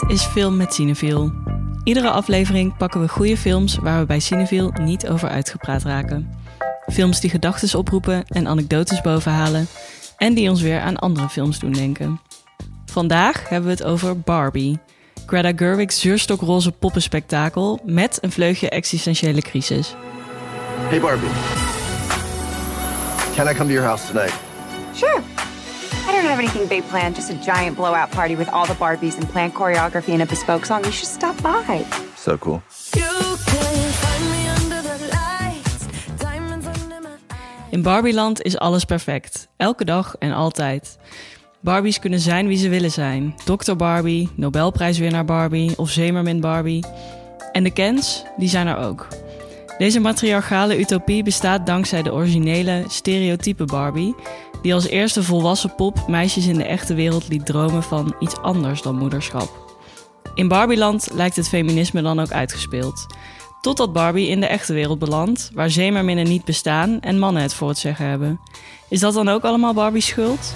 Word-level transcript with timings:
Dit 0.00 0.10
is 0.10 0.24
Film 0.24 0.56
met 0.56 0.74
Cineviel. 0.74 1.32
Iedere 1.84 2.10
aflevering 2.10 2.76
pakken 2.76 3.00
we 3.00 3.08
goede 3.08 3.36
films 3.36 3.76
waar 3.76 4.00
we 4.00 4.06
bij 4.06 4.20
Cineviel 4.20 4.72
niet 4.80 5.08
over 5.08 5.28
uitgepraat 5.28 5.82
raken. 5.82 6.30
Films 6.92 7.20
die 7.20 7.30
gedachten 7.30 7.78
oproepen 7.78 8.24
en 8.26 8.46
anekdotes 8.46 9.00
bovenhalen 9.00 9.66
en 10.16 10.34
die 10.34 10.50
ons 10.50 10.60
weer 10.60 10.80
aan 10.80 10.96
andere 10.96 11.28
films 11.28 11.58
doen 11.58 11.72
denken. 11.72 12.20
Vandaag 12.86 13.48
hebben 13.48 13.68
we 13.68 13.76
het 13.76 13.84
over 13.84 14.20
Barbie. 14.20 14.78
Greta 15.26 15.52
Gerwig's 15.56 16.00
zuurstokroze 16.00 16.72
poppenspektakel 16.72 17.80
met 17.84 18.18
een 18.20 18.32
vleugje 18.32 18.68
existentiële 18.68 19.42
crisis. 19.42 19.94
Hey 20.88 21.00
Barbie. 21.00 21.30
Can 23.34 23.48
I 23.48 23.54
come 23.54 23.66
to 23.66 23.72
your 23.72 23.86
house 23.86 24.06
tonight? 24.06 24.34
Sure. 24.94 25.35
I 26.16 26.22
don't 26.22 26.30
have 26.30 26.38
anything 26.38 26.66
big 26.66 26.88
planned, 26.88 27.14
just 27.14 27.30
a 27.30 27.34
giant 27.34 27.76
blowout 27.76 28.10
party 28.10 28.36
with 28.36 28.48
all 28.48 28.66
the 28.66 28.74
Barbies 28.74 29.18
and 29.18 29.28
planned 29.28 29.52
choreography 29.52 30.12
and 30.12 30.22
a 30.22 30.26
bespoke 30.26 30.64
song. 30.64 30.82
You 30.84 30.90
should 30.90 31.08
stop 31.08 31.42
by. 31.42 31.84
So 32.16 32.38
cool. 32.38 32.62
In 37.70 37.82
Barbieland 37.82 38.42
is 38.42 38.58
alles 38.58 38.84
perfect. 38.84 39.48
Elke 39.56 39.84
dag 39.84 40.16
en 40.18 40.32
altijd. 40.32 40.98
Barbies 41.60 41.98
kunnen 41.98 42.20
zijn 42.20 42.46
wie 42.46 42.58
ze 42.58 42.68
willen 42.68 42.90
zijn. 42.90 43.34
Dr. 43.44 43.74
Barbie, 43.74 44.28
Nobelprijswinnaar 44.34 45.24
Barbie 45.24 45.78
of 45.78 45.90
Zemermin 45.90 46.40
Barbie. 46.40 46.84
En 47.52 47.62
de 47.62 47.70
Kens, 47.70 48.24
die 48.36 48.48
zijn 48.48 48.66
er 48.66 48.76
ook. 48.76 49.06
Deze 49.78 50.00
matriarchale 50.00 50.78
utopie 50.78 51.22
bestaat 51.22 51.66
dankzij 51.66 52.02
de 52.02 52.12
originele, 52.12 52.84
stereotype 52.88 53.64
Barbie, 53.64 54.14
die 54.62 54.74
als 54.74 54.86
eerste 54.86 55.22
volwassen 55.22 55.74
pop 55.74 56.08
meisjes 56.08 56.46
in 56.46 56.56
de 56.56 56.64
echte 56.64 56.94
wereld 56.94 57.28
liet 57.28 57.46
dromen 57.46 57.82
van 57.82 58.14
iets 58.20 58.36
anders 58.36 58.82
dan 58.82 58.94
moederschap. 58.96 59.64
In 60.34 60.48
Barbieland 60.48 61.08
lijkt 61.12 61.36
het 61.36 61.48
feminisme 61.48 62.02
dan 62.02 62.20
ook 62.20 62.30
uitgespeeld. 62.30 63.06
Totdat 63.60 63.92
Barbie 63.92 64.28
in 64.28 64.40
de 64.40 64.46
echte 64.46 64.72
wereld 64.72 64.98
belandt, 64.98 65.50
waar 65.54 65.70
zeemerminnen 65.70 66.28
niet 66.28 66.44
bestaan 66.44 67.00
en 67.00 67.18
mannen 67.18 67.42
het 67.42 67.54
voor 67.54 67.68
het 67.68 67.78
zeggen 67.78 68.06
hebben. 68.06 68.40
Is 68.88 69.00
dat 69.00 69.14
dan 69.14 69.28
ook 69.28 69.42
allemaal 69.42 69.74
Barbie's 69.74 70.06
schuld? 70.06 70.54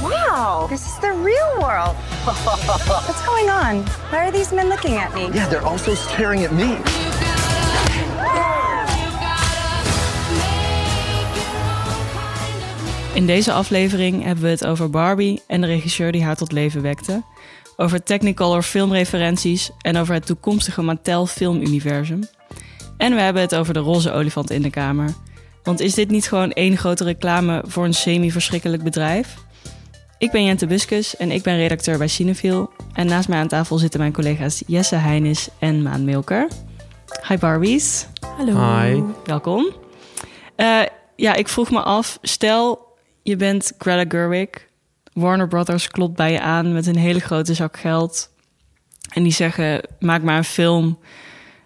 Wow, 0.00 0.68
this 0.68 0.80
is 0.80 0.94
the 1.00 1.20
real 1.24 1.58
world. 1.58 1.94
What's 2.24 3.20
going 3.22 3.50
on? 3.50 3.84
Why 4.10 4.16
are 4.18 4.32
these 4.32 4.54
men 4.54 4.68
looking 4.68 4.96
at 4.98 5.14
me? 5.14 5.28
Yeah, 5.32 5.48
they're 5.48 5.66
also 5.66 5.94
staring 5.94 6.44
at 6.44 6.52
me. 6.52 6.76
In 13.14 13.26
deze 13.26 13.52
aflevering 13.52 14.22
hebben 14.22 14.44
we 14.44 14.50
het 14.50 14.66
over 14.66 14.90
Barbie 14.90 15.42
en 15.46 15.60
de 15.60 15.66
regisseur 15.66 16.12
die 16.12 16.24
haar 16.24 16.36
tot 16.36 16.52
leven 16.52 16.82
wekte. 16.82 17.22
Over 17.76 18.02
Technicolor 18.02 18.62
filmreferenties 18.62 19.70
en 19.80 19.96
over 19.96 20.14
het 20.14 20.26
toekomstige 20.26 20.82
Mattel 20.82 21.26
filmuniversum. 21.26 22.28
En 22.96 23.14
we 23.14 23.20
hebben 23.20 23.42
het 23.42 23.54
over 23.54 23.74
de 23.74 23.80
roze 23.80 24.12
olifant 24.12 24.50
in 24.50 24.62
de 24.62 24.70
kamer. 24.70 25.14
Want 25.62 25.80
is 25.80 25.94
dit 25.94 26.10
niet 26.10 26.28
gewoon 26.28 26.52
één 26.52 26.76
grote 26.76 27.04
reclame 27.04 27.64
voor 27.66 27.84
een 27.84 27.94
semi-verschrikkelijk 27.94 28.82
bedrijf? 28.82 29.34
Ik 30.18 30.30
ben 30.30 30.44
Jente 30.44 30.66
Buskus 30.66 31.16
en 31.16 31.30
ik 31.30 31.42
ben 31.42 31.56
redacteur 31.56 31.98
bij 31.98 32.08
Cinefil. 32.08 32.70
En 32.92 33.06
naast 33.06 33.28
mij 33.28 33.38
aan 33.38 33.48
tafel 33.48 33.78
zitten 33.78 34.00
mijn 34.00 34.12
collega's 34.12 34.62
Jesse 34.66 34.96
Heinis 34.96 35.48
en 35.58 35.82
Maan 35.82 36.04
Milker. 36.04 36.48
Hi 37.28 37.36
Barbies. 37.36 38.06
Hallo. 38.36 38.80
Hi. 38.80 39.02
Welkom. 39.24 39.72
Eh, 40.56 40.80
ja, 41.16 41.34
ik 41.34 41.48
vroeg 41.48 41.70
me 41.70 41.80
af, 41.80 42.18
stel 42.22 42.87
je 43.28 43.36
bent 43.36 43.72
Greta 43.78 44.04
Gerwig. 44.08 44.48
Warner 45.12 45.48
Brothers 45.48 45.88
klopt 45.88 46.16
bij 46.16 46.32
je 46.32 46.40
aan 46.40 46.72
met 46.72 46.86
een 46.86 46.96
hele 46.96 47.20
grote 47.20 47.54
zak 47.54 47.76
geld. 47.76 48.30
En 49.12 49.22
die 49.22 49.32
zeggen, 49.32 49.80
maak 50.00 50.22
maar 50.22 50.36
een 50.36 50.44
film 50.44 50.98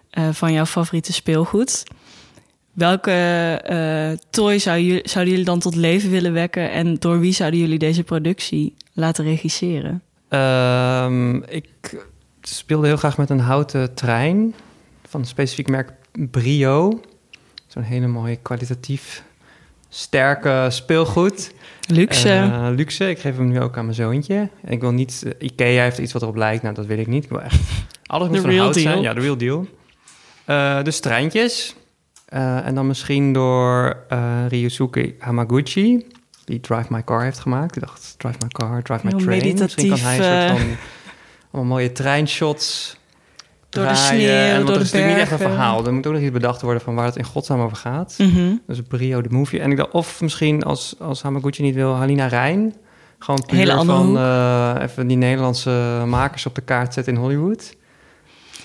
eh, 0.09 0.29
van 0.29 0.53
jouw 0.53 0.65
favoriete 0.65 1.13
speelgoed. 1.13 1.83
Welke 2.73 3.11
eh, 3.11 4.11
toy 4.29 4.59
zou 4.59 5.01
zouden 5.03 5.33
jullie 5.33 5.45
dan 5.45 5.59
tot 5.59 5.75
leven 5.75 6.09
willen 6.09 6.33
wekken? 6.33 6.71
En 6.71 6.95
door 6.95 7.19
wie 7.19 7.33
zouden 7.33 7.59
jullie 7.59 7.79
deze 7.79 8.03
productie 8.03 8.75
laten 8.93 9.23
regisseren? 9.23 10.01
Ehm, 10.29 11.35
ik 11.35 12.05
speelde 12.41 12.87
heel 12.87 12.97
graag 12.97 13.17
met 13.17 13.29
een 13.29 13.39
houten 13.39 13.93
trein 13.93 14.53
van 15.07 15.19
een 15.19 15.27
specifiek 15.27 15.69
merk 15.69 15.91
Brio. 16.11 17.01
Zo'n 17.67 17.83
hele 17.83 18.07
mooie 18.07 18.35
kwalitatief 18.35 19.23
sterke 19.93 20.67
speelgoed. 20.69 21.53
Luxe. 21.87 22.29
Eh, 22.29 22.67
luxe. 22.75 23.09
Ik 23.09 23.19
geef 23.19 23.35
hem 23.37 23.47
nu 23.47 23.61
ook 23.61 23.77
aan 23.77 23.83
mijn 23.83 23.95
zoontje. 23.95 24.49
Ik 24.65 24.81
wil 24.81 24.91
niet... 24.91 25.23
eh, 25.25 25.47
Ikea 25.47 25.83
heeft 25.83 25.97
iets 25.97 26.13
wat 26.13 26.21
erop 26.21 26.35
lijkt. 26.35 26.63
Nou, 26.63 26.75
dat 26.75 26.85
wil 26.85 26.97
ik 26.97 27.07
niet. 27.07 27.23
Ik 27.23 27.29
wil 27.29 27.41
echt... 27.41 27.59
Alles 28.05 28.27
moet 28.27 28.39
van 28.39 28.57
hout 28.57 28.75
zijn. 28.75 29.01
Ja, 29.01 29.13
de 29.13 29.21
real 29.21 29.37
deal. 29.37 29.67
Eh, 30.45 30.83
dus 30.83 30.99
treintjes. 30.99 31.75
En 32.25 32.75
dan 32.75 32.87
misschien 32.87 33.33
door 33.33 33.97
Ryusuke 34.47 35.15
Hamaguchi... 35.19 36.05
die 36.45 36.59
Drive 36.59 36.85
My 36.89 37.03
Car 37.03 37.23
heeft 37.23 37.39
gemaakt. 37.39 37.75
Ik 37.75 37.81
dacht, 37.81 38.15
Drive 38.17 38.37
My 38.41 38.47
Car, 38.47 38.83
Drive 38.83 39.05
My 39.05 39.11
Heel 39.11 39.19
Train. 39.19 39.57
Misschien 39.59 39.89
kan 39.89 39.99
hij 39.99 40.17
een 40.17 40.47
soort 40.49 40.59
van... 40.59 40.77
allemaal 41.51 41.75
mooie 41.77 41.91
treinshots 41.91 42.97
Door 43.73 43.87
de 43.87 43.95
sneeuw, 43.95 44.29
en, 44.29 44.65
door 44.65 44.69
het 44.69 44.77
de 44.77 44.83
is 44.83 44.91
natuurlijk 44.91 45.13
niet 45.13 45.21
echt 45.21 45.31
een 45.31 45.37
bergen. 45.37 45.55
verhaal. 45.55 45.85
Er 45.85 45.93
moet 45.93 46.07
ook 46.07 46.13
nog 46.13 46.21
iets 46.21 46.31
bedacht 46.31 46.61
worden 46.61 46.81
van 46.81 46.95
waar 46.95 47.05
het 47.05 47.15
in 47.15 47.23
godsnaam 47.23 47.61
over 47.61 47.77
gaat. 47.77 48.15
Mhm. 48.17 48.55
Dus 48.67 48.81
Brio 48.87 49.21
de 49.21 49.29
movie. 49.29 49.59
En 49.59 49.71
ik 49.71 49.77
dacht, 49.77 49.91
of 49.91 50.21
misschien 50.21 50.63
als, 50.63 50.95
als 50.99 51.21
Hamaguchi 51.21 51.61
niet 51.61 51.75
wil, 51.75 51.93
Halina 51.95 52.25
Rijn. 52.27 52.73
Gewoon 53.19 53.43
puur 53.45 53.57
Hele 53.57 53.85
van 53.85 54.17
eh, 54.17 54.75
even 54.81 55.07
die 55.07 55.17
Nederlandse 55.17 56.03
makers 56.05 56.45
op 56.45 56.55
de 56.55 56.61
kaart 56.61 56.93
zetten 56.93 57.13
in 57.13 57.19
Hollywood. 57.19 57.75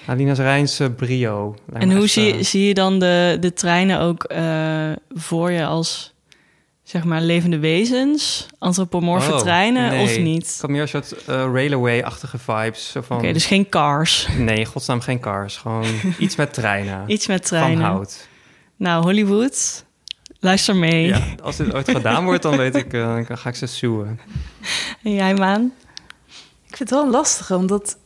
Halina's 0.04 0.38
Rijn's 0.38 0.80
eh, 0.80 0.86
Brio. 0.96 1.54
En 1.72 1.92
hoe 1.92 2.06
zie, 2.06 2.34
eh, 2.34 2.42
zie 2.42 2.66
je 2.66 2.74
dan 2.74 2.98
de, 2.98 3.36
de 3.40 3.52
treinen 3.52 4.00
ook 4.00 4.32
voor 5.14 5.50
je 5.50 5.66
als 5.66 6.14
zeg 6.88 7.04
maar 7.04 7.20
levende 7.20 7.58
wezens, 7.58 8.46
antropomorfe 8.58 9.32
oh, 9.32 9.38
treinen 9.38 9.90
nee. 9.90 10.02
of 10.02 10.10
Ik 10.10 10.22
niet? 10.22 10.58
had 10.60 10.70
meer 10.70 10.80
een 10.80 10.88
soort 10.88 11.24
eh, 11.24 11.34
railway-achtige 11.52 12.38
vibes. 12.38 12.90
Zo 12.90 13.00
van, 13.00 13.16
Oké, 13.16 13.32
dus 13.32 13.46
geen 13.46 13.68
cars. 13.68 14.28
Nee, 14.38 14.64
godsnaam 14.64 15.00
geen 15.00 15.20
cars. 15.20 15.56
Gewoon 15.56 15.84
iets 16.18 16.36
met 16.36 16.52
treinen. 16.52 17.10
Iets 17.10 17.26
met 17.26 17.44
treinen. 17.44 17.80
Van 17.80 17.90
hout. 17.90 18.28
Nou, 18.76 19.02
Hollywood, 19.02 19.84
luister 20.40 20.76
mee. 20.76 21.06
Ja, 21.06 21.34
als 21.42 21.56
dit 21.56 21.74
ooit 21.74 21.90
gedaan 21.90 22.24
wordt, 22.24 22.42
dan 22.42 22.56
weet 22.56 22.76
ik, 22.76 22.92
eh, 22.92 23.26
dan 23.26 23.38
ga 23.38 23.48
ik 23.48 23.56
ze 23.56 23.66
suwen. 23.66 24.20
En 25.02 25.14
jij, 25.14 25.34
Maan? 25.34 25.72
Ik 26.66 26.76
vind 26.76 26.78
het 26.78 26.90
wel 26.90 27.02
een 27.02 27.10
lastige, 27.10 27.56
omdat 27.56 27.98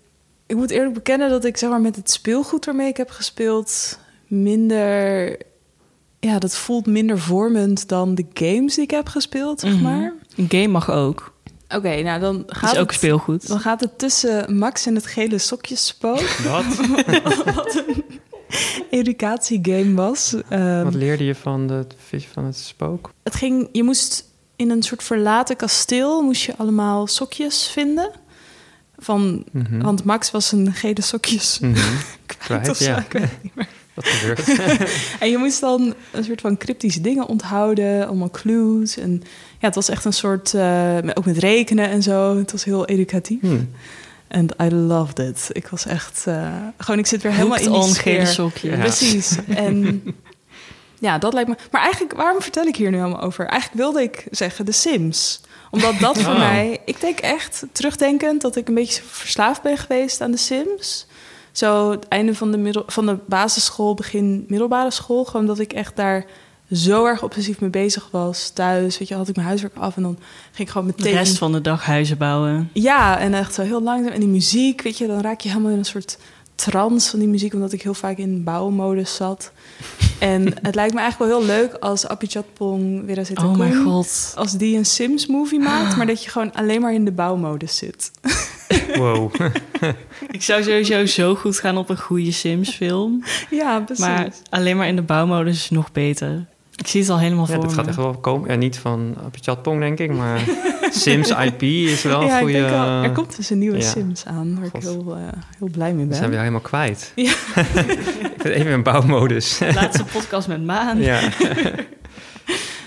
ik 0.47 0.56
moet 0.56 0.71
eerlijk 0.71 0.94
bekennen 0.94 1.31
dat 1.31 1.44
ik 1.44 1.56
zeg 1.56 1.71
maar 1.71 1.81
met 1.81 1.97
het 1.97 2.10
speelgoed 2.10 2.65
waarmee 2.65 2.88
ik 2.88 2.97
heb 2.97 3.10
gespeeld 3.10 3.98
minder, 4.26 5.37
ja, 6.31 6.38
dat 6.38 6.56
voelt 6.56 6.87
minder 6.87 7.19
vormend 7.19 7.88
dan 7.88 8.15
de 8.15 8.27
games 8.34 8.75
die 8.75 8.84
ik 8.84 8.91
heb 8.91 9.09
gespeeld, 9.09 9.60
zeg 9.60 9.72
Mhm. 9.72 9.83
maar. 9.83 10.12
Een 10.37 10.47
game 10.49 10.69
mag 10.69 10.91
ook. 10.91 11.33
Oké, 11.69 12.03
nou 12.03 12.21
dan 12.21 12.43
gaat 12.47 12.72
is 12.72 12.78
ook 12.78 12.87
het, 12.87 12.97
speelgoed. 12.99 13.49
dan 13.49 13.60
gaat 13.60 13.81
het 13.81 13.99
tussen 13.99 14.59
Max 14.59 14.87
en 14.87 14.94
het 14.94 15.06
gele 15.06 15.38
sokjesspook, 15.38 16.21
Wat? 16.49 16.65
wat 17.55 17.83
een 17.87 18.05
educatiegame 18.91 19.94
was. 19.94 20.34
Ehm, 20.49 20.84
Wat 20.84 20.94
leerde 20.94 21.25
je 21.25 21.34
van 21.34 21.66
de 21.66 21.87
vis 22.09 22.27
van 22.33 22.44
het 22.44 22.56
spook? 22.56 23.10
het 23.22 23.34
ging, 23.34 23.69
je 23.72 23.83
moest 23.83 24.25
in 24.56 24.71
een 24.71 24.83
soort 24.83 25.03
verlaten 25.03 25.56
kasteel 25.56 26.22
moest 26.22 26.43
je 26.43 26.54
allemaal 26.56 27.06
sokjes 27.06 27.66
vinden. 27.69 28.10
Van, 28.99 29.44
Mhm. 29.53 29.81
Want 29.83 30.04
Max 30.04 30.31
was 30.31 30.53
een 30.53 30.72
gele 30.72 31.03
sokjes 31.03 31.59
Mhm. 31.59 31.72
kwijt 31.72 32.06
Kwijt, 32.39 32.69
of 32.69 32.77
zo, 32.77 32.84
ja. 32.84 32.99
ik 32.99 33.12
weet 33.12 33.22
het 33.22 33.43
niet 33.43 33.54
meer. 33.54 33.69
Dat 33.94 34.06
gebeurt. 34.06 34.60
En 35.21 35.30
je 35.30 35.39
moest 35.39 35.60
dan 35.60 35.94
een 36.10 36.24
soort 36.24 36.41
van 36.41 36.56
cryptische 36.56 37.00
dingen 37.00 37.27
onthouden, 37.27 38.06
allemaal 38.06 38.30
clues. 38.30 38.97
En 38.97 39.22
ja, 39.59 39.66
het 39.66 39.74
was 39.74 39.89
echt 39.89 40.04
een 40.04 40.12
soort, 40.12 40.54
eh, 40.54 40.97
ook 41.15 41.24
met 41.24 41.39
rekenen 41.39 41.89
en 41.89 42.03
zo. 42.03 42.36
Het 42.36 42.53
was 42.53 42.65
heel 42.65 42.86
educatief. 42.86 43.41
Hmm. 43.41 43.71
En 44.28 44.48
I 44.62 44.74
loved 44.74 45.18
it. 45.18 45.48
Ik 45.53 45.68
was 45.68 45.86
echt, 45.86 46.22
eh, 46.27 46.53
gewoon, 46.78 46.98
ik 46.98 47.06
zit 47.06 47.22
weer 47.22 47.33
helemaal 47.33 47.59
Hooked 47.59 47.74
in 47.74 47.80
die 47.80 48.27
sfeer. 48.27 48.71
Ja. 48.71 48.78
Precies. 48.78 49.36
En 49.48 50.03
ja, 50.98 51.18
dat 51.18 51.33
lijkt 51.33 51.48
me. 51.48 51.56
Maar 51.71 51.83
eigenlijk, 51.83 52.12
waarom 52.12 52.42
vertel 52.42 52.65
ik 52.65 52.77
hier 52.77 52.91
nu 52.91 53.00
allemaal 53.00 53.21
over? 53.21 53.47
Eigenlijk 53.47 53.83
wilde 53.83 54.03
ik 54.03 54.27
zeggen 54.30 54.65
de 54.65 54.72
Sims. 54.72 55.41
Omdat 55.71 55.98
dat 55.98 56.18
voor 56.18 56.33
Oh. 56.33 56.38
mij, 56.38 56.80
ik 56.84 57.00
denk 57.00 57.18
echt 57.18 57.65
terugdenkend 57.72 58.41
dat 58.41 58.56
ik 58.56 58.68
een 58.68 58.74
beetje 58.74 59.03
verslaafd 59.06 59.62
ben 59.62 59.77
geweest 59.78 60.21
aan 60.21 60.30
de 60.30 60.36
Sims. 60.36 61.06
Zo 61.53 61.91
het 61.91 62.09
einde 62.09 62.34
van 62.34 62.51
de, 62.51 62.57
middel, 62.59 62.83
van 62.87 63.07
de 63.07 63.19
basisschool, 63.27 63.95
begin 63.95 64.45
middelbare 64.49 64.91
school. 64.91 65.25
Gewoon 65.25 65.47
dat 65.47 65.59
ik 65.59 65.72
echt 65.72 65.97
daar 65.97 66.27
zo 66.72 67.04
erg 67.04 67.22
obsessief 67.22 67.60
mee 67.60 67.71
bezig 67.71 68.09
was. 68.10 68.51
Thuis, 68.51 68.99
weet 68.99 69.09
je, 69.09 69.15
had 69.15 69.28
ik 69.28 69.34
mijn 69.34 69.47
huiswerk 69.47 69.77
af 69.77 69.97
en 69.97 70.03
dan 70.03 70.19
ging 70.53 70.69
ik 70.69 70.75
gewoon 70.75 70.87
De 70.87 70.95
meteen... 70.97 71.15
rest 71.15 71.39
van 71.39 71.53
de 71.53 71.60
dag 71.60 71.84
huizen 71.84 72.19
bouwen. 72.19 72.71
Ja, 72.72 73.19
en 73.19 73.34
echt 73.34 73.54
zo 73.54 73.63
heel 73.63 73.83
langzaam. 73.83 74.13
En 74.13 74.21
die 74.21 74.28
muziek, 74.28 74.83
weet 74.83 74.99
je, 74.99 75.07
dan 75.07 75.21
raak 75.21 75.41
je 75.41 75.49
helemaal 75.49 75.71
in 75.71 75.78
een 75.78 75.84
soort 75.84 76.19
trance 76.54 77.10
van 77.10 77.19
die 77.19 77.28
muziek, 77.28 77.55
omdat 77.55 77.72
ik 77.72 77.83
heel 77.83 77.95
vaak 77.95 78.16
in 78.16 78.45
bouwmodus 78.45 79.15
zat. 79.15 79.53
En 80.19 80.55
het 80.63 80.75
lijkt 80.75 80.95
me 80.95 81.01
eigenlijk 81.01 81.33
wel 81.33 81.41
heel 81.41 81.47
leuk 81.47 81.75
als 81.75 82.07
Apichatpong 82.07 83.05
weer 83.07 83.27
zit. 83.27 83.39
Oh 83.39 83.57
mijn 83.57 83.83
god. 83.83 84.33
Als 84.37 84.53
die 84.53 84.77
een 84.77 84.87
Sims 84.87 85.27
movie 85.27 85.60
maakt, 85.60 85.97
maar 85.97 86.07
dat 86.07 86.25
je 86.25 86.31
gewoon 86.31 86.53
alleen 86.53 86.81
maar 86.81 86.95
in 86.95 87.05
de 87.05 87.13
bouwmodus 87.13 87.77
zit. 87.77 88.10
Wow. 89.03 89.34
Ik 90.30 90.42
zou 90.42 90.63
sowieso 90.63 91.07
zo 91.07 91.34
goed 91.34 91.59
gaan 91.59 91.77
op 91.77 91.89
een 91.89 91.98
goede 91.98 92.33
Sims 92.33 92.71
film. 92.71 93.22
ja, 93.51 93.80
precies. 93.80 94.04
Maar 94.04 94.28
alleen 94.51 94.77
maar 94.77 94.86
in 94.89 94.97
de 94.97 95.03
bouwmodus 95.03 95.57
is 95.57 95.71
nog 95.71 95.92
beter. 95.92 96.45
Ik 96.77 96.86
zie 96.86 97.01
het 97.01 97.10
al 97.10 97.19
helemaal 97.19 97.47
Ja, 97.48 97.54
voor 97.54 97.65
me. 97.65 97.71
gaat 97.72 97.86
echt 97.86 97.97
wel 97.97 98.15
komen. 98.15 98.51
Ja, 98.51 98.57
niet 98.57 98.78
van 98.78 99.16
Pong, 99.63 99.80
denk 99.80 99.98
ik, 99.98 100.13
maar 100.13 100.41
Sims 100.91 101.30
IP 101.30 101.63
is 101.63 102.03
wel 102.03 102.21
een 102.21 102.27
ja, 102.27 102.39
goede... 102.39 102.53
ik 102.53 102.59
denk 102.59 102.71
wel, 102.74 103.03
er 103.03 103.13
komt 103.13 103.36
dus 103.36 103.51
een 103.51 103.59
nieuwe 103.59 103.77
ja. 103.77 103.83
Sims 103.83 104.27
aan, 104.27 104.54
waar 104.57 104.65
ik 104.74 104.83
heel, 104.83 105.16
eh, 105.16 105.22
heel 105.59 105.69
blij 105.72 105.92
mee 105.92 106.03
We 106.03 106.09
ben. 106.09 106.16
zijn 106.16 106.30
weer 106.30 106.39
helemaal 106.39 106.60
kwijt. 106.60 107.13
Ja. 107.15 107.33
ik 108.34 108.42
ben 108.42 108.53
even 108.53 108.72
in 108.72 108.83
bouwmodus. 108.83 109.60
Laatste 109.74 110.04
podcast 110.04 110.48
met 110.48 110.65
Maan. 110.65 110.98
Ja, 111.01 111.21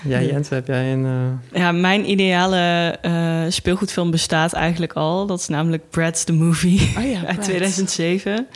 ja. 0.08 0.18
ja, 0.18 0.26
Jens, 0.26 0.48
heb 0.48 0.66
jij 0.66 0.92
een... 0.92 1.06
eh, 1.52 1.70
mijn 1.70 2.10
ideale 2.10 2.90
eh, 3.02 3.42
speelgoedfilm 3.48 4.10
bestaat 4.10 4.52
eigenlijk 4.52 4.92
al. 4.92 5.26
Dat 5.26 5.40
is 5.40 5.48
namelijk 5.48 5.90
Brad's 5.90 6.24
the 6.24 6.32
Movie 6.32 6.80
Oh 6.98 7.10
ja, 7.10 7.18
uit 7.26 7.34
Brad. 7.34 7.42
2007. 7.42 8.46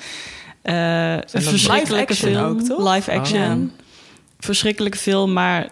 Eh, 0.62 1.12
een 1.12 1.22
verschrikkelijke 1.42 1.92
live 1.94 2.12
action 2.12 2.32
film. 2.32 2.44
ook, 2.44 2.60
toch? 2.60 2.94
Live 2.94 3.12
action. 3.12 3.40
Ja. 3.40 3.56
Verschrikkelijke 4.38 4.98
film, 4.98 5.32
maar 5.32 5.68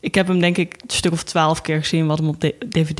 ik 0.00 0.14
heb 0.14 0.26
hem 0.26 0.40
denk 0.40 0.56
ik 0.56 0.74
een 0.82 0.90
stuk 0.90 1.12
of 1.12 1.22
twaalf 1.22 1.60
keer 1.60 1.78
gezien. 1.80 2.06
Wat 2.06 2.18
hem 2.18 2.28
op 2.28 2.40
de- 2.40 2.56
DVD. 2.68 2.98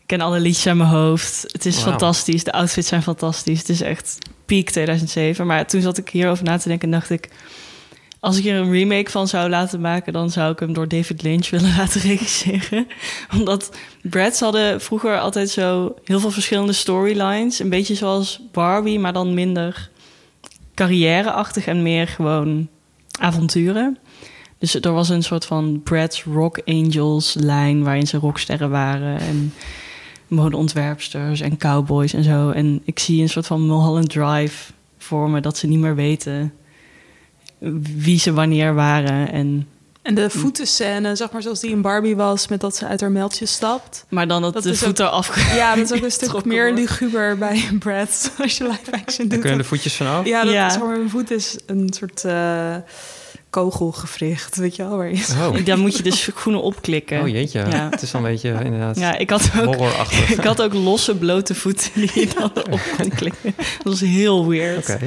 Ik 0.00 0.10
ken 0.10 0.20
alle 0.20 0.40
liedjes 0.40 0.66
uit 0.66 0.76
mijn 0.76 0.88
hoofd. 0.88 1.44
Het 1.52 1.66
is 1.66 1.78
fantastisch. 1.78 2.44
De 2.44 2.52
outfits 2.52 2.88
zijn 2.88 3.02
fantastisch. 3.02 3.58
Het 3.58 3.68
is 3.68 3.80
echt 3.80 4.18
peak 4.46 4.66
2007. 4.70 5.46
Maar 5.46 5.66
toen 5.66 5.80
zat 5.80 5.98
ik 5.98 6.08
hierover 6.08 6.44
na 6.44 6.56
te 6.58 6.68
denken 6.68 6.92
en 6.92 6.98
dacht 6.98 7.10
ik... 7.10 7.28
Als 8.24 8.38
ik 8.38 8.44
er 8.44 8.54
een 8.54 8.70
remake 8.70 9.10
van 9.10 9.28
zou 9.28 9.48
laten 9.48 9.80
maken... 9.80 10.12
dan 10.12 10.30
zou 10.30 10.52
ik 10.52 10.58
hem 10.58 10.72
door 10.72 10.88
David 10.88 11.22
Lynch 11.22 11.50
willen 11.56 11.76
laten 11.76 12.00
regisseren. 12.00 12.86
Omdat 13.32 13.76
Brads 14.02 14.40
hadden 14.40 14.80
vroeger 14.80 15.18
altijd 15.18 15.50
zo 15.50 15.94
heel 16.04 16.20
veel 16.20 16.30
verschillende 16.30 16.72
storylines. 16.72 17.58
Een 17.58 17.68
beetje 17.68 17.94
zoals 17.94 18.40
Barbie, 18.52 18.98
maar 18.98 19.12
dan 19.12 19.34
minder 19.34 19.90
carrièreachtig... 20.74 21.66
en 21.66 21.82
meer 21.82 22.08
gewoon 22.08 22.68
avonturen. 23.20 23.98
Dus 24.58 24.74
er 24.74 24.92
was 24.92 25.08
een 25.08 25.22
soort 25.22 25.46
van 25.46 25.80
Brad's 25.82 26.22
Rock 26.22 26.60
Angels 26.64 27.34
lijn... 27.34 27.82
waarin 27.82 28.06
ze 28.06 28.16
rocksterren 28.16 28.70
waren 28.70 29.18
en 29.18 29.54
modeontwerpsters 30.26 31.40
en 31.40 31.56
cowboys 31.56 32.12
en 32.12 32.24
zo. 32.24 32.50
En 32.50 32.82
ik 32.84 32.98
zie 32.98 33.22
een 33.22 33.28
soort 33.28 33.46
van 33.46 33.66
Mulholland 33.66 34.10
Drive 34.10 34.72
voor 34.98 35.30
me... 35.30 35.40
dat 35.40 35.58
ze 35.58 35.66
niet 35.66 35.78
meer 35.78 35.94
weten 35.94 36.52
wie 37.96 38.18
ze 38.18 38.32
wanneer 38.32 38.74
waren. 38.74 39.32
En, 39.32 39.66
En 40.02 40.14
de 40.14 40.30
voetenscène, 40.30 41.16
zeg 41.16 41.30
maar 41.30 41.42
zoals 41.42 41.60
die 41.60 41.70
in 41.70 41.82
Barbie 41.82 42.16
was, 42.16 42.48
met 42.48 42.60
dat 42.60 42.76
ze 42.76 42.86
uit 42.86 43.00
haar 43.00 43.10
meldje 43.10 43.46
stapt. 43.46 44.04
maar 44.08 44.28
dan 44.28 44.42
dat, 44.42 44.52
Dat 44.52 44.62
de 44.62 44.70
is 44.70 44.78
voet 44.78 44.98
eraf... 44.98 45.54
Ja, 45.56 45.74
dat 45.74 45.84
is 45.90 45.96
ook 45.98 46.04
een 46.04 46.10
stuk 46.10 46.44
meer 46.44 46.62
wordt. 46.72 46.78
luguber 46.80 47.38
bij 47.38 47.68
Brad 47.78 48.30
als 48.38 48.56
je 48.58 48.64
live 48.64 48.92
action 48.92 49.16
daar 49.16 49.28
doet. 49.28 49.40
kunnen 49.40 49.58
de 49.58 49.64
voetjes 49.64 49.94
van 49.94 50.06
af? 50.06 50.26
Ja, 50.26 50.44
dat 50.44 50.52
Ja. 50.52 50.66
Is, 50.66 50.72
zeg 50.72 50.82
maar, 50.82 50.96
een 50.98 51.10
voet 51.10 51.30
is 51.30 51.56
een 51.66 51.90
soort 51.96 52.24
eh, 52.24 52.76
kogelgewricht, 53.50 54.56
weet 54.56 54.76
je 54.76 54.82
wel? 54.88 54.96
Waar 54.96 55.10
je 55.12 55.24
Oh. 55.40 55.64
Dan 55.64 55.78
moet 55.78 55.96
je 55.96 56.02
de 56.02 56.10
schoenen 56.14 56.62
opklikken. 56.62 57.20
oh 57.20 57.28
jeetje. 57.28 57.58
Ja. 57.70 57.88
Het 57.90 58.02
is 58.02 58.12
een 58.12 58.22
beetje 58.22 58.48
inderdaad 58.64 58.98
Ja, 58.98 59.18
ik 59.18 59.30
had 59.30 59.50
ook, 59.58 59.64
horrorachtig. 59.64 60.30
ik 60.38 60.44
had 60.44 60.62
ook 60.62 60.74
losse 60.74 61.14
blote 61.16 61.54
voeten 61.54 61.90
die 61.94 62.10
je 62.14 62.28
dan 62.38 62.50
op 62.70 62.80
kon 62.96 63.08
klikken. 63.08 63.54
Dat 63.56 63.82
was 63.82 64.00
heel 64.00 64.48
weird. 64.48 64.90
Oké. 64.90 64.98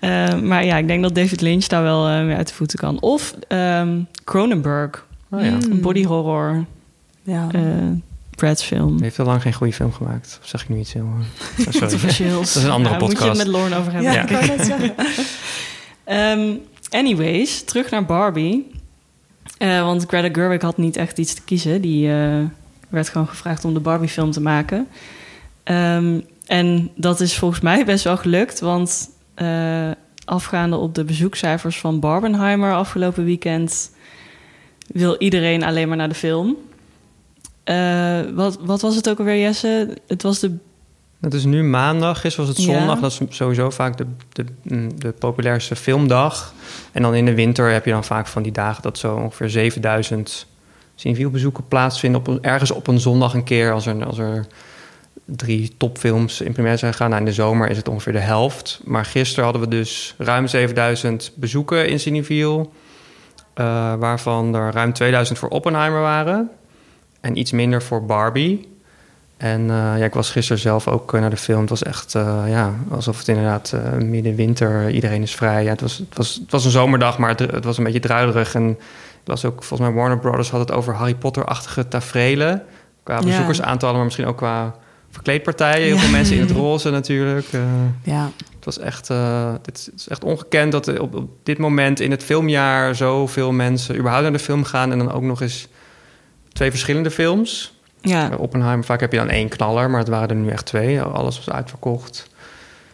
Eh, 0.00 0.34
maar 0.40 0.64
ja, 0.64 0.76
ik 0.76 0.86
denk 0.86 1.02
dat 1.02 1.14
David 1.14 1.40
Lynch 1.40 1.64
daar 1.66 1.82
wel 1.82 2.08
eh, 2.08 2.24
mee 2.24 2.36
uit 2.36 2.48
de 2.48 2.54
voeten 2.54 2.78
kan. 2.78 3.00
Of 3.00 3.34
ehm, 3.48 3.98
Cronenberg, 4.24 5.06
Oh 5.30 5.44
ja. 5.44 5.50
Mm. 5.50 5.60
een 5.70 5.80
body 5.80 6.04
horror 6.04 6.64
Ja. 7.22 7.46
eh 7.52 7.62
Brad's 8.36 8.62
film. 8.64 8.92
Hij 8.94 9.02
heeft 9.02 9.18
al 9.18 9.26
lang 9.26 9.42
geen 9.42 9.52
goede 9.52 9.72
film 9.72 9.92
gemaakt. 9.92 10.38
Of 10.42 10.48
zeg 10.48 10.62
ik 10.62 10.68
nu 10.68 10.78
iets 10.78 10.92
heel... 10.92 11.08
eh, 11.58 11.66
oh. 11.74 11.80
Dat 11.80 11.92
is 11.92 12.54
een 12.54 12.70
andere 12.70 12.94
Ja, 12.94 13.00
Moet 13.00 13.10
je 13.10 13.16
podcast. 13.16 13.26
het 13.26 13.36
met 13.36 13.46
Lauren 13.46 13.78
over 13.78 13.92
hebben. 13.92 14.12
ja, 14.12 14.20
ik 14.22 14.26
kan 14.28 14.48
het 14.56 14.66
zeggen. 14.66 14.94
Ehm, 16.04 16.52
anyways, 16.90 17.62
terug 17.64 17.90
naar 17.90 18.04
Barbie. 18.04 18.70
Eh, 19.58 19.82
want 19.82 20.04
Greta 20.06 20.28
Gerwig 20.32 20.62
had 20.62 20.76
niet 20.76 20.96
echt 20.96 21.18
iets 21.18 21.34
te 21.34 21.42
kiezen. 21.42 21.80
Die 21.80 22.12
eh, 22.12 22.38
werd 22.88 23.08
gewoon 23.08 23.28
gevraagd 23.28 23.64
om 23.64 23.74
de 23.74 23.80
Barbie-film 23.80 24.30
te 24.30 24.40
maken. 24.40 24.88
Ehm, 25.62 26.20
en 26.46 26.90
dat 26.94 27.20
is 27.20 27.36
volgens 27.38 27.60
mij 27.60 27.84
best 27.84 28.04
wel 28.04 28.16
gelukt. 28.16 28.60
Want 28.60 29.08
eh, 29.40 29.90
afgaande 30.24 30.76
op 30.76 30.94
de 30.94 31.04
bezoekcijfers 31.04 31.80
van 31.80 32.00
Barbenheimer 32.00 32.74
afgelopen 32.74 33.24
weekend... 33.24 33.90
wil 34.86 35.16
iedereen 35.18 35.62
alleen 35.62 35.88
maar 35.88 35.96
naar 35.96 36.08
de 36.08 36.14
film. 36.14 36.56
Eh, 37.64 38.20
wat, 38.34 38.58
wat 38.60 38.80
was 38.80 38.96
het 38.96 39.08
ook 39.08 39.18
alweer, 39.18 39.40
Jesse? 39.40 39.96
Het 40.06 40.22
was 40.22 40.38
de 40.38 40.56
Het 41.20 41.34
is 41.34 41.44
nu 41.44 41.62
maandag, 41.62 42.20
gisteren 42.20 42.46
was 42.46 42.56
het 42.56 42.66
Ja. 42.66 42.78
zondag. 42.78 43.00
Dat 43.00 43.10
is 43.10 43.36
sowieso 43.36 43.70
vaak 43.70 43.96
de, 43.96 44.06
de, 44.32 44.44
mm, 44.62 45.00
de 45.00 45.12
populairste 45.12 45.76
filmdag. 45.76 46.54
En 46.92 47.02
dan 47.02 47.14
in 47.14 47.24
de 47.24 47.34
winter 47.34 47.72
heb 47.72 47.84
je 47.84 47.90
dan 47.90 48.04
vaak 48.04 48.26
van 48.26 48.42
die 48.42 48.52
dagen... 48.52 48.82
dat 48.82 48.98
zo 48.98 49.16
ongeveer 49.16 49.50
7000 49.50 50.46
cinefielbezoeken 50.94 51.68
plaatsvinden... 51.68 52.20
Op 52.20 52.38
ergens 52.44 52.70
op 52.70 52.86
een 52.86 53.00
zondag 53.00 53.34
een 53.34 53.44
keer... 53.44 53.72
als 53.72 53.86
er, 53.86 54.04
als 54.04 54.18
er 54.18 54.46
drie 55.36 55.72
topfilms 55.76 56.40
in 56.40 56.52
première 56.52 56.76
zijn 56.76 56.92
gegaan. 56.92 57.08
Nou, 57.08 57.20
in 57.20 57.28
de 57.28 57.34
zomer 57.34 57.70
is 57.70 57.76
het 57.76 57.88
ongeveer 57.88 58.12
de 58.12 58.18
helft. 58.18 58.80
Maar 58.84 59.04
gisteren 59.04 59.44
hadden 59.44 59.62
we 59.62 59.68
dus 59.68 60.14
ruim 60.18 60.46
7000 60.46 61.32
bezoeken 61.34 61.88
in 61.88 62.00
Cineviel... 62.00 62.72
eh, 63.54 63.94
waarvan 63.94 64.54
er 64.54 64.72
ruim 64.72 64.92
2000 64.92 65.38
voor 65.38 65.48
Oppenheimer 65.48 66.00
waren... 66.00 66.50
en 67.20 67.38
iets 67.38 67.52
minder 67.52 67.82
voor 67.82 68.04
Barbie... 68.04 68.68
En 69.40 69.70
eh, 69.70 69.98
ja, 69.98 70.04
ik 70.04 70.14
was 70.14 70.30
gisteren 70.30 70.62
zelf 70.62 70.88
ook 70.88 71.14
eh, 71.14 71.20
naar 71.20 71.30
de 71.30 71.36
film. 71.36 71.60
Het 71.60 71.70
was 71.70 71.82
echt 71.82 72.12
ja, 72.46 72.74
alsof 72.90 73.18
het 73.18 73.28
inderdaad 73.28 73.72
eh, 73.72 73.92
midden 73.92 74.34
winter, 74.34 74.90
iedereen 74.90 75.22
is 75.22 75.34
vrij. 75.34 75.62
Ja, 75.62 75.70
het, 75.70 75.80
was, 75.80 75.98
het, 75.98 76.16
was, 76.16 76.34
het 76.34 76.50
was 76.50 76.64
een 76.64 76.70
zomerdag, 76.70 77.18
maar 77.18 77.28
het, 77.28 77.38
het 77.38 77.64
was 77.64 77.78
een 77.78 77.84
beetje 77.84 78.00
druilerig. 78.00 78.54
En 78.54 78.68
ik 78.70 78.76
was 79.24 79.44
ook, 79.44 79.64
volgens 79.64 79.88
mij 79.88 79.98
Warner 79.98 80.18
Brothers 80.18 80.50
had 80.50 80.60
het 80.60 80.72
over 80.72 80.94
Harry 80.94 81.14
Potter-achtige 81.14 81.88
taferelen. 81.88 82.62
Qua 83.02 83.20
bezoekersaantallen, 83.20 83.96
maar 83.96 84.04
misschien 84.04 84.26
ook 84.26 84.36
qua 84.36 84.74
verkleedpartijen. 85.10 85.86
Heel 85.86 85.98
veel 85.98 86.10
mensen 86.10 86.34
in 86.36 86.40
het 86.42 86.50
roze 86.50 86.90
natuurlijk. 86.90 87.46
Eh, 87.52 87.60
Ja. 88.02 88.30
het 88.56 88.64
was 88.64 88.78
echt, 88.78 89.10
eh, 89.10 89.54
dit 89.62 89.90
is 89.96 90.08
echt 90.08 90.24
ongekend 90.24 90.72
dat 90.72 90.98
op, 90.98 91.14
op 91.14 91.28
dit 91.42 91.58
moment 91.58 92.00
in 92.00 92.10
het 92.10 92.24
filmjaar 92.24 92.94
zoveel 92.94 93.52
mensen 93.52 93.94
überhaupt 93.96 94.22
naar 94.22 94.32
de 94.32 94.38
film 94.38 94.64
gaan. 94.64 94.92
En 94.92 94.98
dan 94.98 95.12
ook 95.12 95.22
nog 95.22 95.40
eens 95.42 95.68
twee 96.52 96.70
verschillende 96.70 97.10
films. 97.10 97.78
ja, 98.00 98.28
Bij 98.28 98.38
Oppenheimer, 98.38 98.84
vaak 98.84 99.00
heb 99.00 99.12
je 99.12 99.18
dan 99.18 99.28
één 99.28 99.48
knaller, 99.48 99.90
maar 99.90 99.98
het 100.00 100.08
waren 100.08 100.28
er 100.28 100.34
nu 100.34 100.48
echt 100.48 100.66
twee. 100.66 101.00
Alles 101.02 101.36
was 101.36 101.50
uitverkocht. 101.54 102.28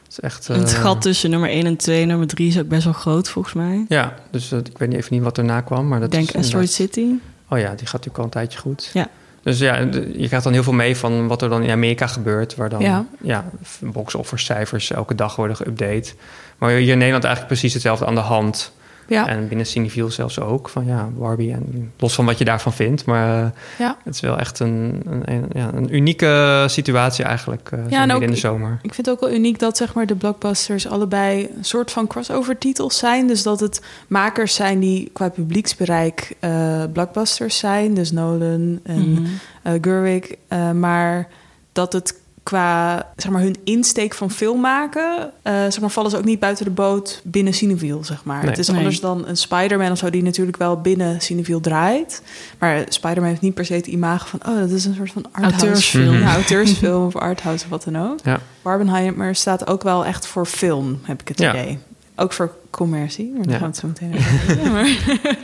Het 0.03 0.13
is 0.13 0.21
echt... 0.21 0.47
het 0.49 0.73
eh, 0.75 0.81
gat 0.81 1.03
tussen 1.03 1.31
nummer 1.31 1.51
1 1.51 1.67
en 1.67 1.77
2 1.77 2.05
nummer 2.07 2.27
3 2.27 2.49
is 2.49 2.59
ook 2.59 2.69
best 2.69 2.85
wel 2.85 2.93
groot 2.93 3.29
volgens 3.29 3.55
mij. 3.55 3.85
Ja, 3.89 4.15
dus 4.31 4.53
eh, 4.53 4.59
ik 4.59 4.79
weet 4.79 4.89
niet 4.89 4.99
even 4.99 5.15
niet 5.15 5.23
wat 5.23 5.39
erna 5.39 5.61
kwam, 5.61 5.89
maar 5.89 6.01
dat 6.01 6.11
denk 6.11 6.35
Asteroid 6.37 6.71
City. 6.71 7.07
Oh 7.49 7.59
ja, 7.59 7.69
die 7.75 7.87
gaat 7.87 7.93
natuurlijk 7.93 8.19
al 8.19 8.25
een 8.25 8.31
tijdje 8.31 8.59
goed. 8.59 8.91
Ja. 8.93 9.09
Dus 9.47 9.59
ja, 9.59 9.77
je 10.13 10.27
krijgt 10.27 10.45
dan 10.45 10.53
heel 10.53 10.63
veel 10.63 10.73
mee 10.73 10.97
van 10.97 11.27
wat 11.27 11.43
er 11.43 11.49
dan 11.49 11.63
in 11.63 11.71
Amerika 11.71 12.07
gebeurt, 12.07 12.55
waar 12.55 12.69
dan 12.69 12.81
Ja. 12.81 13.05
ja. 13.23 13.45
box-office 13.81 14.45
cijfers 14.45 14.91
elke 14.91 15.15
dag 15.15 15.37
worden 15.37 15.57
geüpdate. 15.57 16.15
Maar 16.59 16.71
hier 16.71 16.93
in 16.93 16.99
Nederland 16.99 17.25
eigenlijk 17.25 17.47
precies 17.47 17.73
hetzelfde 17.73 18.07
aan 18.07 18.15
de 18.15 18.21
hand. 18.21 18.73
Ja. 19.09 19.27
En 19.29 19.49
binnen 19.49 19.67
Cinefiel 19.67 20.11
zelfs 20.11 20.41
ook. 20.41 20.69
Van 20.69 20.87
ja, 20.87 21.09
Barbie. 21.19 21.53
En 21.53 21.93
los 21.99 22.15
van 22.15 22.25
wat 22.25 22.39
je 22.39 22.45
daarvan 22.45 22.73
vindt. 22.73 23.05
Maar 23.05 23.43
eh, 23.45 23.51
Ja. 23.79 23.97
het 24.05 24.15
is 24.15 24.21
wel 24.21 24.39
echt 24.39 24.59
een, 24.59 25.01
een, 25.07 25.23
een- 25.33 25.49
ja, 25.53 25.71
een 25.75 25.95
unieke 25.95 26.65
situatie 26.69 27.25
eigenlijk. 27.25 27.69
eh, 27.73 27.79
zo 27.91 27.95
en 28.03 28.13
ook- 28.13 28.23
in 28.23 28.31
de 28.31 28.37
zomer. 28.37 28.79
Ik 28.83 28.95
vind 28.95 29.07
het 29.07 29.15
ook 29.15 29.21
wel 29.21 29.33
uniek 29.39 29.59
dat 29.59 29.77
zeg 29.77 29.95
maar, 29.95 30.07
de 30.07 30.15
blockbusters 30.17 30.89
allebei 30.89 31.49
een 31.57 31.65
soort 31.65 31.91
van 31.91 32.07
crossover 32.07 32.59
titels 32.59 32.99
zijn. 32.99 33.27
Dus 33.27 33.43
dat 33.43 33.61
het 33.61 33.83
makers 34.09 34.55
zijn 34.55 34.79
die 34.81 35.11
qua 35.13 35.29
publieksbereik 35.29 36.35
eh, 36.41 36.83
blockbusters 36.93 37.59
zijn. 37.59 37.95
Dus 37.95 38.13
Nolan 38.13 38.81
en 38.83 39.27
eh 39.63 39.73
Gerwig. 39.81 40.25
eh, 40.49 40.71
maar 40.71 41.29
dat 41.73 41.93
het 41.93 42.15
qua 42.47 42.97
zeg 43.17 43.33
maar, 43.33 43.41
hun 43.43 43.57
insteek 43.65 44.15
van 44.15 44.31
film 44.31 44.61
maken... 44.61 45.31
eh, 45.43 45.53
zeg 45.53 45.81
maar, 45.81 45.91
vallen 45.91 46.11
ze 46.11 46.17
ook 46.17 46.25
niet 46.25 46.39
buiten 46.41 46.65
de 46.65 46.71
boot 46.71 47.21
binnen 47.25 47.53
Cineviel, 47.55 48.05
zeg 48.05 48.25
maar. 48.25 48.41
Nee. 48.41 48.49
Het 48.51 48.59
is 48.59 48.69
Nee. 48.69 48.77
anders 48.77 49.01
dan 49.01 49.27
een 49.27 49.37
Spider-Man 49.37 49.91
of 49.91 49.99
zo... 49.99 50.11
die 50.11 50.23
natuurlijk 50.23 50.57
wel 50.57 50.81
binnen 50.81 51.21
Cineviel 51.21 51.61
draait. 51.61 52.23
Maar 52.59 52.85
Spider-Man 52.89 53.29
heeft 53.29 53.41
niet 53.41 53.55
per 53.55 53.65
se 53.65 53.75
het 53.75 53.87
imago 53.87 54.27
van... 54.27 54.53
oh, 54.53 54.59
dat 54.59 54.71
is 54.71 54.85
een 54.85 54.95
soort 54.95 55.13
van 55.13 55.25
arthouse 55.33 55.57
Auteursfilm. 55.59 56.15
Mhm. 56.15 56.23
Ja, 56.23 56.35
auteursfilm 56.35 57.07
of 57.07 57.17
arthouse 57.17 57.65
of 57.65 57.71
wat 57.71 57.85
dan 57.85 57.97
ook. 58.11 58.19
Ja. 58.25 58.41
Barbenheimer 58.63 59.35
staat 59.35 59.67
ook 59.67 59.83
wel 59.83 60.05
echt 60.05 60.27
voor 60.27 60.47
film, 60.47 60.99
heb 61.03 61.21
ik 61.21 61.29
het 61.29 61.39
Ja. 61.39 61.51
idee. 61.55 61.79
Ook 62.17 62.33
voor 62.33 62.51
commercie, 62.71 63.33
maar 63.37 63.43
daar 63.47 63.53
Ja. 63.53 63.59
gaan 63.59 63.71
we 63.73 63.89
het 63.89 63.99
zo 64.01 64.07
meteen 64.07 64.15
over 64.19 64.47
hebben. 64.47 64.73
Maar- 64.73 64.87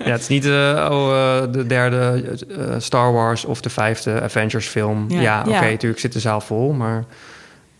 Ja, 0.04 0.10
het 0.12 0.20
is 0.20 0.28
niet 0.28 0.44
eh, 0.44 0.88
oh, 0.90 1.10
eh, 1.42 1.52
de 1.52 1.66
derde 1.66 2.22
eh, 2.58 2.74
Star 2.78 3.12
Wars 3.12 3.44
of 3.44 3.60
de 3.60 3.70
vijfde 3.70 4.20
Avengers 4.22 4.66
film. 4.66 5.04
Ja. 5.08 5.20
Ja, 5.20 5.40
oké, 5.40 5.70
natuurlijk 5.70 6.00
zit 6.00 6.12
de 6.12 6.20
zaal 6.20 6.40
vol, 6.40 6.72
maar 6.72 7.04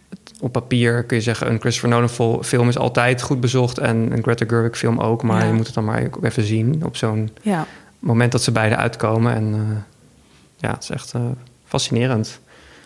het- 0.09 0.33
op 0.41 0.53
papier 0.53 1.05
kun 1.05 1.17
je 1.17 1.23
zeggen... 1.23 1.51
een 1.51 1.61
Christopher 1.61 1.91
Nolan 1.91 2.45
film 2.45 2.69
is 2.69 2.79
altijd 2.79 3.23
goed 3.23 3.41
bezocht... 3.41 3.79
en 3.79 4.13
een 4.13 4.23
Greta 4.23 4.45
Gerwig 4.49 4.79
film 4.79 5.01
ook. 5.01 5.23
Maar 5.23 5.47
je 5.47 5.53
moet 5.53 5.67
het 5.67 5.75
dan 5.75 5.85
maar 5.85 6.03
even 6.23 6.43
zien 6.45 6.85
op 6.85 6.97
zo'n 6.97 7.31
Ja. 7.43 7.67
moment 7.99 8.33
dat 8.33 8.43
ze 8.43 8.53
beide 8.53 8.77
uitkomen. 8.77 9.35
En 9.35 9.85
ja, 10.57 10.71
het 10.71 10.83
is 10.83 10.91
echt 10.91 11.13
fascinerend. 11.65 12.41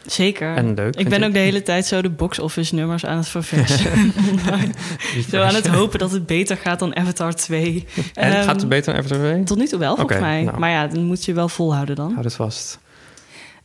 Zeker. 0.07 0.55
En 0.57 0.75
leuk, 0.75 0.97
Ik 0.97 1.09
ben 1.09 1.21
ik. 1.21 1.27
ook 1.27 1.33
de 1.33 1.39
hele 1.39 1.63
tijd 1.63 1.87
zo 1.87 2.03
de 2.03 2.11
box-office 2.11 2.75
nummers 2.75 3.07
aan 3.07 3.17
het 3.17 3.29
verversen. 3.29 4.13
zo 5.31 5.43
aan 5.43 5.55
het 5.55 5.67
hopen 5.67 5.99
dat 5.99 6.11
het 6.11 6.27
beter 6.27 6.57
gaat 6.57 6.79
dan 6.79 6.97
Avatar 6.97 7.35
2. 7.35 7.87
En 8.15 8.33
Ehm, 8.33 8.43
gaat 8.45 8.61
het 8.61 8.69
beter 8.69 8.93
dan 8.93 9.03
Avatar 9.03 9.19
2? 9.19 9.43
Tot 9.45 9.59
nu 9.59 9.67
toe 9.67 9.79
wel, 9.79 9.97
volgens 9.97 10.21
mij. 10.21 10.43
nou. 10.43 10.59
Maar 10.59 10.71
ja, 10.71 10.87
dan 10.87 11.03
moet 11.05 11.25
je 11.25 11.33
wel 11.33 11.49
volhouden 11.49 11.97
dan. 11.97 12.13
Houd 12.13 12.25
het 12.25 12.35
vast. 12.35 12.79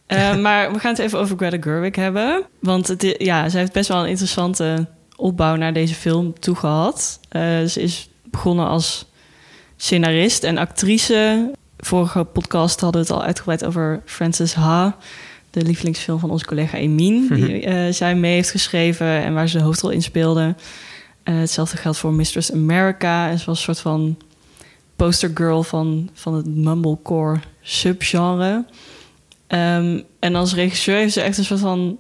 Eh, 0.06 0.36
maar 0.46 0.72
we 0.74 0.80
gaan 0.80 0.92
het 0.92 1.00
even 1.00 1.20
over 1.20 1.38
Greta 1.38 1.58
Gerwig 1.62 1.96
hebben. 1.96 2.44
Want 2.60 2.88
het, 2.88 3.16
ja, 3.18 3.50
zij 3.50 3.60
heeft 3.60 3.74
best 3.74 3.88
wel 3.88 4.04
een 4.04 4.10
interessante 4.10 4.88
opbouw 5.16 5.56
naar 5.56 5.74
deze 5.74 5.96
film 5.96 6.40
toe 6.40 6.56
gehad. 6.56 7.20
Eh, 7.30 7.42
ze 7.64 7.82
is 7.82 8.10
begonnen 8.24 8.68
als 8.68 9.06
scenarist 9.78 10.44
en 10.44 10.58
actrice. 10.58 11.52
Vorige 11.78 12.24
podcast 12.24 12.80
hadden 12.80 13.02
we 13.02 13.08
het 13.08 13.18
al 13.18 13.24
uitgebreid 13.26 13.66
over 13.66 14.02
Frances 14.06 14.54
Ha. 14.54 14.98
De 15.52 15.62
lievelingsfilm 15.62 16.20
van 16.20 16.30
onze 16.30 16.46
collega 16.46 16.78
Emin. 16.78 17.28
Die 17.28 17.66
eh, 17.66 17.94
zij 17.94 18.16
mee 18.16 18.34
heeft 18.34 18.52
geschreven 18.52 19.08
en 19.08 19.34
waar 19.34 19.48
ze 19.48 19.58
de 19.58 19.64
hoofdrol 19.64 19.90
in 19.90 20.02
speelde. 20.02 20.56
Eh, 21.24 21.36
hetzelfde 21.36 21.78
geldt 21.78 21.98
voor 21.98 22.14
Mistress 22.14 22.52
America. 22.52 23.30
En 23.30 23.40
ze 23.40 23.46
was 23.46 23.58
een 23.58 23.64
soort 23.64 23.80
van 23.80 24.18
postergirl 24.96 25.64
van, 25.64 26.10
van 26.14 26.34
het 26.34 26.46
mumblecore 26.46 27.40
subgenre. 27.62 28.66
Ehm, 29.48 30.02
en 30.20 30.36
als 30.36 30.54
regisseur 30.54 30.96
heeft 30.96 31.14
ze 31.14 31.22
echt 31.22 31.38
een 31.38 31.46
soort 31.46 31.60
van 31.60 31.98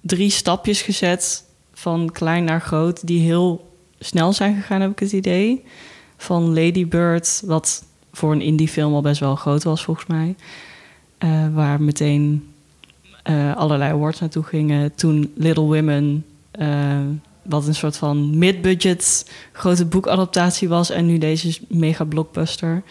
drie 0.00 0.30
stapjes 0.30 0.82
gezet... 0.82 1.44
van 1.72 2.10
klein 2.12 2.44
naar 2.44 2.60
groot, 2.60 3.06
die 3.06 3.20
heel 3.20 3.72
snel 3.98 4.32
zijn 4.32 4.54
gegaan, 4.54 4.80
heb 4.80 4.90
ik 4.90 4.98
het 4.98 5.12
idee. 5.12 5.64
Van 6.16 6.48
Lady 6.48 6.86
Bird, 6.86 7.42
wat 7.44 7.84
voor 8.12 8.32
een 8.32 8.40
indie-film 8.40 8.94
al 8.94 9.00
best 9.00 9.20
wel 9.20 9.34
groot 9.34 9.62
was, 9.62 9.84
volgens 9.84 10.06
mij. 10.06 10.34
Eh, 11.18 11.54
waar 11.54 11.82
meteen 11.82 12.53
eh, 13.24 13.56
allerlei 13.56 13.92
awards 13.92 14.20
naartoe 14.20 14.42
gingen. 14.42 14.94
Toen 14.94 15.32
Little 15.36 15.64
Women, 15.64 16.24
eh, 16.50 16.98
wat 17.42 17.66
een 17.66 17.74
soort 17.74 17.96
van 17.96 18.38
mid-budget 18.38 19.30
grote 19.52 19.84
boekadaptatie 19.84 20.68
was. 20.68 20.90
En 20.90 21.06
nu 21.06 21.18
deze 21.18 21.58
mega 21.68 22.04
blockbuster. 22.04 22.82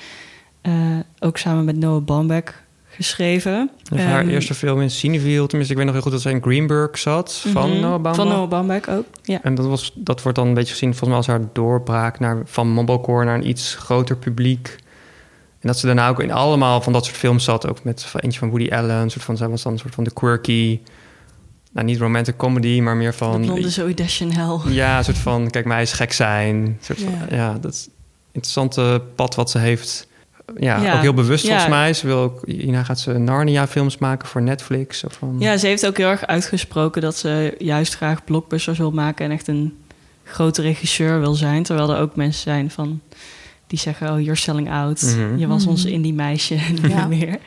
Eh, 0.61 0.73
ook 1.19 1.37
samen 1.37 1.65
met 1.65 1.77
Noah 1.77 2.03
Baumbach 2.03 2.63
geschreven. 2.89 3.69
Is 3.91 4.01
haar 4.01 4.21
Ehm, 4.21 4.29
eerste 4.29 4.53
film 4.53 4.81
in 4.81 4.91
Cineville. 4.91 5.47
Tenminste, 5.47 5.71
ik 5.71 5.77
weet 5.77 5.85
nog 5.85 5.93
heel 5.93 6.03
goed 6.03 6.11
dat 6.11 6.21
zij 6.21 6.31
in 6.31 6.41
Greenberg 6.41 6.97
zat. 6.97 7.33
Van 7.33 7.69
mhm, 7.69 7.79
Noah 7.79 7.89
Baumbach. 7.89 8.15
Van 8.15 8.27
Noah 8.27 8.49
Baumbach 8.49 8.89
ook, 8.89 9.05
ja. 9.23 9.39
En 9.43 9.55
dat, 9.55 9.65
was, 9.65 9.91
dat 9.95 10.21
wordt 10.21 10.37
dan 10.37 10.47
een 10.47 10.53
beetje 10.53 10.73
gezien 10.73 10.95
volgens 10.95 11.09
mij 11.09 11.17
als 11.17 11.27
haar 11.27 11.49
doorbraak 11.53 12.19
naar, 12.19 12.41
van 12.45 12.73
mumblecore 12.73 13.25
naar 13.25 13.35
een 13.35 13.47
iets 13.47 13.75
groter 13.75 14.17
publiek. 14.17 14.75
En 15.63 15.69
dat 15.69 15.79
ze 15.79 15.85
daarna 15.85 16.09
ook 16.09 16.19
in 16.19 16.31
allemaal 16.31 16.81
van 16.81 16.93
dat 16.93 17.05
soort 17.05 17.17
films 17.17 17.43
zat. 17.43 17.67
Ook 17.67 17.83
met 17.83 18.13
eentje 18.19 18.39
van 18.39 18.49
Woody 18.49 18.69
Allen. 18.71 18.95
Een 18.95 19.09
soort 19.11 19.23
van, 19.23 19.37
zij 19.37 19.47
was 19.47 19.63
dan 19.63 19.71
een 19.73 19.79
soort 19.79 19.95
van 19.95 20.03
de 20.03 20.13
quirky... 20.13 20.79
Nou, 21.71 21.85
niet 21.85 21.99
romantic 21.99 22.37
comedy, 22.37 22.79
maar 22.79 22.95
meer 22.95 23.11
De 23.11 23.17
van... 23.17 23.41
blonde 23.41 23.69
Zoe 23.69 23.93
Deschanel. 23.93 24.61
Ja, 24.69 24.97
een 24.97 25.03
soort 25.03 25.17
van, 25.17 25.49
kijk, 25.49 25.65
mij 25.65 25.81
is 25.81 25.91
gek 25.93 26.13
zijn. 26.13 26.55
Een 26.55 26.77
soort 26.81 26.99
van, 27.01 27.13
Ja. 27.37 27.57
dat 27.61 27.73
is 27.73 27.85
een 27.85 27.91
interessante 28.31 29.01
pad 29.15 29.35
wat 29.35 29.49
ze 29.49 29.57
heeft. 29.57 30.07
Ja, 30.57 30.81
Ja. 30.81 30.95
ook 30.95 31.01
heel 31.01 31.13
bewust 31.13 31.43
Ja. 31.43 31.49
volgens 31.49 31.69
mij. 31.69 31.93
Ze 31.93 32.07
wil 32.07 32.17
ook, 32.17 32.41
hierna 32.45 32.83
gaat 32.83 32.99
ze 32.99 33.17
Narnia-films 33.17 33.97
maken 33.97 34.27
voor 34.27 34.41
Netflix. 34.41 34.99
Zo 34.99 35.07
van, 35.11 35.35
Ja, 35.39 35.57
ze 35.57 35.67
heeft 35.67 35.85
ook 35.85 35.97
heel 35.97 36.07
erg 36.09 36.25
uitgesproken 36.25 37.01
dat 37.01 37.15
ze 37.15 37.55
juist 37.57 37.95
graag 37.95 38.23
blockbusters 38.23 38.77
wil 38.77 38.91
maken 38.91 39.25
en 39.25 39.31
echt 39.31 39.47
een 39.47 39.77
grote 40.23 40.61
regisseur 40.61 41.19
wil 41.19 41.33
zijn. 41.33 41.63
Terwijl 41.63 41.89
er 41.93 41.99
ook 41.99 42.15
mensen 42.15 42.41
zijn 42.41 42.71
van 42.71 43.01
die 43.67 43.79
zeggen: 43.79 44.11
Oh, 44.11 44.19
you're 44.19 44.35
selling 44.35 44.69
out. 44.71 45.01
Mhm. 45.01 45.37
Je 45.37 45.47
was 45.47 45.65
ons 45.67 45.85
indie 45.85 46.13
meisje 46.13 46.55
niet 46.81 46.91
Ja. 46.91 47.07
meer. 47.07 47.39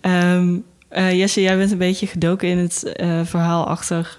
Ehm, 0.00 0.54
eh, 0.88 1.18
Jesse, 1.18 1.40
jij 1.42 1.56
bent 1.56 1.70
een 1.70 1.78
beetje 1.78 2.06
gedoken 2.06 2.48
in 2.48 2.58
het 2.58 2.82
eh, 2.92 3.20
verhaal 3.24 3.66
achter 3.66 4.18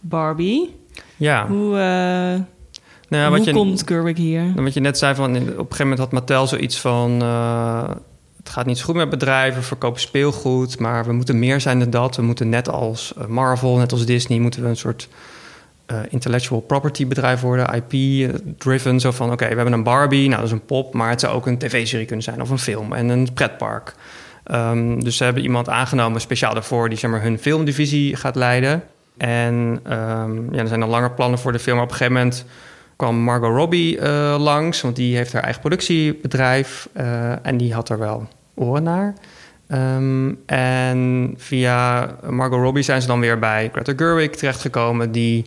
Barbie. 0.00 0.74
ja. 1.16 1.46
Hoe, 1.46 1.66
eh, 1.78 2.40
Nou 3.08 3.22
ja, 3.22 3.28
hoe 3.28 3.36
wat 3.36 3.44
je, 3.46 3.52
komt 3.52 3.82
Gerwig 3.86 4.16
hier? 4.16 4.52
Wat 4.56 4.74
je 4.74 4.80
net 4.80 4.98
zei, 4.98 5.14
van, 5.14 5.30
op 5.36 5.36
een 5.36 5.46
gegeven 5.48 5.78
moment 5.78 5.98
had 5.98 6.12
Mattel 6.12 6.46
zoiets 6.46 6.80
van... 6.80 7.22
eh, 7.22 7.88
het 8.36 8.48
gaat 8.48 8.66
niet 8.66 8.78
zo 8.78 8.84
goed 8.84 8.94
met 8.94 9.10
bedrijven, 9.10 9.60
we 9.60 9.66
verkopen 9.66 10.00
speelgoed... 10.00 10.78
maar 10.78 11.04
we 11.06 11.12
moeten 11.12 11.38
meer 11.38 11.60
zijn 11.60 11.78
dan 11.78 11.90
dat. 11.90 12.16
We 12.16 12.22
moeten 12.22 12.48
net 12.48 12.68
als 12.68 13.12
Marvel, 13.28 13.76
net 13.76 13.92
als 13.92 14.06
Disney... 14.06 14.38
moeten 14.38 14.62
we 14.62 14.68
een 14.68 14.76
soort 14.76 15.08
eh, 15.88 15.98
intellectual 16.08 16.60
property 16.60 17.06
bedrijf 17.06 17.40
worden, 17.40 17.82
IP-driven. 17.88 19.00
Zo 19.00 19.10
van, 19.10 19.32
oké, 19.32 19.48
we 19.48 19.54
hebben 19.54 19.72
een 19.72 19.82
Barbie, 19.82 20.28
nou 20.28 20.40
dat 20.40 20.50
is 20.50 20.52
een 20.52 20.64
pop... 20.64 20.94
maar 20.94 21.10
het 21.10 21.20
zou 21.20 21.34
ook 21.34 21.46
een 21.46 21.58
tv-serie 21.58 22.06
kunnen 22.06 22.24
zijn 22.24 22.40
of 22.40 22.50
een 22.50 22.58
film 22.58 22.92
en 22.92 23.08
een 23.08 23.32
pretpark. 23.34 23.94
Ehm, 24.44 25.00
dus 25.00 25.16
ze 25.16 25.24
hebben 25.24 25.42
iemand 25.42 25.68
aangenomen 25.68 26.20
speciaal 26.20 26.54
daarvoor... 26.54 26.88
die 26.88 26.98
zeg 26.98 27.10
maar, 27.10 27.22
hun 27.22 27.38
filmdivisie 27.38 28.16
gaat 28.16 28.34
leiden... 28.34 28.82
En 29.18 29.80
ehm, 29.82 30.54
ja, 30.54 30.60
er 30.60 30.68
zijn 30.68 30.82
al 30.82 30.88
langer 30.88 31.10
plannen 31.10 31.38
voor 31.38 31.52
de 31.52 31.58
film. 31.58 31.76
Maar 31.76 31.84
op 31.84 31.90
een 31.90 31.96
gegeven 31.96 32.20
moment 32.20 32.44
kwam 32.96 33.16
Margot 33.16 33.54
Robbie 33.54 33.98
eh, 33.98 34.36
langs, 34.38 34.80
want 34.80 34.96
die 34.96 35.16
heeft 35.16 35.32
haar 35.32 35.42
eigen 35.42 35.60
productiebedrijf 35.60 36.88
eh, 36.92 37.46
en 37.46 37.56
die 37.56 37.74
had 37.74 37.88
er 37.88 37.98
wel 37.98 38.28
oren 38.54 38.82
naar. 38.82 39.14
Ehm, 39.68 40.34
en 40.46 41.34
via 41.36 42.08
Margot 42.28 42.60
Robbie 42.60 42.82
zijn 42.82 43.00
ze 43.00 43.06
dan 43.06 43.20
weer 43.20 43.38
bij 43.38 43.70
Greta 43.72 43.92
Gerwig 43.96 44.30
terechtgekomen, 44.30 45.12
die 45.12 45.44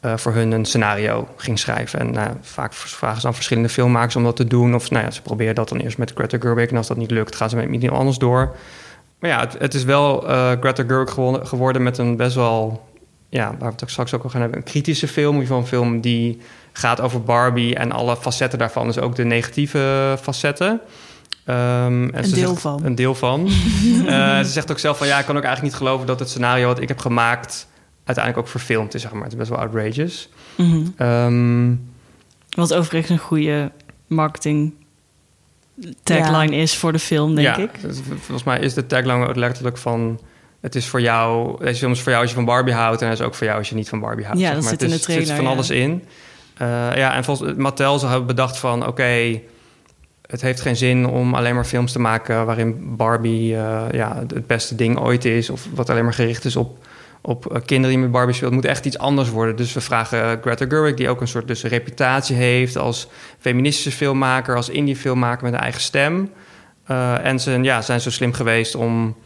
eh, 0.00 0.16
voor 0.16 0.32
hun 0.32 0.52
een 0.52 0.64
scenario 0.64 1.28
ging 1.36 1.58
schrijven. 1.58 1.98
En 1.98 2.10
nou, 2.10 2.30
vaak 2.40 2.72
vragen 2.74 3.16
ze 3.16 3.22
dan 3.22 3.34
verschillende 3.34 3.68
filmmakers 3.68 4.16
om 4.16 4.24
dat 4.24 4.36
te 4.36 4.44
doen. 4.44 4.74
Of 4.74 4.90
nou 4.90 5.04
ja, 5.04 5.10
ze 5.10 5.22
proberen 5.22 5.54
dat 5.54 5.68
dan 5.68 5.78
eerst 5.78 5.98
met 5.98 6.12
Greta 6.14 6.38
Gerwig 6.40 6.70
en 6.70 6.76
als 6.76 6.86
dat 6.86 6.96
niet 6.96 7.10
lukt, 7.10 7.36
gaan 7.36 7.50
ze 7.50 7.56
met 7.56 7.68
iemand 7.82 7.92
anders 8.00 8.18
door. 8.18 8.56
Maar 9.18 9.30
ja, 9.30 9.40
het, 9.40 9.56
het 9.58 9.74
is 9.74 9.84
wel 9.84 10.28
eh, 10.28 10.50
Greta 10.60 10.84
Gerwig 10.86 11.48
geworden 11.48 11.82
met 11.82 11.98
een 11.98 12.16
best 12.16 12.34
wel, 12.34 12.88
ja, 13.28 13.46
waar 13.48 13.58
we 13.58 13.64
het 13.74 13.82
ook 13.82 13.90
straks 13.90 14.14
ook 14.14 14.22
al 14.22 14.30
gaan 14.30 14.40
hebben, 14.40 14.58
een 14.58 14.64
kritische 14.64 15.08
film. 15.08 15.34
In 15.34 15.40
ieder 15.40 15.46
geval 15.46 15.60
een 15.62 15.68
film 15.68 16.00
die 16.00 16.40
gaat 16.72 17.00
over 17.00 17.22
Barbie 17.22 17.74
en 17.74 17.92
alle 17.92 18.16
facetten 18.16 18.58
daarvan, 18.58 18.86
dus 18.86 18.98
ook 18.98 19.14
de 19.16 19.24
negatieve 19.24 20.16
facetten. 20.20 20.80
Ehm, 21.44 21.56
en 22.04 22.18
Een 22.18 22.24
ze 22.24 22.34
deel 22.34 22.48
zegt- 22.48 22.60
van. 22.60 22.80
Een 22.84 22.94
deel 22.94 23.14
van. 23.14 23.48
Eh, 24.06 24.38
ze 24.38 24.44
zegt 24.50 24.70
ook 24.70 24.78
zelf 24.78 24.98
van 24.98 25.06
ja, 25.06 25.18
ik 25.18 25.24
kan 25.26 25.36
ook 25.36 25.42
eigenlijk 25.44 25.72
niet 25.74 25.82
geloven 25.82 26.06
dat 26.06 26.18
het 26.18 26.28
scenario 26.28 26.66
wat 26.66 26.80
ik 26.80 26.88
heb 26.88 26.98
gemaakt 26.98 27.66
uiteindelijk 28.04 28.46
ook 28.46 28.50
verfilmd 28.52 28.94
is, 28.94 29.02
zeg 29.02 29.12
maar. 29.12 29.22
Het 29.22 29.32
is 29.32 29.38
best 29.38 29.50
wel 29.50 29.58
outrageous. 29.58 30.28
Ehm, 30.96 31.74
Wat 32.50 32.74
overigens 32.74 33.10
een 33.10 33.18
goede 33.26 33.70
marketing 34.06 34.72
tagline 36.02 36.56
is 36.56 36.76
voor 36.76 36.92
de 36.92 36.98
film, 36.98 37.34
denk 37.34 37.46
ja, 37.56 37.62
ik. 37.62 37.80
dus 37.80 37.98
volgens 38.06 38.42
mij 38.44 38.58
is 38.60 38.74
de 38.74 38.86
tagline 38.86 39.26
ook 39.28 39.36
letterlijk 39.36 39.78
van... 39.78 40.20
Het 40.60 40.74
is 40.74 40.86
voor 40.86 41.00
jou, 41.00 41.58
deze 41.64 41.78
film 41.78 41.92
is 41.92 42.00
voor 42.00 42.10
jou 42.10 42.22
als 42.22 42.30
je 42.30 42.36
van 42.36 42.44
Barbie 42.46 42.74
houdt... 42.74 43.00
en 43.00 43.06
hij 43.06 43.16
is 43.16 43.22
ook 43.22 43.34
voor 43.34 43.46
jou 43.46 43.58
als 43.58 43.68
je 43.68 43.74
niet 43.74 43.88
van 43.88 44.00
Barbie 44.00 44.24
houdt. 44.24 44.40
Ja, 44.40 44.46
zeg 44.46 44.54
dat 44.54 44.62
maar. 44.62 44.70
zit 44.72 44.80
Het 44.80 44.90
in 44.90 44.96
is- 44.96 45.04
de 45.06 45.12
Er 45.12 45.26
zit 45.26 45.34
van 45.36 45.44
ja. 45.44 45.50
alles 45.50 45.70
in. 45.70 46.04
Eh, 46.56 46.66
ja, 46.96 47.14
en 47.14 47.24
volgens 47.24 47.56
Mattel 47.56 47.98
ze 47.98 48.06
hebben 48.06 48.26
bedacht 48.26 48.58
van... 48.58 48.86
oké, 48.86 49.40
het 50.26 50.40
heeft 50.40 50.60
geen 50.60 50.76
zin 50.76 51.06
om 51.06 51.34
alleen 51.34 51.54
maar 51.54 51.64
films 51.64 51.92
te 51.92 51.98
maken... 51.98 52.46
waarin 52.46 52.96
Barbie 52.96 53.56
eh, 53.56 53.82
ja, 53.92 54.16
het 54.16 54.46
beste 54.46 54.74
ding 54.74 54.98
ooit 54.98 55.24
is... 55.24 55.50
of 55.50 55.66
wat 55.74 55.90
alleen 55.90 56.04
maar 56.04 56.14
gericht 56.14 56.44
is 56.44 56.56
op, 56.56 56.86
op 57.22 57.52
eh, 57.52 57.60
kinderen 57.64 57.96
die 57.96 58.04
met 58.04 58.10
Barbie 58.10 58.34
speelt. 58.34 58.52
Moet 58.52 58.64
echt 58.64 58.86
iets 58.86 58.98
anders 58.98 59.30
worden. 59.30 59.56
Dus 59.56 59.72
we 59.72 59.80
vragen 59.80 60.22
eh, 60.22 60.40
Greta 60.40 60.66
Gerwig, 60.68 60.94
die 60.94 61.08
ook 61.08 61.20
een 61.20 61.28
soort 61.28 61.48
dus 61.48 61.62
reputatie 61.62 62.36
heeft... 62.36 62.76
als 62.76 63.08
feministische 63.38 63.90
filmmaker, 63.90 64.56
als 64.56 64.68
indie 64.68 64.96
filmmaker 64.96 65.44
met 65.44 65.52
een 65.52 65.60
eigen 65.60 65.80
stem... 65.80 66.30
Eh, 66.84 67.24
en 67.24 67.40
ze 67.40 67.58
ja, 67.62 67.82
zijn 67.82 68.00
zo 68.00 68.10
slim 68.10 68.32
geweest 68.32 68.74
om 68.74 69.16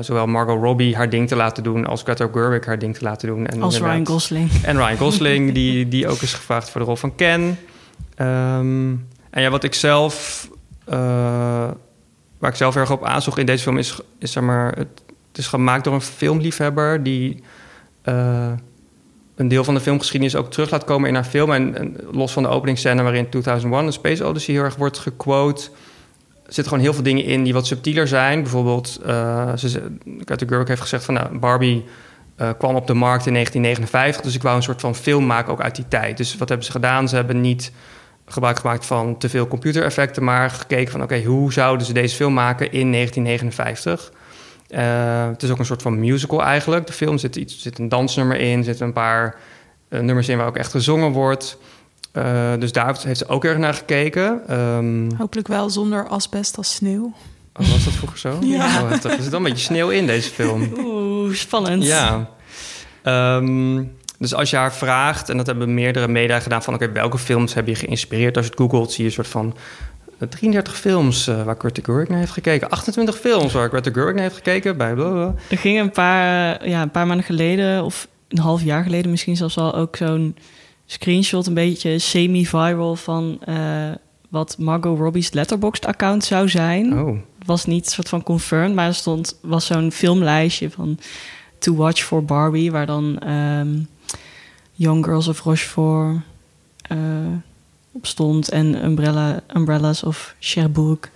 zowel 0.00 0.26
Margot 0.26 0.62
Robbie 0.62 0.96
haar 0.96 1.10
ding 1.10 1.28
te 1.28 1.36
laten 1.36 1.62
doen... 1.62 1.86
als 1.86 2.02
Greta 2.02 2.28
Gerwig 2.32 2.66
haar 2.66 2.78
ding 2.78 2.96
te 2.96 3.04
laten 3.04 3.28
doen. 3.28 3.46
En 3.46 3.62
Als 3.62 3.78
Ryan 3.78 4.06
Gosling. 4.06 4.50
En 4.62 4.76
Ryan 4.76 4.96
Gosling, 5.06 5.54
die, 5.54 5.88
die 5.88 6.08
ook 6.08 6.20
is 6.20 6.34
gevraagd 6.34 6.70
voor 6.70 6.80
de 6.80 6.86
rol 6.86 6.96
van 6.96 7.14
Ken. 7.14 7.58
Ehm, 8.14 8.90
en 9.30 9.42
ja, 9.42 9.50
wat 9.50 9.64
ik 9.64 9.74
zelf... 9.74 10.48
waar 12.38 12.50
ik 12.50 12.54
zelf 12.54 12.76
erg 12.76 12.90
op 12.90 13.04
aanzocht 13.04 13.38
in 13.38 13.46
deze 13.46 13.62
film 13.62 13.78
is... 13.78 14.00
is 14.18 14.32
zeg 14.32 14.42
maar, 14.42 14.72
het, 14.76 15.02
het 15.28 15.38
is 15.38 15.46
gemaakt 15.46 15.84
door 15.84 15.94
een 15.94 16.00
filmliefhebber... 16.00 17.02
die 17.02 17.42
eh, 18.02 18.52
een 19.36 19.48
deel 19.48 19.64
van 19.64 19.74
de 19.74 19.80
filmgeschiedenis 19.80 20.36
ook 20.36 20.50
terug 20.50 20.70
laat 20.70 20.84
komen 20.84 21.08
in 21.08 21.14
haar 21.14 21.24
film. 21.24 21.52
En, 21.52 21.96
los 22.10 22.32
van 22.32 22.42
de 22.42 22.48
openingsscène 22.48 23.02
waarin 23.02 23.28
2001, 23.28 23.86
een 23.86 23.92
Space 23.92 24.26
Odyssey, 24.26 24.54
heel 24.54 24.64
erg 24.64 24.76
wordt 24.76 24.98
gequote... 24.98 25.68
Zitten 26.44 26.66
gewoon 26.66 26.84
heel 26.84 26.94
veel 26.94 27.02
dingen 27.02 27.24
in 27.24 27.42
die 27.42 27.52
wat 27.52 27.66
subtieler 27.66 28.08
zijn. 28.08 28.42
Bijvoorbeeld, 28.42 29.00
eh 29.06 29.52
ze- 29.56 29.96
Greta 30.24 30.46
Gerwig 30.46 30.68
heeft 30.68 30.80
gezegd 30.80 31.04
van... 31.04 31.14
Nou, 31.14 31.38
Barbie 31.38 31.84
eh, 32.36 32.50
kwam 32.58 32.74
op 32.74 32.86
de 32.86 32.94
markt 32.94 33.26
in 33.26 33.32
1959. 33.32 34.20
Dus 34.22 34.34
ik 34.34 34.42
wou 34.42 34.56
een 34.56 34.62
soort 34.62 34.80
van 34.80 34.94
film 34.94 35.26
maken 35.26 35.52
ook 35.52 35.60
uit 35.60 35.76
die 35.76 35.88
tijd. 35.88 36.16
Dus 36.16 36.36
wat 36.36 36.48
hebben 36.48 36.66
ze 36.66 36.72
gedaan? 36.72 37.08
Ze 37.08 37.14
hebben 37.14 37.40
niet 37.40 37.72
gebruik 38.26 38.58
gemaakt 38.58 38.86
van 38.86 39.18
te 39.18 39.28
veel 39.28 39.48
computereffecten... 39.48 40.24
maar 40.24 40.50
gekeken 40.50 40.92
van, 40.92 41.02
oké, 41.02 41.22
hoe 41.22 41.52
zouden 41.52 41.86
ze 41.86 41.92
deze 41.92 42.16
film 42.16 42.34
maken 42.34 42.72
in 42.72 42.92
1959? 42.92 44.12
Eh, 44.68 45.28
het 45.28 45.42
is 45.42 45.50
ook 45.50 45.58
een 45.58 45.64
soort 45.64 45.82
van 45.82 45.98
musical 46.00 46.42
eigenlijk. 46.42 46.86
De 46.86 46.92
film 46.92 47.18
zit, 47.18 47.36
iets, 47.36 47.62
zit 47.62 47.78
een 47.78 47.88
dansnummer 47.88 48.36
in, 48.36 48.64
zitten 48.64 48.86
een 48.86 48.92
paar 48.92 49.36
eh, 49.88 50.00
nummers 50.00 50.28
in 50.28 50.36
waar 50.38 50.46
ook 50.46 50.56
echt 50.56 50.70
gezongen 50.70 51.12
wordt. 51.12 51.58
Eh, 52.12 52.52
dus 52.58 52.72
daar 52.72 52.96
heeft 53.02 53.18
ze 53.18 53.28
ook 53.28 53.44
erg 53.44 53.58
naar 53.58 53.74
gekeken. 53.74 54.40
Ehm, 54.48 55.10
Hopelijk 55.16 55.48
wel 55.48 55.70
zonder 55.70 56.08
asbest 56.08 56.56
als 56.56 56.74
sneeuw. 56.74 57.12
oh, 57.54 57.68
was 57.70 57.84
dat 57.84 57.92
vroeger 57.92 58.18
zo? 58.18 58.38
Ja. 58.56 58.82
Oh, 58.82 58.90
er 58.90 59.00
zit 59.00 59.28
wel 59.28 59.38
een 59.38 59.42
beetje 59.42 59.64
sneeuw 59.64 59.88
in 59.88 60.06
deze 60.06 60.30
film. 60.30 60.72
Oeh, 60.78 61.34
spannend. 61.34 61.84
Ja. 61.84 62.30
Ehm, 63.02 63.84
dus 64.18 64.34
als 64.34 64.50
je 64.50 64.56
haar 64.56 64.74
vraagt, 64.74 65.28
en 65.28 65.36
dat 65.36 65.46
hebben 65.46 65.74
meerdere 65.74 66.08
media 66.08 66.40
gedaan... 66.40 66.62
van 66.62 66.74
oké, 66.74 66.92
welke 66.92 67.18
films 67.18 67.54
heb 67.54 67.66
je 67.66 67.74
geïnspireerd? 67.74 68.36
Als 68.36 68.44
je 68.44 68.50
het 68.50 68.60
googelt, 68.60 68.92
zie 68.92 69.00
je 69.00 69.08
een 69.08 69.14
soort 69.14 69.28
van... 69.28 69.56
eh, 70.18 70.28
33 70.28 70.76
films 70.76 71.26
eh, 71.26 71.42
waar 71.42 71.56
Greta 71.58 71.82
Gerwig 71.84 72.08
naar 72.08 72.18
heeft 72.18 72.32
gekeken. 72.32 72.68
28 72.68 73.18
films 73.18 73.52
waar 73.52 73.68
Greta 73.68 73.90
Gerwig 73.90 74.14
naar 74.14 74.22
heeft 74.22 74.34
gekeken. 74.34 74.76
Bij 74.76 74.94
blablabla. 74.94 75.34
Er 75.50 75.58
ging 75.58 75.80
een 75.80 75.90
paar, 75.90 76.68
ja, 76.68 76.82
een 76.82 76.90
paar 76.90 77.06
maanden 77.06 77.26
geleden, 77.26 77.84
of 77.84 78.08
een 78.28 78.38
half 78.38 78.62
jaar 78.62 78.82
geleden 78.82 79.10
misschien 79.10 79.36
zelfs 79.36 79.58
al, 79.58 79.74
ook 79.74 79.96
zo'n 79.96 80.36
screenshot, 80.86 81.46
een 81.46 81.54
beetje 81.54 81.98
semi-viral 81.98 82.96
van 82.96 83.38
eh, 83.44 83.90
wat 84.28 84.58
Margot 84.58 84.98
Robbie's 84.98 85.32
Letterboxd-account 85.32 86.24
zou 86.24 86.48
zijn. 86.48 86.98
Oh, 86.98 87.18
was 87.44 87.64
niet 87.64 87.90
soort 87.90 88.08
van 88.08 88.22
confirmed, 88.22 88.74
maar 88.74 88.86
er 88.86 88.94
stond, 88.94 89.38
was 89.42 89.66
zo'n 89.66 89.92
filmlijstje 89.92 90.70
van 90.70 90.98
To 91.58 91.74
Watch 91.74 92.02
for 92.02 92.24
Barbie, 92.24 92.72
waar 92.72 92.86
dan 92.86 93.18
ehm, 93.18 93.78
Young 94.72 95.04
Girls 95.04 95.28
of 95.28 95.40
Rochefort 95.40 96.16
eh, 96.82 96.98
op 97.92 98.06
stond 98.06 98.48
en 98.48 98.84
Umbrella, 98.84 99.40
Umbrellas 99.56 100.02
of 100.02 100.34
Cherbourg 100.38 101.10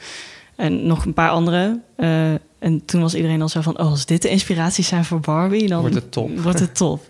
en 0.56 0.86
nog 0.86 1.04
een 1.04 1.14
paar 1.14 1.30
andere. 1.30 1.80
Eh, 1.96 2.32
en 2.58 2.84
toen 2.84 3.00
was 3.00 3.14
iedereen 3.14 3.42
al 3.42 3.48
zo 3.48 3.60
van, 3.60 3.78
oh, 3.78 3.90
als 3.90 4.06
dit 4.06 4.22
de 4.22 4.28
inspiraties 4.28 4.88
zijn 4.88 5.04
voor 5.04 5.20
Barbie, 5.20 5.68
dan 5.68 5.80
Wordt 5.80 5.94
het 5.94 6.12
top. 6.12 6.40
Wordt 6.40 6.58
het 6.58 6.74
top. 6.74 7.04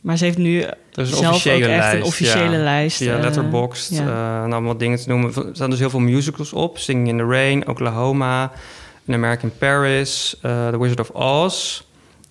Maar 0.00 0.16
ze 0.16 0.24
heeft 0.24 0.38
nu 0.38 0.60
zelf 0.92 1.46
ook 1.46 1.52
echt 1.52 1.66
lijst. 1.66 1.94
een 1.94 2.02
officiële 2.02 2.56
ja. 2.56 2.62
lijst. 2.62 2.96
Via 2.96 3.16
eh, 3.16 3.22
Letterboxd, 3.22 3.90
ja. 3.90 4.06
eh, 4.06 4.44
en 4.44 4.52
allemaal 4.52 4.76
dingen 4.76 4.98
te 4.98 5.08
noemen. 5.08 5.34
Er 5.34 5.48
staan 5.52 5.70
dus 5.70 5.78
heel 5.78 5.90
veel 5.90 6.00
musicals 6.00 6.52
op. 6.52 6.78
Singing 6.78 7.08
in 7.08 7.16
the 7.16 7.24
Rain, 7.24 7.68
Oklahoma, 7.68 8.52
An 9.08 9.14
American 9.14 9.52
Paris, 9.58 10.36
eh, 10.42 10.68
The 10.68 10.78
Wizard 10.78 11.00
of 11.00 11.10
Oz. 11.10 11.82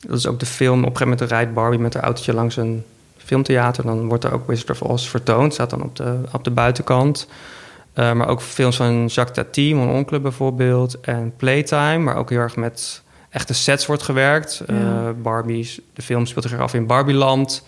Dat 0.08 0.18
is 0.18 0.28
ook 0.28 0.39
de 0.39 0.46
film. 0.46 0.80
Op 0.80 0.89
een 0.89 0.98
gegeven 0.98 1.10
moment 1.10 1.32
rijdt 1.32 1.54
Barbie 1.54 1.80
met 1.80 1.94
haar 1.94 2.04
autootje 2.04 2.34
langs 2.34 2.58
een 2.58 2.84
filmtheater. 3.29 3.83
Dan 3.83 4.07
wordt 4.07 4.24
er 4.24 4.33
ook 4.33 4.48
Wizard 4.48 4.69
of 4.69 4.81
Oz 4.81 5.07
vertoond. 5.07 5.53
Staat 5.53 5.69
dan 5.69 5.83
op 5.83 5.95
de, 5.95 6.21
op 6.31 6.43
de 6.43 6.51
buitenkant. 6.51 7.27
Eh, 7.93 8.13
maar 8.13 8.27
ook 8.27 8.41
films 8.41 8.75
van 8.75 9.05
Jacques 9.05 9.36
Tati, 9.36 9.75
Mon 9.75 9.89
Oncle 9.89 10.19
bijvoorbeeld. 10.19 11.00
En 11.00 11.33
Playtime, 11.38 12.03
waar 12.03 12.15
ook 12.15 12.29
heel 12.29 12.39
erg 12.39 12.55
met 12.55 13.01
echte 13.29 13.53
sets 13.53 13.86
wordt 13.86 14.03
gewerkt. 14.03 14.63
Ja. 14.67 14.74
Eh, 14.74 15.09
Barbie's, 15.21 15.81
de 15.93 16.01
film 16.01 16.25
speelt 16.25 16.45
zich 16.50 16.59
af 16.59 16.74
in 16.74 16.88
Barbieland. 16.88 17.65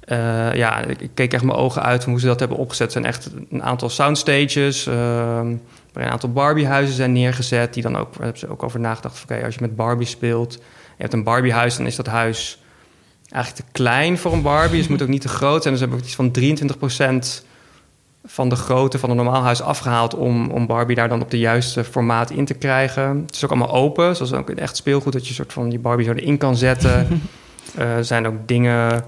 Eh, 0.00 0.54
ja, 0.54 0.84
ik, 0.84 1.10
keek 1.14 1.32
echt 1.32 1.44
mijn 1.44 1.58
ogen 1.58 1.82
uit 1.82 2.04
hoe 2.04 2.20
ze 2.20 2.26
dat 2.26 2.40
hebben 2.40 2.58
opgezet. 2.58 2.94
Het 2.94 3.02
zijn 3.02 3.04
echt 3.04 3.30
een 3.50 3.62
aantal 3.62 3.88
soundstages... 3.88 4.84
waar 4.84 6.02
een 6.02 6.10
aantal 6.10 6.32
Barbiehuizen 6.32 6.94
zijn 6.94 7.12
neergezet... 7.12 7.74
die 7.74 7.82
dan 7.82 7.96
ook, 7.96 8.12
daar 8.12 8.22
hebben 8.22 8.38
ze 8.38 8.50
ook 8.50 8.62
over 8.62 8.80
nagedacht... 8.80 9.22
oké, 9.22 9.44
als 9.44 9.54
je 9.54 9.60
met 9.60 9.76
Barbie 9.76 10.06
speelt... 10.06 10.52
je 10.52 10.60
hebt 11.02 11.12
een 11.12 11.24
Barbiehuis, 11.24 11.76
dan 11.76 11.86
is 11.86 11.96
dat 11.96 12.06
huis 12.06 12.63
eigenlijk 13.34 13.66
te 13.66 13.72
klein 13.72 14.18
voor 14.18 14.32
een 14.32 14.42
Barbie. 14.42 14.70
Dus 14.70 14.80
het 14.80 14.90
moet 14.90 15.02
ook 15.02 15.08
niet 15.08 15.20
te 15.20 15.28
groot 15.28 15.62
zijn. 15.62 15.74
Dus 15.74 15.82
hebben 15.82 15.98
ook 15.98 16.04
iets 16.04 16.14
van 16.14 17.42
23% 17.42 17.44
van 18.24 18.48
de 18.48 18.56
grootte 18.56 18.98
van 18.98 19.10
een 19.10 19.16
normaal 19.16 19.42
huis 19.42 19.62
afgehaald... 19.62 20.14
Om, 20.14 20.50
om 20.50 20.66
Barbie 20.66 20.96
daar 20.96 21.08
dan 21.08 21.22
op 21.22 21.30
de 21.30 21.38
juiste 21.38 21.84
formaat 21.84 22.30
in 22.30 22.44
te 22.44 22.54
krijgen. 22.54 23.22
Het 23.26 23.34
is 23.34 23.44
ook 23.44 23.50
allemaal 23.50 23.74
open, 23.74 24.16
zoals 24.16 24.32
ook 24.32 24.50
in 24.50 24.58
echt 24.58 24.76
speelgoed... 24.76 25.12
dat 25.12 25.22
je 25.22 25.28
een 25.28 25.34
soort 25.34 25.52
van 25.52 25.68
die 25.68 25.78
Barbie 25.78 26.06
zo 26.06 26.12
erin 26.12 26.38
kan 26.38 26.56
zetten. 26.56 27.06
Eh, 27.74 27.96
er 27.96 28.04
zijn 28.04 28.26
ook 28.26 28.34
dingen... 28.46 29.04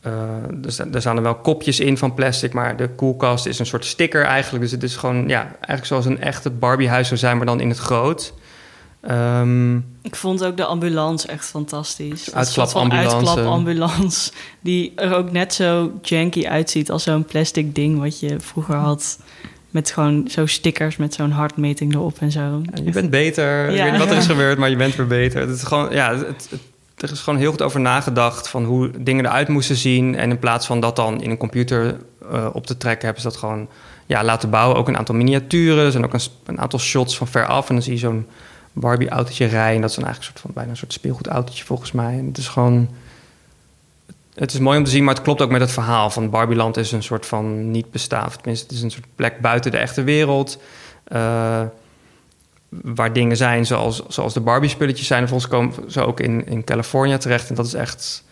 eh, 0.00 0.12
er, 0.62 0.88
er 0.92 1.00
staan 1.00 1.16
er 1.16 1.22
wel 1.22 1.34
kopjes 1.34 1.80
in 1.80 1.98
van 1.98 2.14
plastic, 2.14 2.52
maar 2.52 2.76
de 2.76 2.88
koelkast 2.88 3.46
is 3.46 3.58
een 3.58 3.66
soort 3.66 3.84
sticker 3.84 4.24
eigenlijk. 4.24 4.62
Dus 4.62 4.72
het 4.72 4.82
is 4.82 4.96
gewoon, 4.96 5.28
ja, 5.28 5.42
eigenlijk 5.42 5.84
zoals 5.84 6.04
een 6.04 6.20
echt 6.20 6.44
het 6.44 6.58
Barbiehuis 6.58 7.06
zou 7.06 7.20
zijn, 7.20 7.36
maar 7.36 7.46
dan 7.46 7.60
in 7.60 7.68
het 7.68 7.78
groot. 7.78 8.34
Ehm, 9.06 9.76
Ik 10.02 10.16
vond 10.16 10.44
ook 10.44 10.56
de 10.56 10.64
ambulance 10.64 11.28
echt 11.28 11.46
fantastisch. 11.46 12.34
Uitklapambulance. 12.34 13.16
Uitklapambulance. 13.16 14.32
Die 14.60 14.92
er 14.96 15.14
ook 15.14 15.30
net 15.32 15.54
zo 15.54 15.92
janky 16.02 16.46
uitziet 16.46 16.90
als 16.90 17.02
zo'n 17.02 17.24
plastic 17.24 17.74
ding 17.74 17.98
wat 17.98 18.20
je 18.20 18.40
vroeger 18.40 18.74
had. 18.74 19.18
Met 19.70 19.90
gewoon 19.90 20.28
zo 20.28 20.46
stickers 20.46 20.96
met 20.96 21.14
zo'n 21.14 21.30
hartmeting 21.30 21.94
erop 21.94 22.16
en 22.20 22.30
zo. 22.32 22.62
je 22.84 22.90
bent 22.90 23.10
beter. 23.10 23.68
Ik 23.68 23.82
weet 23.82 23.90
niet 23.90 24.00
wat 24.00 24.10
er 24.10 24.16
is 24.16 24.26
gebeurd, 24.34 24.58
maar 24.58 24.70
je 24.70 24.76
bent 24.76 24.96
weer 24.96 25.06
beter. 25.06 25.40
Het 25.40 25.50
is 25.56 25.62
gewoon, 25.62 25.88
ja, 25.92 26.16
het, 26.16 26.26
het- 26.50 26.60
er 26.96 27.10
is 27.10 27.20
gewoon 27.20 27.38
heel 27.38 27.50
goed 27.50 27.62
over 27.62 27.80
nagedacht 27.80 28.48
van 28.48 28.64
hoe 28.64 28.90
dingen 29.00 29.24
eruit 29.24 29.48
moesten 29.48 29.76
zien. 29.76 30.16
En 30.16 30.30
in 30.30 30.38
plaats 30.38 30.66
van 30.66 30.80
dat 30.80 30.96
dan 30.96 31.22
in 31.22 31.30
een 31.30 31.36
computer 31.36 31.96
eh, 32.32 32.46
op 32.52 32.66
te 32.66 32.76
trekken, 32.76 33.04
hebben 33.04 33.22
ze 33.22 33.28
dat 33.28 33.36
gewoon 33.38 33.68
ja, 34.06 34.24
laten 34.24 34.50
bouwen. 34.50 34.76
Ook 34.76 34.88
een 34.88 34.96
aantal 34.96 35.14
miniaturen. 35.14 35.84
Er 35.84 35.90
zijn 35.92 36.04
ook 36.04 36.12
een, 36.12 36.20
een 36.46 36.60
aantal 36.60 36.78
shots 36.78 37.16
van 37.16 37.26
ver 37.26 37.46
af. 37.46 37.68
En 37.68 37.74
dan 37.74 37.84
zie 37.84 37.92
je 37.92 37.98
zo'n 37.98 38.26
Barbie-autootje 38.74 39.46
rijden. 39.46 39.74
En 39.74 39.80
dat 39.80 39.90
is 39.90 39.96
dan 39.96 40.04
eigenlijk 40.04 40.34
een 40.34 40.40
soort 40.40 40.40
van, 40.40 40.50
bijna 40.54 40.70
een 40.70 40.76
soort 40.76 40.92
speelgoedautootje 40.92 41.64
volgens 41.64 41.92
mij. 41.92 42.18
En 42.18 42.26
het 42.26 42.38
is 42.38 42.48
gewoon... 42.48 42.88
Het 44.34 44.52
is 44.52 44.58
mooi 44.58 44.78
om 44.78 44.84
te 44.84 44.90
zien, 44.90 45.04
maar 45.04 45.14
het 45.14 45.22
klopt 45.22 45.42
ook 45.42 45.50
met 45.50 45.60
het 45.60 45.72
verhaal 45.72 46.10
van 46.10 46.30
Barbieland 46.30 46.76
is 46.76 46.92
een 46.92 47.02
soort 47.02 47.26
van 47.26 47.70
niet 47.70 47.90
bestaan. 47.90 48.26
Of 48.26 48.36
tenminste, 48.36 48.66
het 48.66 48.76
is 48.76 48.82
een 48.82 48.90
soort 48.90 49.06
plek 49.14 49.40
buiten 49.40 49.70
de 49.70 49.78
echte 49.78 50.02
wereld. 50.02 50.58
eh, 51.04 51.62
waar 52.68 53.12
dingen 53.12 53.36
zijn 53.36 53.66
zoals, 53.66 54.02
zoals 54.08 54.34
de 54.34 54.40
Barbie-spulletjes 54.40 55.06
zijn. 55.06 55.22
En 55.22 55.28
volgens 55.28 55.50
komen 55.50 55.74
ze 55.88 56.00
ook 56.00 56.20
in, 56.20 56.46
in 56.46 56.64
Californië 56.64 57.18
terecht. 57.18 57.48
En 57.48 57.54
dat 57.54 57.66
is 57.66 57.74
echt... 57.74 58.24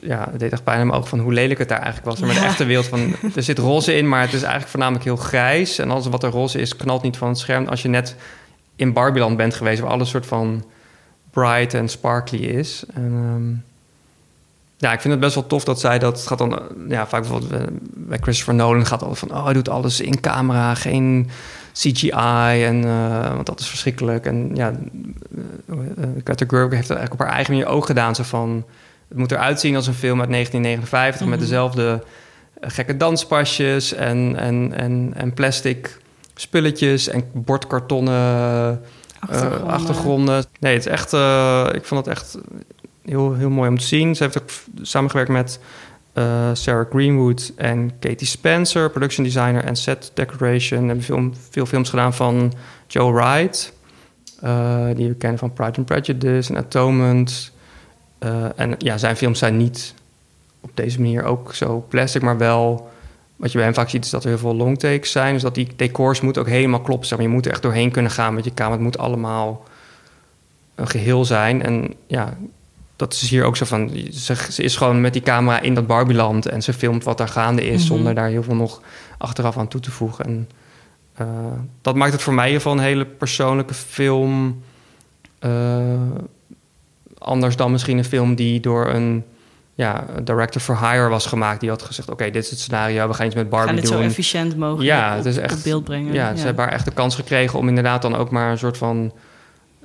Ja, 0.00 0.28
het 0.30 0.40
deed 0.40 0.52
echt 0.52 0.64
pijn 0.64 0.80
in 0.80 0.86
mijn 0.86 0.98
ogen 0.98 1.10
van 1.10 1.18
hoe 1.18 1.32
lelijk 1.32 1.58
het 1.58 1.68
daar 1.68 1.80
eigenlijk 1.80 2.06
was. 2.06 2.20
Maar 2.20 2.40
de 2.40 2.46
echte 2.46 2.64
wereld 2.64 2.86
van... 2.86 3.14
Er 3.34 3.42
zit 3.42 3.58
roze 3.58 3.94
in, 3.96 4.08
maar 4.08 4.20
het 4.20 4.32
is 4.32 4.40
eigenlijk 4.40 4.70
voornamelijk 4.70 5.04
heel 5.04 5.16
grijs. 5.16 5.78
En 5.78 5.90
alles 5.90 6.06
wat 6.06 6.22
er 6.22 6.30
roze 6.30 6.60
is, 6.60 6.76
knalt 6.76 7.02
niet 7.02 7.16
van 7.16 7.28
het 7.28 7.38
scherm. 7.38 7.66
Als 7.66 7.82
je 7.82 7.88
net 7.88 8.16
in 8.78 8.92
Barbieland 8.92 9.36
bent 9.36 9.54
geweest... 9.54 9.80
waar 9.80 9.90
alles 9.90 10.10
soort 10.10 10.26
van 10.26 10.64
bright 11.30 11.74
en 11.74 11.88
sparkly 11.88 12.38
is. 12.38 12.84
En, 12.94 13.12
ehm, 13.12 13.66
ja, 14.76 14.92
ik 14.92 15.00
vind 15.00 15.12
het 15.12 15.22
best 15.22 15.34
wel 15.34 15.46
tof 15.46 15.64
dat 15.64 15.80
zij 15.80 15.98
dat... 15.98 16.16
Het 16.16 16.26
gaat 16.26 16.38
dan, 16.38 16.58
eh, 16.58 16.64
ja, 16.88 17.06
vaak 17.06 17.20
bijvoorbeeld 17.20 17.52
eh, 17.52 17.66
bij 17.94 18.18
Christopher 18.20 18.54
Nolan 18.54 18.86
gaat 18.86 19.02
altijd 19.02 19.18
van... 19.18 19.30
oh, 19.30 19.44
hij 19.44 19.52
doet 19.52 19.68
alles 19.68 20.00
in 20.00 20.20
camera, 20.20 20.74
geen 20.74 21.30
CGI. 21.78 22.64
En, 22.64 22.84
eh, 22.84 23.34
want 23.34 23.46
dat 23.46 23.60
is 23.60 23.68
verschrikkelijk. 23.68 24.26
En 24.26 24.50
ja, 24.54 24.72
uh, 25.66 25.78
Greta 26.24 26.44
Gerwig 26.48 26.74
heeft 26.74 26.88
het 26.88 26.98
eigenlijk 26.98 27.12
op 27.12 27.18
haar 27.18 27.34
eigen 27.34 27.52
manier 27.54 27.68
ook 27.68 27.86
gedaan. 27.86 28.14
Zo 28.14 28.22
van, 28.22 28.64
het 29.08 29.18
moet 29.18 29.32
eruit 29.32 29.60
zien 29.60 29.76
als 29.76 29.86
een 29.86 29.94
film 29.94 30.20
uit 30.20 30.30
1959... 30.30 31.26
met 31.26 31.40
dezelfde 31.40 32.04
eh, 32.60 32.70
gekke 32.70 32.96
danspasjes 32.96 33.94
en, 33.94 34.36
en, 34.36 34.72
en, 34.74 35.12
en 35.14 35.34
plastic 35.34 35.98
spulletjes... 36.40 37.08
en 37.08 37.24
bordkartonnen 37.32 38.14
eh, 39.20 39.28
Achtergronden. 39.28 39.66
achtergronden. 39.66 40.44
Nee, 40.60 40.72
het 40.72 40.86
is 40.86 40.92
echt... 40.92 41.12
eh, 41.12 41.68
ik 41.72 41.84
vond 41.84 42.06
het 42.06 42.14
echt 42.16 42.38
heel, 43.04 43.34
heel 43.34 43.50
mooi 43.50 43.68
om 43.68 43.78
te 43.78 43.84
zien. 43.86 44.16
Ze 44.16 44.22
heeft 44.22 44.42
ook 44.42 44.50
samengewerkt 44.82 45.30
met 45.30 45.60
eh, 46.12 46.50
Sarah 46.52 46.90
Greenwood 46.90 47.52
en 47.56 47.92
Katie 47.98 48.26
Spencer, 48.26 48.90
production 48.90 49.24
designer 49.24 49.64
en 49.64 49.76
set 49.76 50.10
decoration. 50.14 50.86
Hebben 50.86 51.04
veel, 51.04 51.30
veel 51.50 51.66
films 51.66 51.90
gedaan 51.90 52.14
van 52.14 52.52
Joe 52.86 53.12
Wright, 53.12 53.72
die 54.96 55.08
we 55.08 55.14
kennen 55.18 55.38
van 55.38 55.52
Pride 55.52 55.76
and 55.76 55.86
Prejudice 55.86 56.52
en 56.52 56.58
Atonement. 56.58 57.52
En 58.56 58.74
ja, 58.78 58.98
zijn 58.98 59.16
films 59.16 59.38
zijn 59.38 59.56
niet 59.56 59.94
op 60.60 60.70
deze 60.74 61.00
manier 61.00 61.24
ook 61.24 61.54
zo 61.54 61.84
plastic, 61.88 62.22
maar 62.22 62.38
wel... 62.38 62.90
Wat 63.38 63.50
je 63.52 63.56
bij 63.56 63.66
hem 63.66 63.74
vaak 63.74 63.88
ziet 63.88 64.04
is 64.04 64.10
dat 64.10 64.22
er 64.22 64.28
heel 64.28 64.38
veel 64.38 64.54
long 64.54 64.78
takes 64.78 65.10
zijn. 65.10 65.32
Dus 65.32 65.42
dat 65.42 65.54
die 65.54 65.68
decors 65.76 66.20
moeten 66.20 66.42
ook 66.42 66.48
helemaal 66.48 66.80
kloppen. 66.80 67.08
Zeg 67.08 67.18
maar. 67.18 67.26
Je 67.26 67.32
moet 67.32 67.46
er 67.46 67.52
echt 67.52 67.62
doorheen 67.62 67.90
kunnen 67.90 68.10
gaan 68.10 68.34
met 68.34 68.44
je 68.44 68.54
camera. 68.54 68.74
Het 68.74 68.84
moet 68.84 68.98
allemaal 68.98 69.64
een 70.74 70.88
geheel 70.88 71.24
zijn. 71.24 71.62
En 71.62 71.94
ja, 72.06 72.36
dat 72.96 73.12
is 73.12 73.30
hier 73.30 73.44
ook 73.44 73.56
zo 73.56 73.64
van... 73.64 73.90
Ze, 74.12 74.34
ze 74.50 74.62
is 74.62 74.76
gewoon 74.76 75.00
met 75.00 75.12
die 75.12 75.22
camera 75.22 75.60
in 75.60 75.74
dat 75.74 75.86
Barbieland... 75.86 76.46
en 76.46 76.62
ze 76.62 76.72
filmt 76.72 77.04
wat 77.04 77.18
daar 77.18 77.28
gaande 77.28 77.66
is... 77.66 77.78
Mhm. 77.78 77.86
zonder 77.86 78.14
daar 78.14 78.28
heel 78.28 78.42
veel 78.42 78.54
nog 78.54 78.82
achteraf 79.18 79.58
aan 79.58 79.68
toe 79.68 79.80
te 79.80 79.90
voegen. 79.90 80.24
En 80.24 80.48
eh, 81.14 81.26
dat 81.80 81.94
maakt 81.94 82.12
het 82.12 82.22
voor 82.22 82.34
mij 82.34 82.46
in 82.46 82.52
ieder 82.52 82.66
geval 82.66 82.78
een 82.78 82.88
hele 82.88 83.06
persoonlijke 83.06 83.74
film... 83.74 84.62
eh, 85.38 86.00
anders 87.18 87.56
dan 87.56 87.70
misschien 87.72 87.98
een 87.98 88.04
film 88.04 88.34
die 88.34 88.60
door 88.60 88.86
een 88.86 89.24
ja, 89.78 90.04
director 90.24 90.60
for 90.60 90.78
hire 90.90 91.08
was 91.08 91.26
gemaakt. 91.26 91.60
Die 91.60 91.68
had 91.68 91.82
gezegd, 91.82 92.10
oké, 92.10 92.24
dit 92.30 92.44
is 92.44 92.50
het 92.50 92.58
scenario, 92.58 93.08
we 93.08 93.14
gaan 93.14 93.26
iets 93.26 93.34
met 93.34 93.48
Barbie 93.48 93.68
gaan 93.72 93.80
dit 93.80 93.90
doen. 93.90 94.00
zo 94.02 94.06
efficiënt 94.08 94.56
mogelijk 94.56 94.88
Ja, 94.88 95.10
op, 95.10 95.16
het 95.16 95.26
is 95.26 95.36
echt- 95.36 95.54
op 95.56 95.62
beeld 95.62 95.84
brengen. 95.84 96.12
Ja, 96.12 96.36
ze 96.36 96.44
hebben 96.44 96.64
haar 96.64 96.72
echt 96.72 96.84
de 96.84 96.90
kans 96.90 97.14
gekregen 97.14 97.58
om 97.58 97.68
inderdaad 97.68 98.02
dan 98.02 98.16
ook 98.16 98.30
maar 98.30 98.50
een 98.50 98.58
soort 98.58 98.76
van 98.78 99.12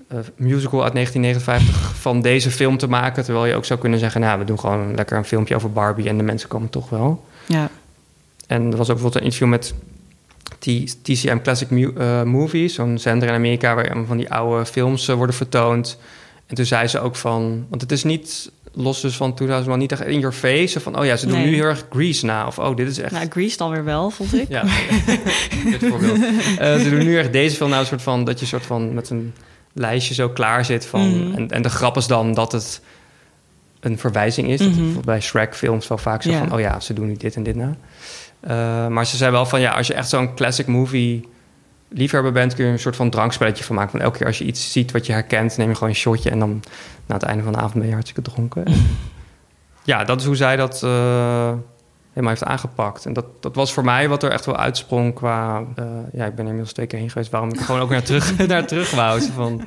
eh, 0.08 0.18
musical 0.36 0.84
uit 0.84 0.94
1959 0.94 1.96
van 2.00 2.22
deze 2.22 2.52
film 2.52 2.78
te 2.78 2.88
maken. 2.88 3.24
Terwijl 3.24 3.46
je 3.46 3.56
ook 3.56 3.66
zou 3.66 3.80
kunnen 3.80 4.00
zeggen, 4.00 4.22
nou, 4.22 4.40
we 4.40 4.46
doen 4.46 4.60
gewoon 4.60 4.96
lekker 4.96 5.18
een 5.18 5.26
filmpje 5.26 5.56
over 5.56 5.72
Barbie 5.72 6.10
en 6.10 6.18
de 6.18 6.24
mensen 6.24 6.50
komen 6.50 6.70
toch 6.70 6.90
wel. 6.90 7.26
Ja. 7.46 7.70
En 8.48 8.62
er 8.72 8.78
was 8.78 8.90
ook 8.90 8.96
bijvoorbeeld 9.00 9.16
een 9.16 9.22
interview 9.24 9.48
met 9.50 9.74
T- 10.60 11.04
TCM 11.04 11.38
Classic 11.42 11.70
Mu- 11.70 11.94
eh, 11.98 12.24
Movies, 12.24 12.74
zo'n 12.74 12.98
zender 12.98 13.28
in 13.28 13.34
Amerika 13.34 13.76
waar 13.76 13.98
van 14.08 14.18
die 14.18 14.32
oude 14.34 14.66
films 14.66 15.08
eh, 15.08 15.16
worden 15.16 15.36
vertoond. 15.36 15.98
En 16.00 16.44
En 16.48 16.56
toen 16.56 16.66
zei 16.66 16.88
ze 16.88 17.00
ook 17.00 17.16
van... 17.16 17.66
Want 17.70 17.82
het 17.82 17.92
is 17.92 18.04
niet 18.04 18.52
los 18.74 19.02
dus 19.02 19.16
van 19.16 19.34
2001 19.34 19.80
niet 19.80 19.92
echt 19.92 20.02
in 20.02 20.20
your 20.20 20.36
face. 20.36 20.80
Van, 20.80 21.00
oh 21.00 21.06
ja, 21.06 21.16
ze 21.16 21.28
doen 21.28 21.38
Nee. 21.38 21.46
nu 21.50 21.56
heel 21.56 21.64
erg 21.64 21.86
Grease 21.90 22.26
na. 22.26 22.48
Of, 22.48 22.60
oh, 22.60 22.76
dit 22.76 22.88
is 22.88 23.00
echt... 23.00 23.12
Nou, 23.12 23.28
Grease 23.30 23.58
dan 23.58 23.70
weer 23.72 23.84
wel, 23.84 24.10
vond 24.10 24.34
ik. 24.34 24.50
Ja, 24.50 24.64
dit 25.72 25.86
voorbeeld. 25.90 26.20
Eh, 26.58 26.76
ze 26.76 26.90
doen 26.90 27.04
nu 27.04 27.18
echt 27.18 27.32
deze 27.32 27.56
film 27.56 27.70
nou 27.70 27.82
een 27.82 27.88
soort 27.88 28.02
van... 28.02 28.24
dat 28.24 28.40
je 28.40 28.46
soort 28.46 28.66
van 28.66 28.94
met 28.94 29.10
een 29.10 29.34
lijstje 29.74 30.14
zo 30.14 30.30
klaar 30.30 30.66
zit 30.66 30.86
van... 30.86 31.28
Mhm. 31.28 31.36
En, 31.36 31.50
en 31.50 31.62
de 31.62 31.70
grap 31.70 31.98
is 31.98 32.08
dan 32.08 32.34
dat 32.34 32.52
het 32.52 32.82
een 33.80 33.98
verwijzing 33.98 34.50
is. 34.50 34.62
Mhm. 34.62 35.02
bij 35.06 35.22
Shrek-films 35.22 35.88
wel 35.88 35.98
vaak 35.98 36.24
zo 36.24 36.32
van... 36.32 36.54
oh 36.54 36.60
ja, 36.60 36.80
ze 36.80 36.94
doen 36.94 37.08
nu 37.08 37.16
dit 37.18 37.36
en 37.36 37.44
dit 37.44 37.56
na. 37.56 37.76
Eh, 38.40 38.88
maar 38.88 39.06
ze 39.06 39.18
zei 39.18 39.32
wel 39.32 39.46
van... 39.46 39.62
ja, 39.62 39.72
als 39.72 39.88
je 39.88 39.94
echt 39.94 40.10
zo'n 40.10 40.36
classic 40.36 40.68
movie 40.68 41.32
liefhebber 41.94 42.32
bent... 42.32 42.54
kun 42.56 42.66
je 42.66 42.72
een 42.72 42.80
soort 42.80 42.96
van 42.96 43.10
drankspelletje 43.10 43.64
van 43.64 43.76
maken. 43.76 43.92
Van 43.92 44.02
elke 44.02 44.18
keer 44.18 44.28
als 44.28 44.38
je 44.38 44.44
iets 44.46 44.72
ziet 44.72 44.92
wat 44.92 45.06
je 45.06 45.12
herkent... 45.14 45.58
neem 45.58 45.68
je 45.70 45.74
gewoon 45.74 45.90
een 45.90 45.96
shotje... 45.96 46.30
en 46.30 46.40
dan 46.40 46.64
na 47.06 47.16
het 47.16 47.24
einde 47.24 47.44
van 47.44 47.52
de 47.54 47.58
avond 47.58 47.74
ben 47.74 47.86
je 47.86 47.92
hartstikke 47.94 48.32
dronken. 48.32 48.64
ja, 49.84 50.04
dat 50.04 50.20
is 50.20 50.26
hoe 50.26 50.36
zij 50.36 50.56
dat... 50.56 50.84
eh, 50.84 51.54
helemaal 52.10 52.30
heeft 52.30 52.44
aangepakt. 52.44 53.06
En 53.06 53.14
dat, 53.14 53.26
dat 53.40 53.56
was 53.56 53.74
voor 53.74 53.84
mij 53.84 54.10
wat 54.10 54.24
er 54.24 54.32
echt 54.32 54.46
wel 54.46 54.58
uitsprong 54.58 55.14
qua... 55.14 55.64
eh, 55.76 55.86
ja, 56.14 56.26
ik 56.26 56.32
ben 56.36 56.40
er 56.46 56.52
inmiddels 56.52 56.74
twee 56.74 56.88
keer 56.88 57.00
heen 57.00 57.10
geweest... 57.10 57.32
waarom 57.32 57.54
ik 57.54 57.60
gewoon 57.60 57.82
ook 57.82 57.90
naar 57.90 58.04
terug, 58.04 58.38
naar 58.48 58.66
terug 58.68 58.92
wou. 58.92 59.22
Van, 59.22 59.62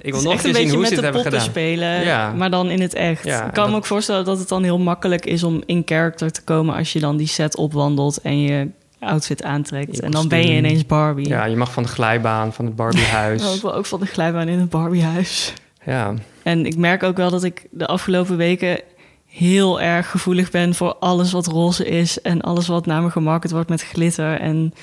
ik 0.00 0.12
wil 0.12 0.22
nog 0.22 0.32
eens 0.42 0.56
zien 0.56 0.70
hoe 0.74 0.86
ze 0.86 0.94
het 0.94 1.02
hebben 1.04 1.22
gedaan. 1.22 1.40
spelen, 1.40 2.04
Ja. 2.04 2.32
maar 2.32 2.50
dan 2.50 2.70
in 2.70 2.80
het 2.80 2.94
echt. 2.94 3.24
Ja, 3.24 3.46
ik 3.46 3.52
kan 3.52 3.70
me 3.70 3.76
ook 3.76 3.86
voorstellen 3.86 4.24
dat 4.24 4.38
het 4.38 4.48
dan 4.48 4.62
heel 4.62 4.78
makkelijk 4.78 5.26
is 5.26 5.42
om 5.42 5.62
in 5.66 5.82
character 5.84 6.30
te 6.32 6.42
komen 6.42 6.74
als 6.74 6.92
je 6.92 7.00
dan 7.00 7.16
die 7.16 7.26
set 7.26 7.56
opwandelt 7.56 8.20
en 8.20 8.40
je 8.40 8.68
outfit 9.00 9.42
aantrekt. 9.42 9.96
Je 9.96 10.02
en 10.02 10.10
dan 10.10 10.28
ben 10.28 10.46
je 10.46 10.56
ineens 10.56 10.86
Barbie. 10.86 11.28
Ja, 11.28 11.44
je 11.44 11.56
mag 11.56 11.72
van 11.72 11.82
de 11.82 11.88
glijbaan, 11.88 12.52
van 12.52 12.64
het 12.64 12.76
Barbiehuis. 12.76 13.42
Oh, 13.48 13.54
ik 13.54 13.60
wil 13.62 13.74
ook 13.74 13.86
van 13.86 14.00
de 14.00 14.06
glijbaan 14.06 14.48
in 14.48 14.58
het 14.58 14.68
Barbiehuis. 14.70 15.52
ja. 15.84 16.14
En 16.42 16.66
ik 16.66 16.76
merk 16.76 17.02
ook 17.02 17.16
wel 17.16 17.30
dat 17.30 17.44
ik 17.44 17.66
de 17.70 17.86
afgelopen 17.86 18.36
weken 18.36 18.80
heel 19.26 19.80
erg 19.80 20.10
gevoelig 20.10 20.50
ben 20.50 20.74
voor 20.74 20.94
alles 20.94 21.32
wat 21.32 21.46
roze 21.46 21.86
is 21.86 22.20
en 22.20 22.40
alles 22.40 22.66
wat 22.66 22.86
naar 22.86 23.02
me 23.02 23.10
gemarket 23.10 23.50
wordt 23.50 23.68
met 23.68 23.82
glitter 23.82 24.40
en 24.40 24.74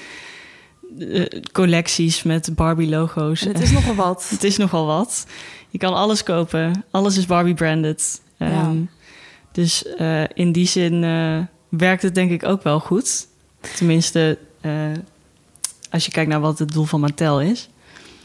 eh, 0.99 1.25
collecties 1.51 2.23
met 2.23 2.55
Barbie-logo's. 2.55 3.41
En 3.41 3.47
het 3.47 3.61
is 3.61 3.71
nogal 3.71 3.95
wat. 3.95 4.27
Het 4.29 4.43
is 4.43 4.57
nogal 4.57 4.85
wat. 4.85 5.25
Je 5.69 5.77
kan 5.77 5.93
alles 5.93 6.23
kopen. 6.23 6.83
Alles 6.91 7.17
is 7.17 7.25
Barbie 7.25 7.53
branded. 7.53 8.21
Ja. 8.37 8.47
Ehm, 8.47 8.77
dus 9.51 9.85
eh, 9.85 10.23
in 10.33 10.51
die 10.51 10.67
zin 10.67 11.03
eh, 11.03 11.37
werkt 11.69 12.01
het 12.01 12.15
denk 12.15 12.31
ik 12.31 12.45
ook 12.45 12.63
wel 12.63 12.79
goed. 12.79 13.27
Tenminste, 13.75 14.37
eh, 14.61 14.71
als 15.89 16.05
je 16.05 16.11
kijkt 16.11 16.29
naar 16.29 16.39
wat 16.39 16.59
het 16.59 16.73
doel 16.73 16.85
van 16.85 16.99
Mattel 16.99 17.41
is. 17.41 17.69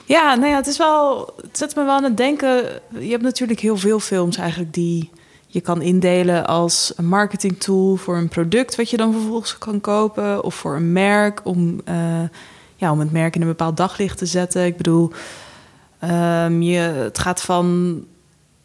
Ja, 0.05 0.35
nou 0.35 0.51
ja, 0.51 0.57
het 0.57 0.67
is 0.67 0.79
wel. 0.79 1.35
Het 1.43 1.59
zet 1.59 1.75
me 1.75 1.85
wel 1.85 1.95
aan 1.95 2.05
het 2.05 2.17
denken. 2.17 2.65
Je 2.99 3.11
hebt 3.11 3.23
natuurlijk 3.23 3.61
heel 3.61 3.77
veel 3.77 4.01
films 4.01 4.37
eigenlijk 4.37 4.75
die 4.75 5.11
je 5.47 5.61
kan 5.61 5.83
indelen 5.83 6.47
als 6.47 6.93
een 6.97 7.07
marketing 7.07 7.59
tool 7.59 7.97
voor 7.97 8.17
een 8.17 8.29
product 8.29 8.77
wat 8.77 8.91
je 8.91 8.97
dan 8.97 9.13
vervolgens 9.13 9.59
kan 9.59 9.81
kopen, 9.81 10.45
of 10.45 10.55
voor 10.55 10.77
een 10.77 10.93
merk 10.93 11.41
om, 11.45 11.81
eh, 11.85 12.23
ja, 12.77 12.93
om 12.93 12.99
het 12.99 13.13
merk 13.13 13.35
in 13.35 13.41
een 13.41 13.47
bepaald 13.47 13.77
daglicht 13.77 14.19
te 14.19 14.27
zetten. 14.27 14.65
Ik 14.65 14.77
bedoel, 14.77 15.11
ehm, 15.99 16.63
je, 16.63 16.79
het 16.79 17.19
gaat 17.19 17.43
van. 17.43 18.05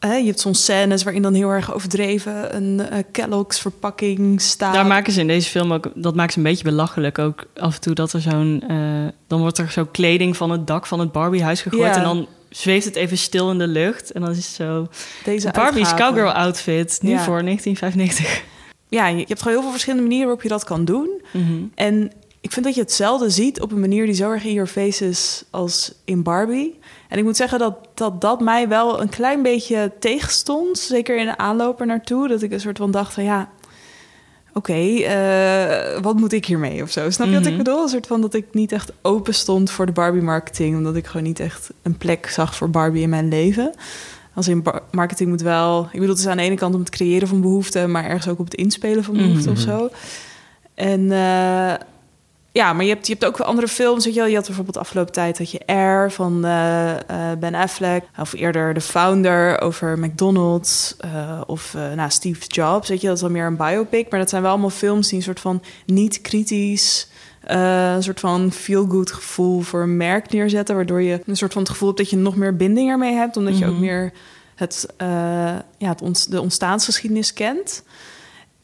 Hè, 0.08 0.16
je 0.16 0.26
hebt 0.26 0.40
soms 0.40 0.64
scènes 0.64 1.04
waarin 1.04 1.22
dan 1.22 1.34
heel 1.34 1.50
erg 1.50 1.74
overdreven 1.74 2.56
een 2.56 2.80
eh, 2.80 3.04
Kellogg's 3.12 3.60
verpakking 3.62 4.42
staat. 4.42 4.74
Daar 4.74 4.86
maken 4.86 5.14
ze 5.14 5.20
in 5.20 5.28
deze 5.28 5.50
film 5.50 5.74
ook, 5.74 5.92
dat 5.96 6.16
maakt 6.16 6.32
ze 6.32 6.38
een 6.38 6.44
beetje 6.44 6.64
belachelijk 6.64 7.20
ook 7.20 7.46
af 7.58 7.76
en 7.76 7.82
toe 7.82 7.94
dat 7.94 8.14
er 8.14 8.22
zo'n, 8.22 8.64
eh, 8.68 8.78
dan 9.28 9.40
wordt 9.40 9.58
er 9.58 9.72
zo 9.72 9.86
kleding 9.92 10.38
van 10.38 10.50
het 10.52 10.68
dak 10.68 10.86
van 10.86 11.00
het 11.00 11.12
Barbiehuis 11.12 11.62
gegooid 11.62 11.84
Ja. 11.84 11.98
en 11.98 12.04
dan 12.04 12.28
zweeft 12.50 12.86
het 12.86 12.96
even 12.96 13.18
stil 13.18 13.52
in 13.52 13.58
de 13.58 13.68
lucht 13.68 14.12
en 14.12 14.22
dan 14.22 14.30
is 14.30 14.38
het 14.38 14.46
zo 14.46 14.88
Deze 15.24 15.50
Barbie's 15.52 15.94
cowgirl 15.94 16.32
outfit 16.32 16.98
nu 17.02 17.10
Ja. 17.10 17.24
voor 17.24 17.44
1995. 17.44 18.44
Ja, 18.90 19.08
je, 19.08 19.18
je 19.18 19.26
hebt 19.28 19.40
gewoon 19.40 19.54
heel 19.54 19.62
veel 19.64 19.72
verschillende 19.72 20.04
manieren 20.08 20.28
waarop 20.28 20.44
je 20.44 20.50
dat 20.50 20.64
kan 20.64 20.86
doen. 20.86 21.10
Mhm. 21.32 21.54
En 21.76 22.12
ik 22.42 22.52
vind 22.52 22.66
dat 22.66 22.76
je 22.76 22.82
hetzelfde 22.82 23.30
ziet 23.30 23.62
op 23.62 23.72
een 23.72 23.80
manier 23.80 24.06
die 24.06 24.16
zo 24.16 24.32
erg 24.32 24.44
in 24.44 24.54
your 24.54 24.70
face 24.70 25.08
is 25.08 25.44
als 25.50 25.94
in 26.04 26.24
Barbie. 26.24 26.80
En 27.10 27.18
ik 27.18 27.24
moet 27.24 27.36
zeggen 27.36 27.60
dat 27.60 27.76
dat, 27.98 28.22
dat 28.22 28.40
mij 28.42 28.68
wel 28.68 29.02
een 29.02 29.10
klein 29.10 29.42
beetje 29.42 29.92
tegenstond. 30.00 30.78
Zeker 30.78 31.18
in 31.18 31.26
de 31.26 31.38
aanloop 31.38 31.80
er 31.80 31.86
naartoe. 31.86 32.28
Dat 32.28 32.42
ik 32.42 32.52
een 32.52 32.60
soort 32.60 32.78
van 32.78 32.92
dacht 32.92 33.14
van 33.14 33.24
ja, 33.24 33.50
oké, 34.54 34.74
eh, 35.00 36.02
wat 36.02 36.16
moet 36.16 36.34
ik 36.34 36.46
hiermee 36.46 36.82
of 36.84 36.92
zo? 36.92 37.10
Snap 37.10 37.28
je 37.28 37.34
wat 37.34 37.42
Mhm. 37.42 37.52
ik 37.52 37.58
bedoel? 37.58 37.82
Een 37.82 37.90
soort 37.90 38.08
van 38.08 38.22
dat 38.22 38.34
ik 38.34 38.46
niet 38.52 38.72
echt 38.72 38.92
open 39.02 39.34
stond 39.34 39.72
voor 39.72 39.86
de 39.86 39.92
Barbie-marketing. 39.92 40.76
Omdat 40.78 40.96
ik 40.96 41.06
gewoon 41.08 41.26
niet 41.26 41.40
echt 41.40 41.70
een 41.82 41.98
plek 41.98 42.28
zag 42.30 42.56
voor 42.56 42.70
Barbie 42.70 43.02
in 43.02 43.10
mijn 43.10 43.28
leven. 43.28 43.74
Als 44.34 44.48
in 44.48 44.64
marketing 44.92 45.30
moet 45.30 45.42
wel... 45.42 45.84
Ik 45.84 45.92
bedoel, 45.92 46.08
het 46.10 46.18
is 46.20 46.28
aan 46.28 46.38
de 46.38 46.44
ene 46.44 46.56
kant 46.56 46.74
om 46.74 46.80
het 46.80 46.90
creëren 46.90 47.28
van 47.28 47.42
behoeften... 47.42 47.92
maar 47.92 48.04
ergens 48.06 48.28
ook 48.28 48.40
op 48.40 48.46
het 48.46 48.54
inspelen 48.54 49.04
van 49.04 49.18
behoeften 49.18 49.52
of 49.52 49.58
zo. 49.60 49.90
En 50.74 51.12
eh, 51.12 51.74
ja, 52.56 52.74
maar 52.74 52.84
je 52.86 52.94
hebt, 52.94 53.08
je 53.08 53.14
hebt 53.14 53.26
ook 53.26 53.38
wel 53.38 53.48
andere 53.48 53.68
films. 53.68 54.06
Weet 54.06 54.14
je, 54.14 54.20
wel. 54.20 54.30
je 54.30 54.36
had 54.36 54.46
bijvoorbeeld 54.46 54.76
de 54.76 54.82
afgelopen 54.82 55.14
tijd 55.14 55.38
had 55.38 55.52
je 55.52 55.62
Air 55.66 56.12
van 56.12 56.46
eh, 56.46 56.92
eh, 56.92 57.38
Ben 57.40 57.56
Affleck. 57.56 58.04
Of 58.20 58.34
eerder 58.34 58.74
The 58.74 58.82
Founder 58.82 59.62
over 59.62 60.00
McDonald's. 60.00 60.96
eh, 61.00 61.42
of 61.48 61.74
eh, 61.76 61.92
nou, 61.94 62.10
Steve 62.10 62.48
Jobs. 62.48 62.90
Weet 62.90 63.02
je, 63.02 63.08
dat 63.08 63.16
is 63.16 63.22
wel 63.22 63.32
meer 63.32 63.46
een 63.46 63.58
biopic. 63.58 64.10
Maar 64.10 64.20
dat 64.20 64.30
zijn 64.30 64.42
wel 64.42 64.52
allemaal 64.52 64.70
films 64.70 65.08
die 65.08 65.18
een 65.18 65.24
soort 65.24 65.40
van 65.40 65.62
niet 65.86 66.22
kritisch... 66.22 67.08
een 67.46 68.04
soort 68.04 68.20
van 68.20 68.52
feel-good 68.52 69.12
gevoel 69.12 69.62
voor 69.62 69.82
een 69.82 69.98
merk 69.98 70.32
neerzetten. 70.32 70.76
Waardoor 70.76 71.02
je 71.02 71.22
een 71.26 71.38
soort 71.38 71.54
van 71.54 71.62
het 71.62 71.72
gevoel 71.72 71.88
hebt 71.88 72.00
dat 72.00 72.10
je 72.10 72.18
nog 72.18 72.36
meer 72.36 72.56
binding 72.56 72.90
ermee 72.90 73.14
hebt. 73.14 73.38
Omdat 73.38 73.58
je 73.58 73.66
ook 73.66 73.72
Mhm. 73.72 73.82
meer 73.82 74.12
het, 74.56 74.86
ja, 75.78 75.90
het 75.90 76.02
ont- 76.02 76.32
de 76.32 76.42
ontstaansgeschiedenis 76.42 77.34
kent. 77.34 77.84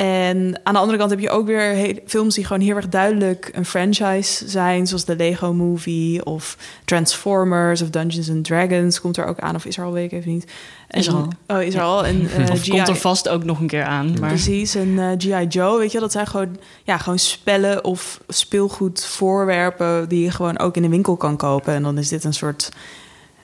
En 0.01 0.59
aan 0.63 0.73
de 0.73 0.79
andere 0.79 0.97
kant 0.97 1.09
heb 1.09 1.19
je 1.19 1.29
ook 1.29 1.45
weer 1.45 1.95
films 2.05 2.35
die 2.35 2.45
gewoon 2.45 2.61
heel 2.61 2.75
erg 2.75 2.89
duidelijk 2.89 3.49
een 3.53 3.65
franchise 3.65 4.49
zijn, 4.49 4.87
zoals 4.87 5.05
de 5.05 5.15
Lego 5.15 5.53
Movie 5.53 6.25
of 6.25 6.57
Transformers 6.85 7.81
of 7.81 7.89
Dungeons 7.89 8.29
and 8.29 8.45
Dragons 8.45 9.01
komt 9.01 9.17
er 9.17 9.25
ook 9.25 9.39
aan, 9.39 9.55
of 9.55 9.65
is 9.65 9.77
er 9.77 9.83
al, 9.83 9.91
weet 9.91 10.11
ik 10.11 10.19
even 10.19 10.31
niet. 10.31 10.51
En, 10.87 10.99
Is 10.99 11.07
er 11.07 11.13
al. 11.13 11.27
Oh, 11.47 11.61
is 11.61 11.73
er 11.73 11.81
al. 11.81 12.05
En, 12.05 12.29
of 12.51 12.61
GI 12.61 12.69
komt 12.69 12.87
er 12.87 12.95
vast 12.95 13.29
ook 13.29 13.43
nog 13.43 13.59
een 13.59 13.67
keer 13.67 13.83
aan. 13.83 14.19
Maar 14.19 14.29
Precies, 14.29 14.75
en 14.75 14.99
eh, 14.99 15.09
G.I. 15.17 15.47
Joe, 15.47 15.79
weet 15.79 15.91
je, 15.91 15.99
dat 15.99 16.11
zijn 16.11 16.27
gewoon, 16.27 16.57
ja, 16.83 16.97
gewoon 16.97 17.19
spellen 17.19 17.83
of 17.83 18.21
speelgoed 18.27 19.05
voorwerpen 19.05 20.09
die 20.09 20.23
je 20.23 20.31
gewoon 20.31 20.59
ook 20.59 20.75
in 20.75 20.81
de 20.81 20.89
winkel 20.89 21.15
kan 21.15 21.37
kopen. 21.37 21.73
En 21.73 21.83
dan 21.83 21.97
is 21.97 22.09
dit 22.09 22.23
een 22.23 22.33
soort 22.33 22.71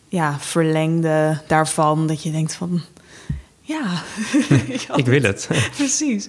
ja, 0.08 0.36
verlengde 0.39 1.41
daarvan, 1.48 2.08
dat 2.08 2.24
je 2.24 2.32
denkt 2.32 2.56
van, 2.56 2.82
ja, 3.67 4.03
Ik 4.95 5.06
wil 5.06 5.21
het. 5.21 5.47
Precies. 5.77 6.27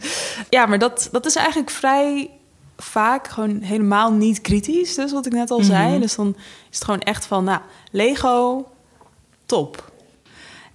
Ja, 0.48 0.66
maar 0.66 0.78
dat, 0.78 1.08
dat 1.12 1.26
is 1.26 1.36
eigenlijk 1.36 1.70
vrij 1.70 2.30
vaak 2.76 3.28
gewoon 3.28 3.60
helemaal 3.60 4.12
niet 4.12 4.40
kritisch. 4.40 4.94
Dus 4.94 5.12
wat 5.12 5.26
ik 5.26 5.32
net 5.32 5.50
al 5.50 5.62
zei. 5.62 6.00
Dus 6.00 6.14
dan 6.14 6.34
is 6.70 6.76
het 6.76 6.84
gewoon 6.84 7.00
echt 7.00 7.26
van, 7.26 7.44
nou, 7.44 7.60
Lego, 7.90 8.66
top. 9.46 9.92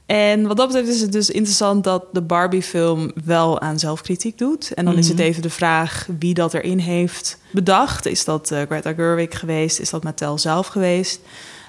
En 0.06 0.48
wat 0.48 0.58
dat 0.58 0.68
betreft 0.68 0.90
is 0.90 1.02
het 1.02 1.12
dus 1.12 1.30
interessant 1.30 1.84
dat 1.84 2.06
de 2.12 2.22
Barbie-film 2.22 3.12
wel 3.26 3.62
aan 3.62 3.80
zelfkritiek 3.80 4.38
doet. 4.38 4.74
En 4.74 4.86
dan 4.86 4.98
is 4.98 5.08
het 5.08 5.20
even 5.20 5.42
de 5.42 5.50
vraag 5.50 6.08
wie 6.20 6.34
dat 6.34 6.54
erin 6.54 6.80
heeft 6.80 7.38
bedacht. 7.52 8.06
Is 8.06 8.26
dat 8.26 8.52
eh, 8.52 8.62
Greta 8.62 8.94
Gerwig 8.94 9.40
geweest? 9.40 9.80
Is 9.80 9.90
dat 9.90 10.04
Mattel 10.04 10.38
zelf 10.38 10.68
geweest? 10.68 11.20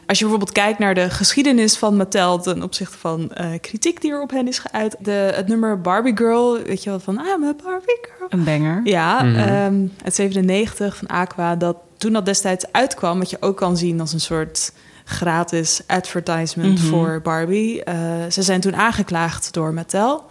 Als 0.06 0.18
je 0.18 0.24
bijvoorbeeld 0.24 0.52
kijkt 0.58 0.78
naar 0.78 0.94
de 0.94 1.10
geschiedenis 1.10 1.76
van 1.76 1.96
Mattel 1.96 2.38
ten 2.40 2.62
opzichte 2.62 2.98
van 2.98 3.32
eh, 3.32 3.46
kritiek 3.60 4.00
die 4.00 4.10
er 4.12 4.20
op 4.22 4.30
hen 4.30 4.48
is 4.48 4.58
geuit. 4.58 4.96
De, 5.00 5.32
het 5.34 5.48
nummer 5.48 5.80
Barbie 5.80 6.16
Girl, 6.16 6.62
weet 6.62 6.82
je 6.82 6.90
wel, 6.90 7.00
van 7.00 7.14
I'm 7.14 7.44
a 7.44 7.54
Barbie 7.64 7.98
Girl. 8.16 8.26
een 8.28 8.44
banger. 8.44 8.80
Ja, 8.84 9.22
Mhm. 9.22 9.36
ehm, 9.38 9.86
het 10.02 10.14
97 10.14 10.96
van 10.96 11.06
Aqua, 11.08 11.56
dat 11.56 11.76
toen 11.98 12.12
dat 12.12 12.24
destijds 12.26 12.64
uitkwam, 12.72 13.18
wat 13.18 13.30
je 13.30 13.36
ook 13.40 13.56
kan 13.56 13.76
zien 13.76 14.00
als 14.00 14.12
een 14.12 14.20
soort 14.20 14.72
gratis 15.04 15.80
advertisement 15.86 16.78
Mhm. 16.82 16.88
voor 16.88 17.20
Barbie. 17.22 17.84
Eh, 17.84 17.96
ze 18.30 18.42
zijn 18.42 18.60
toen 18.60 18.76
aangeklaagd 18.76 19.52
door 19.52 19.72
Mattel, 19.74 20.24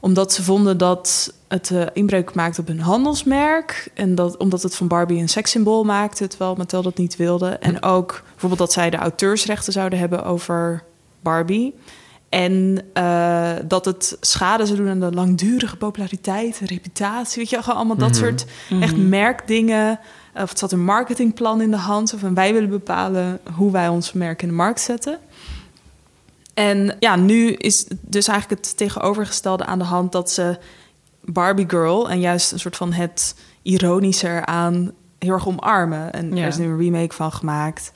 omdat 0.00 0.32
ze 0.32 0.42
vonden 0.42 0.78
dat 0.78 1.34
het 1.48 1.70
eh, 1.70 1.82
inbreuk 1.92 2.34
maakte 2.34 2.60
op 2.60 2.66
hun 2.66 2.80
handelsmerk 2.80 3.90
en 3.94 4.14
dat 4.14 4.36
omdat 4.36 4.62
het 4.62 4.76
van 4.76 4.88
Barbie 4.88 5.20
een 5.20 5.28
sekssymbool 5.28 5.84
maakte, 5.84 6.26
terwijl 6.26 6.54
Mattel 6.54 6.82
dat 6.82 6.96
niet 6.96 7.16
wilde. 7.16 7.48
En 7.48 7.82
ook 7.82 8.22
bijvoorbeeld 8.28 8.60
dat 8.60 8.72
zij 8.72 8.90
de 8.90 8.96
auteursrechten 8.96 9.72
zouden 9.72 9.98
hebben 9.98 10.24
over 10.24 10.82
Barbie. 11.22 11.74
En 12.28 12.82
eh, 12.92 13.50
dat 13.64 13.84
het 13.84 14.16
schade 14.20 14.66
zou 14.66 14.78
doen 14.78 14.88
aan 14.88 15.00
de 15.00 15.12
langdurige 15.12 15.76
populariteit, 15.76 16.60
en 16.60 16.66
reputatie. 16.66 17.38
Weet 17.38 17.50
je, 17.50 17.62
gewoon 17.62 17.76
allemaal 17.76 17.96
dat 17.96 18.16
soort 18.16 18.46
echt 18.80 18.96
merkdingen. 18.96 19.98
Of 20.34 20.48
het 20.48 20.58
zat 20.58 20.72
een 20.72 20.84
marketingplan 20.84 21.60
in 21.60 21.70
de 21.70 21.76
hand. 21.76 22.14
Of 22.14 22.22
en 22.22 22.34
wij 22.34 22.52
willen 22.52 22.68
bepalen 22.68 23.40
hoe 23.54 23.72
wij 23.72 23.88
ons 23.88 24.12
merk 24.12 24.42
in 24.42 24.48
de 24.48 24.54
markt 24.54 24.80
zetten. 24.80 25.18
En 26.60 26.96
ja, 26.98 27.16
nu 27.16 27.52
is 27.52 27.86
dus 28.00 28.28
eigenlijk 28.28 28.60
het 28.64 28.76
tegenovergestelde 28.76 29.64
aan 29.64 29.78
de 29.78 29.84
hand 29.84 30.12
dat 30.12 30.30
ze 30.30 30.58
Barbie 31.24 31.68
Girl 31.68 32.10
en 32.10 32.20
juist 32.20 32.52
een 32.52 32.58
soort 32.58 32.76
van 32.76 32.92
het 32.92 33.34
ironische 33.62 34.28
eraan 34.28 34.92
heel 35.18 35.32
erg 35.32 35.46
omarmen. 35.46 36.12
En 36.12 36.36
Ja. 36.36 36.42
er 36.42 36.48
is 36.48 36.56
nu 36.56 36.64
een 36.66 36.78
remake 36.78 37.14
van 37.14 37.32
gemaakt. 37.32 37.92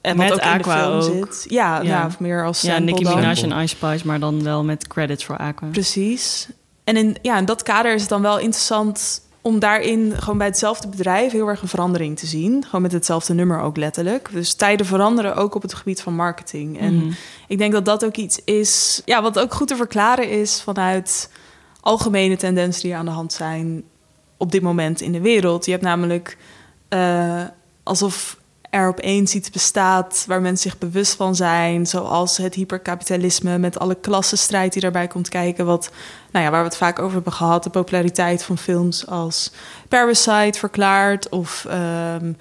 En 0.00 0.16
Met 0.16 0.28
wat 0.28 0.38
ook 0.38 0.44
in 0.44 0.52
de 0.52 0.58
Aqua 0.58 1.00
film 1.00 1.20
ook. 1.20 1.32
zit. 1.32 1.44
Ja, 1.50 1.80
ja. 1.80 2.06
Of 2.06 2.18
meer 2.20 2.44
als 2.44 2.60
Ja, 2.60 2.74
sample 2.74 2.84
Nicki. 2.94 3.14
Minaj 3.14 3.42
en 3.42 3.62
Ice 3.62 3.76
Spice, 3.76 4.06
maar 4.06 4.20
dan 4.20 4.42
wel 4.42 4.64
met 4.64 4.86
credits 4.86 5.24
voor 5.24 5.36
Aqua. 5.36 5.68
Precies. 5.68 6.48
En 6.84 6.96
in, 6.96 7.16
ja, 7.22 7.38
in 7.38 7.44
dat 7.44 7.62
kader 7.62 7.94
is 7.94 8.00
het 8.00 8.10
dan 8.10 8.22
wel 8.22 8.38
interessant 8.38 9.20
om 9.42 9.58
daarin 9.58 10.12
gewoon 10.16 10.38
bij 10.38 10.46
hetzelfde 10.46 10.88
bedrijf 10.88 11.32
heel 11.32 11.48
erg 11.48 11.62
een 11.62 11.68
verandering 11.68 12.18
te 12.18 12.26
zien. 12.26 12.64
Gewoon 12.64 12.82
met 12.82 12.92
hetzelfde 12.92 13.34
nummer 13.34 13.60
ook 13.60 13.76
letterlijk. 13.76 14.28
Dus 14.32 14.54
tijden 14.54 14.86
veranderen 14.86 15.36
ook 15.36 15.54
op 15.54 15.62
het 15.62 15.74
gebied 15.74 16.00
van 16.02 16.14
marketing. 16.14 16.78
En 16.80 16.94
Mhm. 16.96 17.10
ik 17.48 17.58
denk 17.58 17.72
dat 17.72 17.84
dat 17.84 18.04
ook 18.04 18.16
iets 18.16 18.40
is, 18.44 19.02
ja, 19.04 19.22
wat 19.22 19.38
ook 19.38 19.54
goed 19.54 19.68
te 19.68 19.76
verklaren 19.76 20.30
is 20.30 20.60
vanuit 20.62 21.30
algemene 21.80 22.36
tendensen 22.36 22.82
die 22.82 22.96
aan 22.96 23.04
de 23.04 23.10
hand 23.10 23.32
zijn 23.32 23.82
op 24.36 24.52
dit 24.52 24.62
moment 24.62 25.00
in 25.00 25.12
de 25.12 25.20
wereld. 25.20 25.64
Je 25.64 25.70
hebt 25.70 25.82
namelijk 25.84 26.36
eh, 26.88 27.42
alsof 27.82 28.38
er 28.72 28.88
opeens 28.88 29.34
iets 29.34 29.50
bestaat 29.50 30.24
waar 30.26 30.40
mensen 30.40 30.70
zich 30.70 30.78
bewust 30.78 31.14
van 31.14 31.34
zijn, 31.34 31.86
zoals 31.86 32.36
het 32.36 32.54
hyperkapitalisme 32.54 33.58
met 33.58 33.78
alle 33.78 33.94
klassenstrijd 33.94 34.72
die 34.72 34.82
daarbij 34.82 35.06
komt 35.06 35.28
kijken, 35.28 35.66
wat, 35.66 35.90
nou 36.30 36.44
ja, 36.44 36.50
waar 36.50 36.60
we 36.60 36.68
het 36.68 36.76
vaak 36.76 36.98
over 36.98 37.14
hebben 37.14 37.32
gehad, 37.32 37.64
de 37.64 37.70
populariteit 37.70 38.42
van 38.42 38.58
films 38.58 39.06
als 39.06 39.52
Parasite 39.88 40.58
verklaard 40.58 41.28
of 41.28 41.64
ehm, 41.68 42.32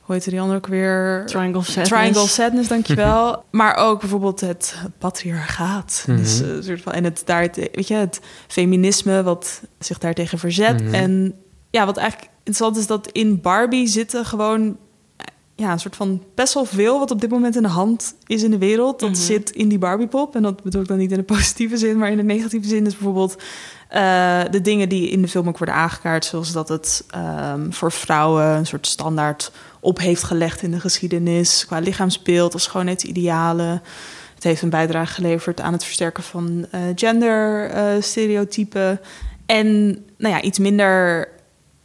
hoe 0.00 0.14
heet 0.14 0.30
die 0.30 0.40
andere 0.40 0.58
ook 0.58 0.66
weer? 0.66 1.22
Triangle 1.26 1.62
Sadness. 1.62 1.90
Triangle 1.90 2.28
Sadness, 2.28 2.68
dankjewel. 2.68 3.44
maar 3.50 3.76
ook 3.76 4.00
bijvoorbeeld 4.00 4.40
het 4.40 4.74
patriarchaat. 4.98 6.04
Dus, 6.06 6.38
een 6.38 6.62
soort 6.62 6.80
van, 6.80 6.92
en 6.92 7.04
het, 7.04 7.22
daar, 7.24 7.48
weet 7.54 7.88
je, 7.88 7.94
het 7.94 8.20
feminisme 8.46 9.22
wat 9.22 9.62
zich 9.78 9.98
daartegen 9.98 10.38
verzet. 10.38 10.82
Mhm. 10.82 10.94
En 10.94 11.34
ja, 11.70 11.86
wat 11.86 11.96
eigenlijk 11.96 12.30
interessant 12.38 12.76
is 12.76 12.86
dat 12.86 13.10
in 13.12 13.40
Barbie 13.40 13.86
zitten 13.86 14.24
gewoon 14.24 14.76
ja, 15.60 15.72
een 15.72 15.80
soort 15.80 15.96
van 15.96 16.22
best 16.34 16.54
wel 16.54 16.64
veel 16.64 16.98
wat 16.98 17.10
op 17.10 17.20
dit 17.20 17.30
moment 17.30 17.56
in 17.56 17.62
de 17.62 17.68
hand 17.68 18.14
is 18.26 18.42
in 18.42 18.50
de 18.50 18.58
wereld. 18.58 19.00
Dat 19.00 19.10
Mhm. 19.10 19.20
zit 19.20 19.50
in 19.50 19.68
die 19.68 19.78
Barbie 19.78 20.06
pop. 20.06 20.34
En 20.36 20.42
dat 20.42 20.62
bedoel 20.62 20.82
ik 20.82 20.88
dan 20.88 20.98
niet 20.98 21.10
in 21.10 21.16
de 21.16 21.22
positieve 21.34 21.76
zin, 21.76 21.98
maar 21.98 22.10
in 22.10 22.16
de 22.16 22.22
negatieve 22.22 22.68
zin 22.68 22.86
is 22.86 22.92
bijvoorbeeld 22.96 23.36
eh, 23.88 24.40
de 24.50 24.60
dingen 24.60 24.88
die 24.88 25.08
in 25.10 25.22
de 25.22 25.28
film 25.28 25.48
ook 25.48 25.58
worden 25.58 25.74
aangekaart, 25.76 26.24
zoals 26.24 26.52
dat 26.52 26.68
het 26.68 27.04
ehm, 27.10 27.70
voor 27.70 27.92
vrouwen 27.92 28.44
een 28.44 28.66
soort 28.66 28.86
standaard 28.86 29.52
op 29.80 29.98
heeft 29.98 30.22
gelegd 30.22 30.62
in 30.62 30.70
de 30.70 30.80
geschiedenis 30.80 31.66
qua 31.66 31.78
lichaamsbeeld 31.78 32.54
of 32.54 32.60
schoonheidsidealen. 32.60 33.82
Het 34.34 34.44
heeft 34.44 34.62
een 34.62 34.70
bijdrage 34.70 35.12
geleverd 35.14 35.60
aan 35.60 35.72
het 35.72 35.84
versterken 35.84 36.22
van 36.22 36.66
eh 36.70 36.80
genderstereotypen. 36.94 39.00
en 39.46 39.86
nou 40.18 40.34
ja, 40.34 40.42
iets 40.42 40.58
minder, 40.58 41.28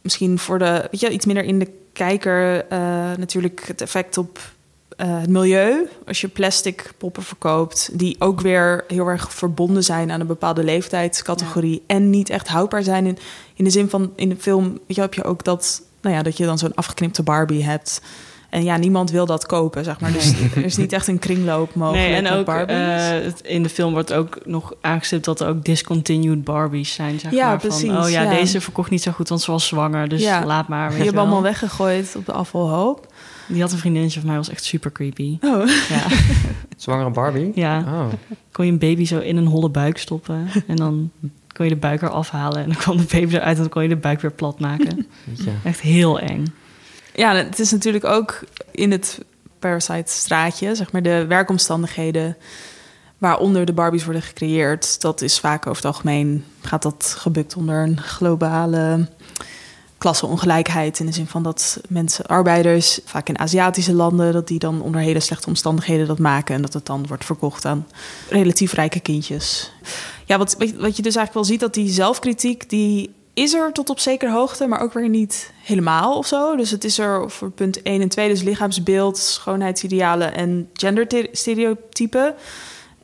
misschien 0.02 0.38
voor 0.38 0.58
de, 0.58 0.88
weet 0.90 1.00
je, 1.00 1.10
iets 1.10 1.26
minder 1.26 1.44
in 1.44 1.58
de 1.58 1.68
kijker 1.96 2.66
eh, 2.68 2.78
natuurlijk 3.18 3.64
het 3.66 3.80
effect 3.80 4.18
op 4.18 4.38
eh, 4.96 5.20
het 5.20 5.30
milieu. 5.30 5.88
Als 6.06 6.20
je 6.20 6.28
plastic 6.28 6.92
poppen 6.98 7.22
verkoopt, 7.22 7.90
die 7.92 8.16
ook 8.18 8.40
weer 8.40 8.84
heel 8.88 9.06
erg 9.06 9.32
verbonden 9.32 9.84
zijn 9.84 10.10
aan 10.10 10.20
een 10.20 10.26
bepaalde 10.26 10.64
leeftijdscategorie 10.64 11.82
en 11.86 12.10
niet 12.10 12.30
echt 12.30 12.48
houdbaar 12.48 12.82
zijn. 12.82 13.06
In, 13.06 13.18
in 13.54 13.64
de 13.64 13.70
zin 13.70 13.88
van 13.88 14.12
in 14.16 14.28
de 14.28 14.36
film 14.36 14.72
weet 14.86 14.96
je, 14.96 15.00
heb 15.00 15.14
je 15.14 15.24
ook 15.24 15.44
dat, 15.44 15.82
nou 16.00 16.14
ja, 16.14 16.22
dat 16.22 16.36
je 16.36 16.44
dan 16.44 16.58
zo'n 16.58 16.74
afgeknipte 16.74 17.22
Barbie 17.22 17.64
hebt. 17.64 18.00
En 18.50 18.64
ja, 18.64 18.76
niemand 18.76 19.10
wil 19.10 19.26
dat 19.26 19.46
kopen, 19.46 19.84
zeg 19.84 20.00
maar. 20.00 20.12
Dus 20.12 20.32
er 20.56 20.64
is 20.64 20.76
niet 20.76 20.92
echt 20.92 21.06
een 21.08 21.18
kringloop 21.18 21.74
mogelijk 21.74 22.06
Nee, 22.06 22.14
en 22.16 22.22
met 22.22 22.32
ook 22.32 22.44
Barbies. 22.44 22.76
eh, 22.76 23.54
in 23.54 23.62
de 23.62 23.68
film 23.68 23.92
wordt 23.92 24.12
ook 24.12 24.38
nog 24.44 24.74
aangestipt 24.80 25.24
dat 25.24 25.40
er 25.40 25.48
ook 25.48 25.64
discontinued 25.64 26.44
Barbies 26.44 26.94
zijn. 26.94 27.20
Zeg 27.20 27.32
Ja, 27.32 27.46
maar, 27.48 27.58
precies, 27.58 27.90
Van, 27.90 28.02
oh 28.04 28.10
ja, 28.10 28.22
ja. 28.22 28.30
deze 28.30 28.60
verkocht 28.60 28.90
niet 28.90 29.02
zo 29.02 29.12
goed, 29.12 29.28
want 29.28 29.40
ze 29.40 29.50
was 29.50 29.66
zwanger. 29.66 30.08
Dus 30.08 30.22
Ja. 30.22 30.44
laat 30.44 30.68
maar. 30.68 30.90
je 30.90 30.96
hebben 30.96 31.14
wel. 31.14 31.22
allemaal 31.22 31.42
weggegooid 31.42 32.14
op 32.16 32.26
de 32.26 32.32
afvalhoop. 32.32 33.12
Die 33.48 33.60
had 33.60 33.72
een 33.72 33.78
vriendinnetje 33.78 34.18
van 34.20 34.28
mij, 34.28 34.36
was 34.38 34.48
echt 34.50 34.64
super 34.64 34.92
creepy. 34.92 35.38
Oh, 35.40 35.66
Ja, 35.88 36.02
Zwangere 36.76 37.10
Barbie? 37.10 37.52
ja. 37.54 37.78
Oh. 37.86 38.06
kon 38.52 38.66
je 38.66 38.72
een 38.72 38.78
baby 38.78 39.04
zo 39.04 39.18
in 39.18 39.36
een 39.36 39.46
holle 39.46 39.68
buik 39.68 39.98
stoppen. 39.98 40.48
En 40.66 40.76
dan 40.76 41.10
kon 41.52 41.64
je 41.66 41.70
de 41.70 41.78
buik 41.80 42.02
eraf 42.02 42.30
halen. 42.30 42.58
En 42.62 42.66
dan 42.68 42.76
kwam 42.76 42.96
de 42.96 43.06
baby 43.12 43.34
eruit 43.34 43.54
en 43.56 43.60
dan 43.62 43.68
kon 43.68 43.82
je 43.82 43.88
de 43.88 43.96
buik 43.96 44.20
weer 44.20 44.32
plat 44.32 44.60
maken. 44.60 45.06
Echt 45.64 45.80
heel 45.80 46.18
eng. 46.20 46.44
Ja, 47.16 47.34
het 47.34 47.58
is 47.58 47.70
natuurlijk 47.70 48.04
ook 48.04 48.40
in 48.70 48.90
het 48.90 49.20
Parasite-straatje, 49.58 50.74
zeg 50.74 50.92
maar, 50.92 51.02
de 51.02 51.26
werkomstandigheden 51.26 52.36
waaronder 53.18 53.64
de 53.64 53.72
Barbies 53.72 54.04
worden 54.04 54.22
gecreëerd. 54.22 55.00
Dat 55.00 55.20
is 55.20 55.38
vaak 55.38 55.66
over 55.66 55.82
het 55.82 55.94
algemeen, 55.94 56.44
gaat 56.60 56.82
dat 56.82 57.14
gebukt 57.18 57.56
onder 57.56 57.82
een 57.82 58.00
globale 58.00 59.08
klasseongelijkheid. 59.98 60.98
In 60.98 61.06
de 61.06 61.12
zin 61.12 61.26
van 61.26 61.42
dat 61.42 61.80
mensen, 61.88 62.26
arbeiders, 62.26 63.00
vaak 63.04 63.28
in 63.28 63.38
Aziatische 63.38 63.94
landen, 63.94 64.32
dat 64.32 64.48
die 64.48 64.58
dan 64.58 64.82
onder 64.82 65.00
hele 65.00 65.20
slechte 65.20 65.48
omstandigheden 65.48 66.06
dat 66.06 66.18
maken. 66.18 66.54
En 66.54 66.62
dat 66.62 66.72
het 66.72 66.86
dan 66.86 67.06
wordt 67.06 67.24
verkocht 67.24 67.64
aan 67.64 67.86
relatief 68.28 68.72
rijke 68.72 69.00
kindjes. 69.00 69.72
Ja, 70.24 70.38
wat, 70.38 70.56
wat 70.58 70.96
je 70.96 71.02
dus 71.02 71.16
eigenlijk 71.16 71.32
wel 71.32 71.44
ziet, 71.44 71.60
dat 71.60 71.74
die 71.74 71.88
zelfkritiek, 71.88 72.70
die 72.70 73.14
is 73.36 73.54
er 73.54 73.72
tot 73.72 73.90
op 73.90 73.98
zekere 73.98 74.30
hoogte, 74.30 74.66
maar 74.66 74.80
ook 74.80 74.92
weer 74.92 75.08
niet 75.08 75.52
helemaal 75.62 76.16
of 76.18 76.26
zo. 76.26 76.56
Dus 76.56 76.70
het 76.70 76.84
is 76.84 76.98
er 76.98 77.30
voor 77.30 77.50
punt 77.50 77.82
1 77.82 78.00
en 78.00 78.08
2, 78.08 78.28
dus 78.28 78.42
lichaamsbeeld, 78.42 79.18
schoonheidsidealen 79.18 80.34
en 80.34 80.70
genderstereotypen. 80.72 82.34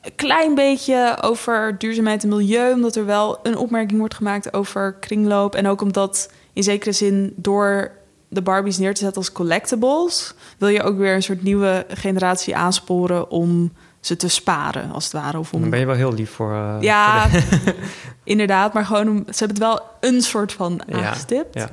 Een 0.00 0.14
klein 0.16 0.54
beetje 0.54 1.18
over 1.20 1.78
duurzaamheid 1.78 2.22
en 2.22 2.28
milieu, 2.28 2.72
omdat 2.72 2.96
er 2.96 3.06
wel 3.06 3.38
een 3.42 3.56
opmerking 3.56 3.98
wordt 3.98 4.14
gemaakt 4.14 4.52
over 4.52 4.92
kringloop. 4.92 5.54
En 5.54 5.66
ook 5.66 5.80
omdat 5.80 6.30
in 6.52 6.62
zekere 6.62 6.92
zin 6.92 7.32
door 7.36 7.90
de 8.28 8.42
Barbies 8.42 8.78
neer 8.78 8.94
te 8.94 9.00
zetten 9.00 9.18
als 9.18 9.32
collectibles, 9.32 10.34
wil 10.58 10.68
je 10.68 10.82
ook 10.82 10.98
weer 10.98 11.14
een 11.14 11.22
soort 11.22 11.42
nieuwe 11.42 11.86
generatie 11.88 12.56
aansporen 12.56 13.30
om 13.30 13.72
ze 14.02 14.16
te 14.16 14.28
sparen, 14.28 14.92
als 14.92 15.04
het 15.04 15.12
ware. 15.12 15.38
Of 15.38 15.52
om 15.52 15.60
Dan 15.60 15.70
ben 15.70 15.78
je 15.78 15.86
wel 15.86 15.94
heel 15.94 16.12
lief 16.14 16.30
voor... 16.30 16.52
eh, 16.52 16.76
ja, 16.80 17.28
voor 17.28 17.40
de- 17.64 17.74
inderdaad. 18.24 18.72
Maar 18.72 18.84
gewoon, 18.86 19.08
om, 19.08 19.16
ze 19.16 19.44
hebben 19.44 19.48
het 19.48 19.58
wel 19.58 19.80
een 20.00 20.20
soort 20.22 20.52
van 20.52 20.80
aangestipt. 20.92 21.54
ja. 21.54 21.68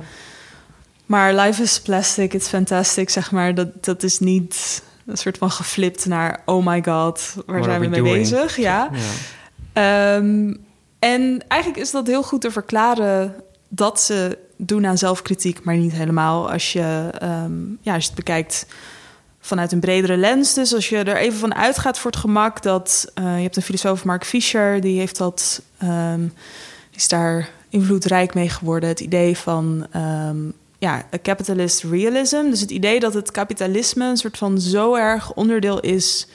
Maar 1.06 1.34
life 1.34 1.62
is 1.62 1.80
plastic, 1.80 2.34
it's 2.34 2.48
fantastic, 2.48 3.10
zeg 3.10 3.30
maar. 3.30 3.54
Dat, 3.54 3.84
dat 3.84 4.02
is 4.02 4.18
niet 4.18 4.82
een 5.06 5.16
soort 5.16 5.38
van 5.38 5.50
geflipt 5.50 6.06
naar... 6.06 6.42
oh 6.44 6.66
my 6.66 6.82
god, 6.84 7.34
waar 7.46 7.56
What 7.56 7.64
zijn 7.64 7.80
we 7.80 7.86
mee 7.86 8.00
doing? 8.02 8.16
bezig? 8.16 8.56
Ja. 8.56 8.90
Ja. 8.92 8.98
Ehm, 9.72 10.54
en 10.98 11.44
eigenlijk 11.48 11.82
is 11.82 11.90
dat 11.90 12.06
heel 12.06 12.22
goed 12.22 12.40
te 12.40 12.50
verklaren... 12.50 13.34
dat 13.68 14.00
ze 14.00 14.38
doen 14.56 14.86
aan 14.86 14.98
zelfkritiek, 14.98 15.64
maar 15.64 15.76
niet 15.76 15.92
helemaal. 15.92 16.50
Als 16.52 16.72
je, 16.72 17.10
ehm, 17.18 17.52
ja, 17.80 17.94
als 17.94 18.02
je 18.02 18.08
het 18.10 18.14
bekijkt 18.14 18.66
vanuit 19.40 19.72
een 19.72 19.80
bredere 19.80 20.16
lens. 20.16 20.54
Dus 20.54 20.74
als 20.74 20.88
je 20.88 20.96
er 20.98 21.16
even 21.16 21.38
van 21.38 21.54
uitgaat 21.54 21.98
voor 21.98 22.10
het 22.10 22.20
gemak... 22.20 22.62
dat 22.62 23.10
eh, 23.14 23.36
je 23.36 23.42
hebt 23.42 23.56
een 23.56 23.62
filosoof, 23.62 24.04
Mark 24.04 24.24
Fisher, 24.24 24.80
die 24.80 24.98
heeft 24.98 25.16
dat... 25.16 25.62
ehm, 25.78 26.20
die 26.90 26.98
is 26.98 27.08
daar 27.08 27.50
invloedrijk 27.68 28.34
mee 28.34 28.48
geworden. 28.48 28.88
Het 28.88 29.00
idee 29.00 29.36
van 29.36 29.86
ehm, 29.90 30.38
ja, 30.78 31.02
capitalist 31.22 31.82
realism. 31.82 32.50
Dus 32.50 32.60
het 32.60 32.70
idee 32.70 33.00
dat 33.00 33.14
het 33.14 33.30
kapitalisme 33.30 34.04
een 34.04 34.16
soort 34.16 34.38
van 34.38 34.60
zo 34.60 34.94
erg 34.94 35.32
onderdeel 35.32 35.80
is 35.80 36.26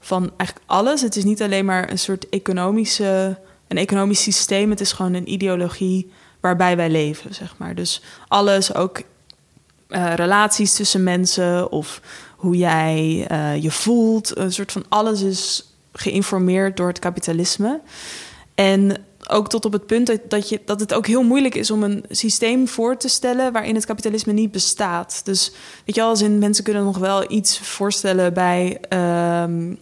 van 0.00 0.32
eigenlijk 0.36 0.70
alles. 0.70 1.00
Het 1.00 1.16
is 1.16 1.24
niet 1.24 1.42
alleen 1.42 1.64
maar 1.64 1.90
een 1.90 1.98
soort 1.98 2.28
economische, 2.28 3.38
een 3.68 3.76
economisch 3.76 4.22
systeem. 4.22 4.70
Het 4.70 4.80
is 4.80 4.92
gewoon 4.92 5.14
een 5.14 5.32
ideologie 5.32 6.12
waarbij 6.40 6.76
wij 6.76 6.90
leven, 6.90 7.34
zeg 7.34 7.54
maar. 7.58 7.74
Dus 7.74 8.02
alles, 8.28 8.74
ook 8.74 9.02
eh, 9.88 10.14
relaties 10.14 10.74
tussen 10.74 11.02
mensen 11.02 11.70
of 11.70 12.00
hoe 12.44 12.56
jij 12.56 13.26
eh, 13.28 13.62
je 13.62 13.70
voelt. 13.70 14.36
Een 14.36 14.52
soort 14.52 14.72
van 14.72 14.84
alles 14.88 15.22
is 15.22 15.68
geïnformeerd 15.92 16.76
door 16.76 16.88
het 16.88 16.98
kapitalisme. 16.98 17.80
En 18.54 18.96
ook 19.28 19.48
tot 19.48 19.64
op 19.64 19.72
het 19.72 19.86
punt 19.86 20.18
dat, 20.28 20.48
je, 20.48 20.60
dat 20.64 20.80
het 20.80 20.94
ook 20.94 21.06
heel 21.06 21.22
moeilijk 21.22 21.54
is 21.54 21.70
om 21.70 21.82
een 21.82 22.04
systeem 22.10 22.68
voor 22.68 22.96
te 22.96 23.08
stellen 23.08 23.52
waarin 23.52 23.74
het 23.74 23.86
kapitalisme 23.86 24.32
niet 24.32 24.50
bestaat. 24.50 25.20
Dus 25.24 25.52
weet 25.84 25.94
je 25.94 26.00
wel, 26.00 26.10
als 26.10 26.22
in 26.22 26.38
mensen 26.38 26.64
kunnen 26.64 26.84
nog 26.84 26.98
wel 26.98 27.30
iets 27.30 27.58
voorstellen 27.58 28.34
bij 28.34 28.78
ehm, 28.88 29.70
eh, 29.70 29.76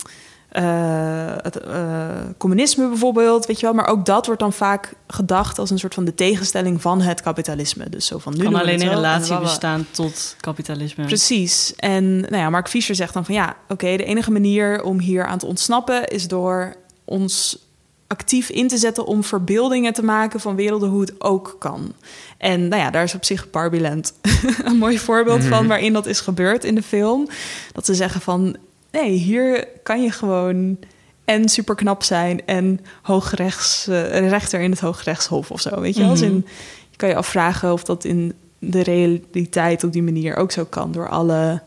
het 0.52 1.56
eh, 1.60 2.08
communisme 2.38 2.88
bijvoorbeeld, 2.88 3.46
weet 3.46 3.60
je 3.60 3.66
wel, 3.66 3.74
maar 3.74 3.86
ook 3.86 4.06
dat 4.06 4.26
wordt 4.26 4.40
dan 4.40 4.52
vaak 4.52 4.94
gedacht 5.06 5.58
als 5.58 5.70
een 5.70 5.78
soort 5.78 5.94
van 5.94 6.04
de 6.04 6.14
tegenstelling 6.14 6.80
van 6.80 7.00
het 7.00 7.20
kapitalisme. 7.20 7.88
Dus 7.88 8.06
zo 8.06 8.18
van 8.18 8.36
nu 8.36 8.44
kan 8.44 8.54
alleen 8.54 8.80
in 8.80 8.88
relatie 8.88 9.38
bestaan 9.38 9.86
tot 9.90 10.36
kapitalisme. 10.40 11.04
Precies. 11.04 11.74
En 11.76 12.20
nou 12.20 12.36
ja, 12.36 12.50
Mark 12.50 12.68
Fisher 12.68 12.94
zegt 12.94 13.14
dan 13.14 13.24
van 13.24 13.34
ja, 13.34 13.56
oké, 13.68 13.96
de 13.96 14.04
enige 14.04 14.30
manier 14.30 14.82
om 14.82 14.98
hier 14.98 15.26
aan 15.26 15.38
te 15.38 15.46
ontsnappen 15.46 16.08
is 16.08 16.28
door 16.28 16.74
ons 17.04 17.58
actief 18.06 18.48
in 18.48 18.68
te 18.68 18.76
zetten 18.76 19.06
om 19.06 19.24
verbeeldingen 19.24 19.92
te 19.92 20.04
maken 20.04 20.40
van 20.40 20.56
werelden 20.56 20.88
hoe 20.88 21.00
het 21.00 21.20
ook 21.20 21.56
kan. 21.58 21.94
En 22.38 22.68
nou 22.68 22.82
ja, 22.82 22.90
daar 22.90 23.02
is 23.02 23.14
op 23.14 23.24
zich 23.24 23.50
Barbieland 23.50 24.14
een 24.64 24.76
mooi 24.76 24.98
voorbeeld 24.98 25.44
van 25.44 25.66
waarin 25.66 25.92
dat 25.92 26.06
is 26.06 26.20
gebeurd 26.20 26.64
in 26.64 26.74
de 26.74 26.82
film. 26.82 27.28
Dat 27.72 27.86
ze 27.86 27.94
zeggen 27.94 28.20
van 28.20 28.56
nee, 28.92 29.10
hier 29.10 29.68
kan 29.82 30.02
je 30.02 30.10
gewoon 30.10 30.78
en 31.24 31.48
super 31.48 31.74
knap 31.74 32.02
zijn 32.02 32.46
en 32.46 32.80
hoogrechts 33.02 33.86
eh, 33.86 34.28
rechter 34.28 34.60
in 34.60 34.70
het 34.70 34.80
hoogrechtshof 34.80 35.50
of 35.50 35.60
zo, 35.60 35.80
weet 35.80 35.94
je 35.94 36.00
wel? 36.00 36.10
Als 36.10 36.20
in, 36.20 36.46
je 36.90 36.96
kan 36.96 37.08
je 37.08 37.14
afvragen 37.14 37.72
of 37.72 37.84
dat 37.84 38.04
in 38.04 38.32
de 38.58 38.82
realiteit 38.82 39.84
op 39.84 39.92
die 39.92 40.02
manier 40.02 40.36
ook 40.36 40.52
zo 40.52 40.64
kan 40.64 40.92
door 40.92 41.08
alle 41.08 41.62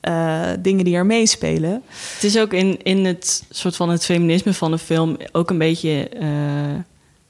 eh, 0.00 0.50
dingen 0.58 0.84
die 0.84 0.96
er 0.96 1.06
meespelen. 1.06 1.82
Het 2.14 2.24
is 2.24 2.38
ook 2.38 2.52
in, 2.52 2.82
in 2.82 3.04
het 3.04 3.44
soort 3.50 3.76
van 3.76 3.88
het 3.88 4.04
feminisme 4.04 4.54
van 4.54 4.70
de 4.70 4.78
film 4.78 5.16
ook 5.32 5.50
een 5.50 5.58
beetje 5.58 6.08
eh, 6.08 6.28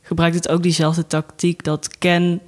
gebruikt 0.03 0.35
het 0.35 0.49
ook 0.49 0.63
diezelfde 0.63 1.07
tactiek 1.07 1.65
dat 1.65 1.99
Ken 1.99 2.41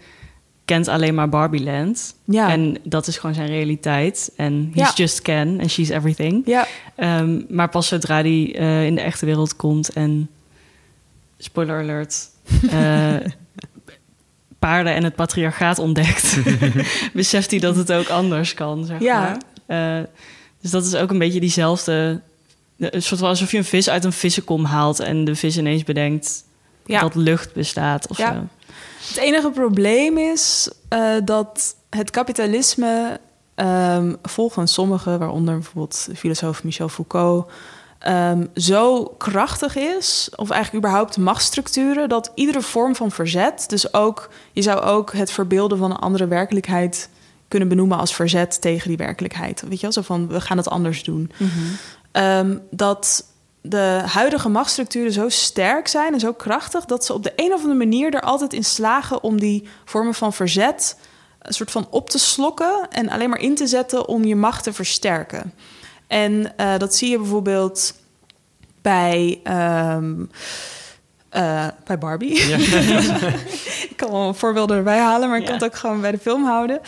kent 0.68 0.88
alleen 0.88 1.14
maar 1.14 1.28
Barbieland. 1.28 2.14
Ja. 2.24 2.50
En 2.50 2.76
dat 2.83 3.07
is 3.07 3.16
gewoon 3.18 3.35
zijn 3.35 3.48
realiteit. 3.48 4.33
En 4.37 4.70
he's 4.74 4.88
Ja. 4.88 4.92
just 4.94 5.22
Ken 5.22 5.61
and 5.61 5.70
she's 5.70 5.88
everything. 5.88 6.42
Ja, 6.46 6.66
Ehm, 6.96 7.40
maar 7.48 7.68
pas 7.68 7.87
zodra 7.88 8.14
hij 8.20 8.54
eh, 8.59 8.87
in 8.87 8.94
de 8.94 9.00
echte 9.00 9.26
wereld 9.26 9.57
komt 9.57 9.88
en 9.92 10.28
spoiler 11.38 11.81
alert, 11.81 12.28
eh, 12.70 13.14
paarden 14.59 14.94
en 14.94 15.04
het 15.04 15.14
patriarchaat 15.14 15.78
ontdekt, 15.78 16.38
beseft 17.12 17.50
hij 17.50 17.61
dat 17.61 17.76
het 17.76 17.92
ook 17.92 18.09
anders 18.09 18.54
kan. 18.54 18.85
Zeg 18.85 19.00
Ja. 19.00 19.20
maar. 19.66 19.98
Eh, 19.98 20.04
dus 20.61 20.70
dat 20.70 20.85
is 20.87 20.94
ook 20.94 21.11
een 21.11 21.18
beetje 21.18 21.40
diezelfde. 21.40 22.20
Een 22.78 23.02
soort 23.02 23.20
van 23.20 23.28
alsof 23.28 23.50
je 23.50 23.57
een 23.59 23.64
vis 23.64 23.88
uit 23.90 24.04
een 24.04 24.12
vissenkom 24.12 24.64
haalt 24.64 25.00
en 25.00 25.24
de 25.24 25.35
vis 25.35 25.57
ineens 25.59 25.85
bedenkt 25.85 26.44
Ja. 26.87 27.00
dat 27.00 27.14
lucht 27.14 27.52
bestaat 27.52 28.09
of 28.09 28.18
Ja. 28.18 28.33
zo. 28.33 28.46
Het 29.06 29.16
enige 29.16 29.50
probleem 29.50 30.18
is 30.18 30.70
eh, 30.88 31.14
dat 31.24 31.76
het 31.90 32.11
kapitalisme, 32.11 33.20
ehm, 33.54 34.14
volgens 34.22 34.72
sommigen, 34.72 35.18
waaronder 35.18 35.54
bijvoorbeeld 35.54 36.06
de 36.06 36.16
filosoof 36.16 36.64
Michel 36.64 36.88
Foucault, 36.88 37.50
ehm, 37.98 38.46
zo 38.54 39.04
krachtig 39.04 39.76
is, 39.76 40.30
of 40.37 40.50
eigenlijk 40.50 40.84
überhaupt 40.84 41.16
machtsstructuren, 41.16 42.08
dat 42.08 42.32
iedere 42.34 42.62
vorm 42.62 42.96
van 42.96 43.11
verzet, 43.11 43.64
dus 43.68 43.94
ook, 43.94 44.30
je 44.52 44.62
zou 44.62 44.80
ook 44.80 45.12
het 45.12 45.30
verbeelden 45.30 45.78
van 45.78 45.90
een 45.90 45.96
andere 45.96 46.26
werkelijkheid 46.26 47.08
kunnen 47.48 47.68
benoemen 47.68 47.98
als 47.98 48.14
verzet 48.14 48.61
tegen 48.61 48.88
die 48.88 48.96
werkelijkheid. 48.96 49.61
Weet 49.61 49.76
je 49.76 49.82
wel, 49.82 49.92
zo 49.92 50.02
van 50.02 50.28
we 50.28 50.40
gaan 50.40 50.56
het 50.56 50.68
anders 50.68 51.02
doen. 51.02 51.30
Ehm, 52.12 52.56
dat 52.70 53.24
de 53.61 54.03
huidige 54.07 54.49
machtsstructuren 54.49 55.12
zo 55.12 55.29
sterk 55.29 55.88
zijn 55.88 56.12
en 56.12 56.21
zo 56.21 56.33
krachtig 56.33 56.85
dat 56.85 57.05
ze 57.05 57.12
op 57.14 57.23
de 57.23 57.33
een 57.37 57.53
of 57.53 57.61
andere 57.61 57.75
manier 57.75 58.14
er 58.14 58.21
altijd 58.21 58.53
in 58.53 58.64
slagen 58.64 59.23
om 59.23 59.40
die 59.40 59.68
vormen 59.85 60.14
van 60.14 60.33
verzet 60.33 60.97
een 61.42 61.53
soort 61.55 61.71
van 61.71 61.87
op 61.90 62.11
te 62.11 62.18
slokken 62.18 62.87
en 62.90 63.09
alleen 63.09 63.29
maar 63.31 63.40
in 63.40 63.55
te 63.55 63.66
zetten 63.66 64.09
om 64.09 64.25
je 64.25 64.37
macht 64.37 64.62
te 64.64 64.73
versterken. 64.73 65.55
En 66.07 66.53
eh, 66.57 66.79
dat 66.79 66.94
zie 66.94 67.11
je 67.11 67.18
bijvoorbeeld 67.18 67.94
bij. 68.83 69.40
ehm, 69.44 70.14
eh, 71.29 71.66
bij 71.85 71.99
Barbie. 71.99 72.35
ik 73.90 73.92
kan 73.97 74.11
wel 74.11 74.35
voorbeelden 74.35 74.77
erbij 74.77 74.99
halen, 74.99 75.29
maar 75.29 75.37
ik 75.38 75.42
Ja. 75.42 75.49
kan 75.51 75.59
het 75.59 75.64
ook 75.73 75.79
gewoon 75.81 76.01
bij 76.01 76.11
de 76.11 76.18
film 76.18 76.44
houden. 76.44 76.81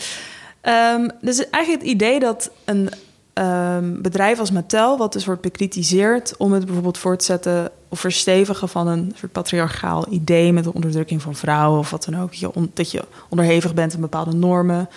Ehm, 0.61 1.07
dus 1.21 1.49
eigenlijk 1.49 1.83
het 1.83 1.91
idee 1.93 2.19
dat 2.19 2.51
een 2.65 2.89
ehm, 3.33 4.01
bedrijf 4.01 4.39
als 4.39 4.51
Mattel, 4.51 4.97
wat 4.97 5.13
dus 5.13 5.25
wordt 5.25 5.41
bekritiseerd 5.41 6.37
om 6.37 6.51
het 6.51 6.65
bijvoorbeeld 6.65 6.97
voor 6.97 7.17
te 7.17 7.25
zetten 7.25 7.71
of 7.89 7.99
verstevigen 7.99 8.69
van 8.69 8.87
een 8.87 9.13
soort 9.15 9.31
patriarchaal 9.31 10.05
idee 10.09 10.53
met 10.53 10.63
de 10.63 10.73
onderdrukking 10.73 11.21
van 11.21 11.35
vrouwen 11.35 11.79
of 11.79 11.89
wat 11.89 12.05
dan 12.05 12.21
ook, 12.21 12.33
je 12.33 12.51
dat 12.73 12.91
je 12.91 13.03
onderhevig 13.29 13.73
bent 13.73 13.93
aan 13.95 14.01
bepaalde 14.01 14.33
normen, 14.33 14.89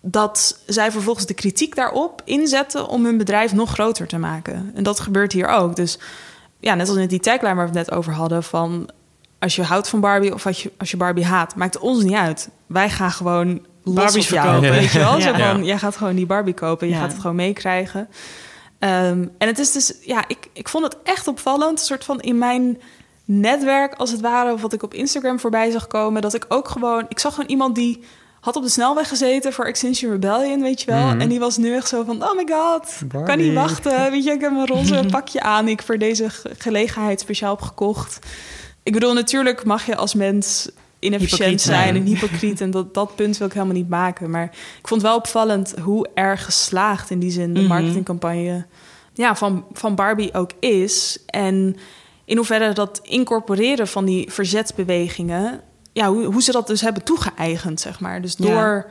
dat 0.00 0.60
zij 0.66 0.90
vervolgens 0.90 1.26
de 1.26 1.34
kritiek 1.34 1.74
daarop 1.74 2.22
inzetten 2.24 2.88
om 2.88 3.04
hun 3.04 3.18
bedrijf 3.18 3.54
nog 3.54 3.70
groter 3.70 4.06
te 4.06 4.18
maken. 4.18 4.70
En 4.74 4.82
dat 4.82 5.00
gebeurt 5.00 5.32
hier 5.32 5.48
ook. 5.48 5.76
Dus 5.76 5.98
ja, 6.60 6.74
net 6.74 6.88
als 6.88 6.96
in 6.96 7.08
die 7.08 7.20
tagline 7.20 7.54
waar 7.54 7.70
we 7.70 7.78
het 7.78 7.88
net 7.88 7.98
over 7.98 8.12
hadden 8.12 8.42
van 8.42 8.90
als 9.38 9.56
je 9.56 9.62
houdt 9.62 9.88
van 9.88 10.00
Barbie 10.00 10.34
of 10.34 10.46
als 10.46 10.62
je, 10.62 10.72
als 10.78 10.90
je 10.90 10.96
Barbie 10.96 11.24
haat, 11.24 11.54
maakt 11.54 11.74
het 11.74 11.82
ons 11.82 12.02
niet 12.02 12.14
uit. 12.14 12.48
Wij 12.66 12.90
gaan 12.90 13.10
gewoon 13.10 13.66
Barbies 13.94 14.28
jou, 14.28 14.44
verkopen. 14.46 14.70
weet 14.70 14.90
je 14.92 14.98
wel? 14.98 15.20
Zo 15.20 15.32
van, 15.32 15.64
jij 15.64 15.78
gaat 15.78 15.96
gewoon 15.96 16.14
die 16.14 16.26
Barbie 16.26 16.54
kopen, 16.54 16.86
je 16.88 16.92
Ja. 16.94 17.00
gaat 17.00 17.12
het 17.12 17.20
gewoon 17.20 17.36
meekrijgen. 17.36 18.08
Ehm, 18.78 19.26
en 19.38 19.46
het 19.48 19.58
is 19.58 19.72
dus, 19.72 19.92
ja, 20.00 20.24
ik, 20.28 20.48
ik 20.52 20.68
vond 20.68 20.84
het 20.84 20.96
echt 21.02 21.28
opvallend, 21.28 21.78
een 21.78 21.84
soort 21.86 22.04
van 22.04 22.20
in 22.20 22.38
mijn 22.38 22.80
netwerk 23.24 23.94
als 23.94 24.10
het 24.10 24.20
ware, 24.20 24.52
of 24.52 24.60
wat 24.62 24.72
ik 24.72 24.82
op 24.82 24.94
Instagram 24.94 25.40
voorbij 25.40 25.70
zag 25.70 25.86
komen, 25.86 26.22
dat 26.22 26.34
ik 26.34 26.44
ook 26.48 26.68
gewoon, 26.68 27.04
ik 27.08 27.18
zag 27.18 27.34
gewoon 27.34 27.50
iemand 27.50 27.74
die 27.74 28.00
had 28.40 28.56
op 28.56 28.62
de 28.62 28.68
snelweg 28.68 29.08
gezeten 29.08 29.52
voor 29.52 29.64
Extinction 29.64 30.10
Rebellion, 30.10 30.62
weet 30.62 30.80
je 30.80 30.86
wel. 30.90 31.06
Mhm. 31.06 31.20
En 31.20 31.28
die 31.28 31.38
was 31.38 31.56
nu 31.56 31.74
echt 31.76 31.88
zo 31.88 32.04
van, 32.04 32.22
oh 32.24 32.34
my 32.36 32.46
god, 32.52 32.94
kan 33.24 33.38
niet 33.38 33.54
wachten. 33.54 34.10
Weet 34.10 34.24
je, 34.24 34.30
ik 34.30 34.40
heb 34.40 34.50
een 34.50 34.66
roze 34.66 35.04
pakje 35.10 35.40
aan 35.40 35.68
ik 35.68 35.82
voor 35.82 35.98
deze 35.98 36.30
ge- 36.30 36.50
gelegenheid 36.58 37.20
speciaal 37.20 37.50
heb 37.50 37.60
gekocht. 37.62 38.18
Ik 38.82 38.92
bedoel, 38.92 39.12
natuurlijk 39.12 39.64
mag 39.64 39.86
je 39.86 39.96
als 39.96 40.14
mens 40.14 40.70
inefficiënt 40.98 41.38
Hypocriet 41.40 41.60
zijn 41.60 41.96
en 41.96 42.02
hypocriet. 42.02 42.60
En 42.60 42.70
dat, 42.70 42.94
dat 42.94 43.14
punt 43.16 43.38
wil 43.38 43.46
ik 43.46 43.52
helemaal 43.52 43.74
niet 43.74 43.88
maken. 43.88 44.30
Maar 44.30 44.44
ik 44.80 44.88
vond 44.88 45.02
wel 45.02 45.16
opvallend 45.16 45.74
hoe 45.82 46.08
erg 46.14 46.44
geslaagd 46.44 47.10
in 47.10 47.18
die 47.18 47.30
zin 47.30 47.54
de 47.54 47.60
Mhm. 47.60 47.68
marketingcampagne 47.68 48.66
ja, 49.14 49.36
van, 49.36 49.64
van 49.72 49.94
Barbie 49.94 50.34
ook 50.34 50.50
is. 50.60 51.18
En 51.26 51.76
in 52.24 52.36
hoeverre 52.36 52.72
dat 52.72 53.00
incorporeren 53.02 53.88
van 53.88 54.04
die 54.04 54.32
verzetsbewegingen... 54.32 55.60
Ja, 55.92 56.08
hoe, 56.12 56.24
hoe 56.24 56.42
ze 56.42 56.52
dat 56.52 56.66
dus 56.66 56.80
hebben 56.80 57.04
toegeëigend, 57.04 57.80
zeg 57.80 58.00
maar. 58.00 58.20
Dus 58.22 58.34
Ja. 58.38 58.46
door 58.46 58.90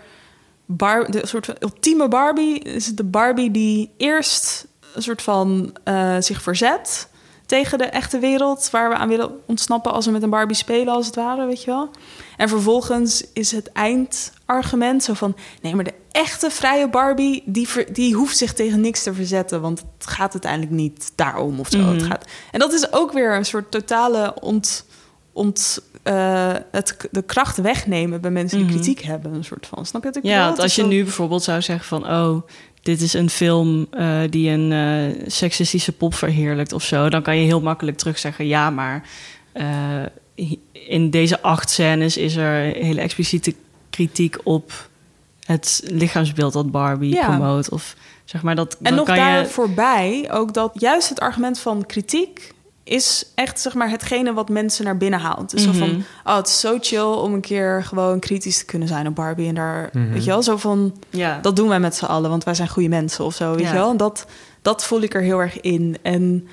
Bar, 0.65 1.11
de 1.11 1.25
soort 1.27 1.45
van 1.45 1.55
ultieme 1.59 2.07
Barbie 2.07 2.59
is 2.59 2.85
het 2.87 2.97
de 2.97 3.03
Barbie 3.03 3.51
die 3.51 3.91
eerst 3.97 4.67
een 4.93 5.01
soort 5.01 5.21
van 5.21 5.75
eh, 5.83 6.15
zich 6.19 6.41
verzet 6.41 7.09
tegen 7.47 7.77
de 7.77 7.83
echte 7.85 8.19
wereld 8.19 8.69
waar 8.71 8.89
we 8.89 8.95
aan 8.95 9.07
willen 9.07 9.31
ontsnappen 9.45 9.91
als 9.93 10.05
we 10.05 10.11
met 10.11 10.23
een 10.23 10.29
Barbie 10.29 10.55
spelen, 10.55 10.93
als 10.93 11.05
het 11.05 11.15
ware, 11.15 11.45
weet 11.45 11.63
je 11.63 11.71
wel. 11.71 11.89
En 12.37 12.49
vervolgens 12.49 13.23
is 13.33 13.51
het 13.51 13.71
eindargument 13.71 15.03
zo 15.03 15.13
van: 15.13 15.35
nee, 15.61 15.75
maar 15.75 15.83
de 15.83 15.93
echte 16.11 16.49
vrije 16.49 16.89
Barbie 16.89 17.43
die, 17.45 17.67
ver- 17.67 17.93
die 17.93 18.15
hoeft 18.15 18.37
zich 18.37 18.53
tegen 18.53 18.81
niks 18.81 19.03
te 19.03 19.13
verzetten, 19.13 19.61
want 19.61 19.83
het 19.97 20.07
gaat 20.07 20.31
uiteindelijk 20.31 20.71
niet 20.71 21.11
daarom 21.15 21.59
of 21.59 21.67
zo. 21.69 21.77
Mhm. 21.77 21.89
Het 21.93 22.03
gaat, 22.03 22.25
en 22.51 22.59
dat 22.59 22.73
is 22.73 22.93
ook 22.93 23.11
weer 23.11 23.35
een 23.35 23.45
soort 23.45 23.71
totale 23.71 24.33
ont, 24.41 24.85
ont, 25.33 25.79
eh, 26.03 26.53
het, 26.71 26.97
de 27.11 27.21
kracht 27.21 27.57
wegnemen 27.57 28.21
bij 28.21 28.31
mensen 28.31 28.57
die 28.57 28.67
Mhm. 28.67 28.75
kritiek 28.75 29.01
hebben. 29.01 29.33
Een 29.33 29.43
soort 29.43 29.67
van, 29.67 29.85
snap 29.85 30.01
je 30.01 30.07
wat 30.07 30.17
ik 30.17 30.23
Ja, 30.23 30.29
bedoel? 30.31 30.47
want 30.47 30.59
als 30.59 30.75
je 30.75 30.83
nu 30.83 31.03
bijvoorbeeld 31.03 31.43
zou 31.43 31.61
zeggen 31.61 31.87
van... 31.87 32.03
oh, 32.09 32.41
dit 32.87 33.01
is 33.01 33.13
een 33.13 33.29
film 33.29 33.87
eh, 33.91 34.19
die 34.29 34.49
een 34.49 34.71
eh, 34.71 35.23
seksistische 35.29 35.91
pop 35.91 36.13
verheerlijkt 36.13 36.73
of 36.73 36.83
zo... 36.83 37.09
dan 37.09 37.21
kan 37.21 37.37
je 37.37 37.45
heel 37.45 37.61
makkelijk 37.61 37.97
terugzeggen... 37.97 38.47
ja, 38.47 38.69
maar 38.69 39.09
eh, 39.51 40.01
in 40.71 41.09
deze 41.09 41.41
acht 41.41 41.69
scènes 41.69 42.17
is 42.17 42.35
er 42.35 42.75
hele 42.75 43.01
expliciete 43.01 43.53
kritiek 43.89 44.37
op... 44.43 44.89
het 45.45 45.81
lichaamsbeeld 45.85 46.53
dat 46.53 46.71
Barbie 46.71 47.13
Ja. 47.13 47.25
promoot. 47.25 47.69
Of 47.69 47.95
zeg 48.25 48.41
maar 48.41 48.55
dat. 48.55 48.73
En 48.73 48.83
dan 48.83 48.95
nog 48.95 49.07
daar 49.07 49.39
je, 49.39 49.45
voorbij 49.45 50.29
ook 50.31 50.53
dat 50.53 50.71
juist 50.79 51.09
het 51.09 51.19
argument 51.19 51.59
van 51.59 51.85
kritiek 51.85 52.53
is 52.87 53.31
echt 53.35 53.59
zeg 53.59 53.73
maar 53.73 53.89
hetgene 53.89 54.33
wat 54.33 54.49
mensen 54.49 54.85
naar 54.85 54.97
binnen 54.97 55.19
haalt. 55.19 55.49
Dus 55.49 55.65
Mhm. 55.65 55.73
zo 55.73 55.79
van, 55.85 56.03
oh, 56.25 56.35
het 56.35 56.47
is 56.47 56.59
zo 56.59 56.77
chill 56.81 57.01
om 57.01 57.33
een 57.33 57.41
keer 57.41 57.83
gewoon 57.83 58.19
kritisch 58.19 58.57
te 58.57 58.65
kunnen 58.65 58.87
zijn 58.87 59.07
op 59.07 59.15
Barbie 59.15 59.47
en 59.47 59.55
daar, 59.55 59.89
Mhm. 59.93 60.11
weet 60.11 60.23
je 60.23 60.29
wel, 60.29 60.43
zo 60.43 60.57
van, 60.57 60.95
ja. 61.09 61.39
dat 61.41 61.55
doen 61.55 61.67
wij 61.67 61.79
met 61.79 61.95
z'n 61.95 62.05
allen, 62.05 62.29
want 62.29 62.43
wij 62.43 62.53
zijn 62.53 62.69
goede 62.69 62.89
mensen 62.89 63.25
of 63.25 63.35
zo, 63.35 63.51
weet 63.51 63.61
Ja. 63.61 63.67
je 63.67 63.73
wel. 63.77 63.89
En 63.89 63.97
dat, 63.97 64.25
dat 64.61 64.83
voel 64.85 65.01
ik 65.01 65.13
er 65.13 65.21
heel 65.21 65.39
erg 65.39 65.59
in. 65.61 65.97
En 66.01 66.47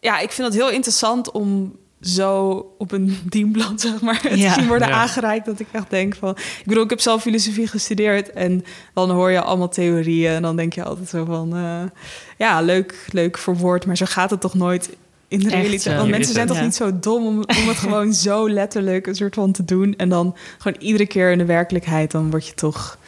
ja, 0.00 0.18
ik 0.18 0.30
vind 0.32 0.48
het 0.48 0.56
heel 0.56 0.70
interessant 0.70 1.30
om 1.30 1.76
zo 2.00 2.66
op 2.78 2.92
een 2.92 3.18
dienblad, 3.28 3.80
zeg 3.80 4.00
maar, 4.00 4.20
te 4.20 4.36
Ja. 4.38 4.52
zien 4.54 4.66
worden 4.66 4.88
Ja. 4.88 4.94
aangereikt. 4.94 5.46
Dat 5.46 5.60
ik 5.60 5.66
echt 5.72 5.90
denk 5.90 6.14
van... 6.14 6.30
Ik 6.30 6.62
bedoel, 6.64 6.82
ik 6.84 6.90
heb 6.90 7.00
zelf 7.00 7.22
filosofie 7.22 7.66
gestudeerd... 7.66 8.30
en 8.32 8.64
dan 8.94 9.10
hoor 9.10 9.30
je 9.30 9.40
allemaal 9.42 9.68
theorieën... 9.68 10.32
en 10.32 10.42
dan 10.42 10.56
denk 10.56 10.72
je 10.72 10.84
altijd 10.84 11.08
zo 11.08 11.24
van... 11.24 11.56
eh, 11.56 11.82
ja, 12.38 12.60
leuk, 12.60 13.06
leuk 13.12 13.38
verwoord, 13.38 13.86
maar 13.86 13.96
zo 13.96 14.06
gaat 14.08 14.30
het 14.30 14.40
toch 14.40 14.54
nooit 14.54 14.90
in 15.28 15.38
de 15.40 15.48
realiteit. 15.48 15.82
zo. 15.82 15.94
Want 15.94 16.10
mensen 16.10 16.34
zijn 16.34 16.46
toch 16.46 16.56
Ja. 16.56 16.62
niet 16.62 16.74
zo 16.74 16.98
dom 16.98 17.26
om, 17.26 17.36
om 17.36 17.68
het 17.68 17.76
gewoon 17.86 18.12
zo 18.14 18.48
letterlijk 18.50 19.06
een 19.06 19.14
soort 19.14 19.34
van 19.34 19.52
te 19.52 19.64
doen... 19.64 19.94
en 19.96 20.08
dan 20.08 20.36
gewoon 20.58 20.80
iedere 20.80 21.06
keer 21.06 21.30
in 21.32 21.38
de 21.38 21.44
werkelijkheid... 21.44 22.10
dan 22.10 22.30
word 22.30 22.46
je 22.46 22.54
toch, 22.54 22.98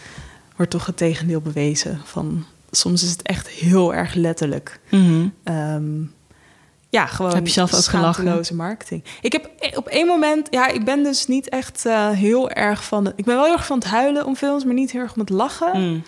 wordt 0.57 0.71
toch 0.71 0.87
het 0.87 0.97
tegendeel 0.97 1.41
bewezen 1.41 2.01
van... 2.05 2.45
Soms 2.71 3.03
is 3.03 3.11
het 3.11 3.23
echt 3.23 3.49
heel 3.49 3.95
erg 3.95 4.15
letterlijk. 4.15 4.81
Mhm. 4.91 5.29
Ehm, 5.45 5.85
ja, 6.89 7.07
gewoon 7.07 7.35
Heb 7.35 7.47
je 7.47 7.53
zelf 7.53 7.75
ook 7.75 7.83
gelachen? 7.83 8.57
marketing. 8.57 9.05
Ik 9.21 9.33
heb 9.33 9.51
op 9.75 9.87
één 9.89 10.07
moment, 10.07 10.47
ja, 10.51 10.69
ik 10.69 10.85
ben 10.85 11.03
dus 11.03 11.27
niet 11.27 11.49
echt 11.49 11.87
eh, 11.87 12.11
heel 12.11 12.51
erg 12.51 12.85
van. 12.85 13.12
Ik 13.16 13.25
ben 13.25 13.35
wel 13.35 13.45
heel 13.45 13.53
erg 13.53 13.66
van 13.66 13.79
het 13.79 13.87
huilen 13.87 14.27
om 14.27 14.37
films, 14.37 14.64
maar 14.64 14.75
niet 14.75 14.91
heel 14.91 15.01
erg 15.01 15.14
om 15.14 15.21
het 15.21 15.31
lachen. 15.31 15.81
Mm. 15.81 16.03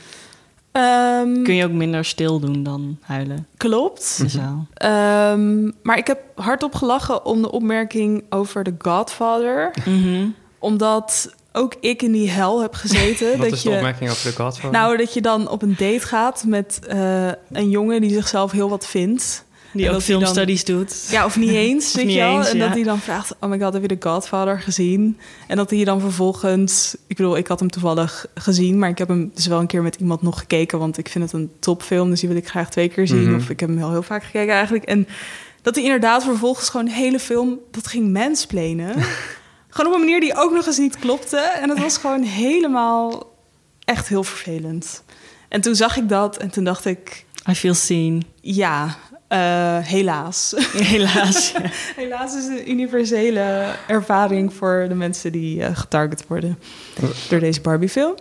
Ehm, 0.72 1.42
Kun 1.42 1.54
je 1.54 1.64
ook 1.64 1.70
minder 1.72 2.04
stil 2.04 2.40
doen 2.40 2.62
dan 2.62 2.98
huilen 3.00 3.46
Klopt. 3.56 4.16
in 4.18 4.24
de 4.24 4.30
zaal. 4.30 4.66
Ehm, 4.74 5.70
maar 5.82 5.98
ik 5.98 6.06
heb 6.06 6.18
hardop 6.34 6.74
gelachen 6.74 7.24
om 7.24 7.42
de 7.42 7.50
opmerking 7.50 8.24
over 8.30 8.64
The 8.64 8.74
Godfather, 8.78 9.70
Mhm. 9.84 10.26
omdat 10.58 11.34
ook 11.52 11.74
ik 11.80 12.02
in 12.02 12.12
die 12.12 12.30
hel 12.30 12.60
heb 12.62 12.74
gezeten. 12.74 13.30
Wat 13.30 13.38
dat 13.48 13.52
is 13.52 13.62
je, 13.62 13.68
de 13.68 13.74
opmerking 13.74 14.10
over 14.10 14.30
de 14.30 14.36
Godfather? 14.36 14.70
Nou, 14.70 14.96
dat 14.96 15.14
je 15.14 15.20
dan 15.22 15.48
op 15.48 15.62
een 15.62 15.74
date 15.78 16.00
gaat 16.00 16.44
met 16.46 16.78
eh, 16.88 17.28
een 17.52 17.70
jongen 17.70 18.00
die 18.00 18.12
zichzelf 18.12 18.50
heel 18.52 18.68
wat 18.68 18.86
vindt. 18.86 19.44
Die 19.76 19.88
En 19.88 19.94
ook 19.94 20.00
filmstudies 20.00 20.64
doet. 20.64 21.06
Ja, 21.10 21.24
of 21.24 21.36
niet 21.36 21.50
eens, 21.66 21.94
weet 21.94 22.04
niet 22.04 22.14
je 22.14 22.20
wel. 22.20 22.38
eens, 22.38 22.50
en 22.50 22.56
ja. 22.56 22.64
dat 22.64 22.74
hij 22.74 22.82
dan 22.82 22.98
vraagt, 22.98 23.34
oh 23.40 23.50
my 23.50 23.60
god, 23.60 23.72
heb 23.72 23.82
je 23.82 23.96
The 23.96 24.08
Godfather 24.08 24.60
gezien? 24.60 25.18
En 25.46 25.56
dat 25.56 25.70
hij 25.70 25.84
dan 25.84 26.00
vervolgens... 26.00 26.96
Ik 27.06 27.16
bedoel, 27.16 27.36
ik 27.36 27.46
had 27.46 27.60
hem 27.60 27.70
toevallig 27.70 28.26
gezien... 28.34 28.78
maar 28.78 28.88
ik 28.88 28.98
heb 28.98 29.08
hem 29.08 29.30
dus 29.34 29.46
wel 29.46 29.60
een 29.60 29.66
keer 29.66 29.82
met 29.82 29.96
iemand 29.96 30.22
nog 30.22 30.38
gekeken... 30.38 30.78
want 30.78 30.98
ik 30.98 31.08
vind 31.08 31.24
het 31.24 31.32
een 31.32 31.50
topfilm, 31.58 32.10
dus 32.10 32.20
die 32.20 32.28
wil 32.28 32.38
ik 32.38 32.48
graag 32.48 32.70
twee 32.70 32.88
keer 32.88 33.06
zien. 33.06 33.24
Mhm. 33.24 33.34
Of 33.34 33.50
ik 33.50 33.60
heb 33.60 33.68
hem 33.68 33.78
wel 33.78 33.90
heel 33.90 34.02
vaak 34.02 34.24
gekeken 34.24 34.54
eigenlijk. 34.54 34.84
En 34.84 35.08
dat 35.62 35.74
hij 35.74 35.84
inderdaad 35.84 36.24
vervolgens 36.24 36.68
gewoon 36.68 36.86
de 36.86 36.92
hele 36.92 37.18
film... 37.18 37.58
dat 37.70 37.86
ging 37.86 38.12
mansplainen. 38.12 38.94
gewoon 39.68 39.92
op 39.92 39.98
een 39.98 40.04
manier 40.04 40.20
die 40.20 40.36
ook 40.36 40.52
nog 40.52 40.66
eens 40.66 40.78
niet 40.78 40.98
klopte. 40.98 41.36
En 41.36 41.68
het 41.68 41.78
was 41.78 41.98
gewoon 41.98 42.22
helemaal 42.22 43.32
echt 43.84 44.08
heel 44.08 44.24
vervelend. 44.24 45.02
En 45.48 45.60
toen 45.60 45.74
zag 45.74 45.96
ik 45.96 46.08
dat 46.08 46.36
en 46.36 46.50
toen 46.50 46.64
dacht 46.64 46.84
ik... 46.84 47.24
I 47.50 47.54
feel 47.54 47.74
seen. 47.74 48.24
Ja, 48.40 48.96
eh, 49.32 49.78
helaas. 49.78 50.54
Helaas. 50.92 51.52
ja. 51.52 51.60
Helaas 52.02 52.34
is 52.36 52.46
een 52.46 52.70
universele 52.70 53.64
ervaring 53.86 54.52
voor 54.54 54.84
de 54.88 54.94
mensen 54.94 55.32
die 55.32 55.62
eh, 55.64 55.76
getarget 55.76 56.24
worden 56.26 56.58
door 57.28 57.40
deze 57.40 57.60
Barbie-film. 57.60 58.14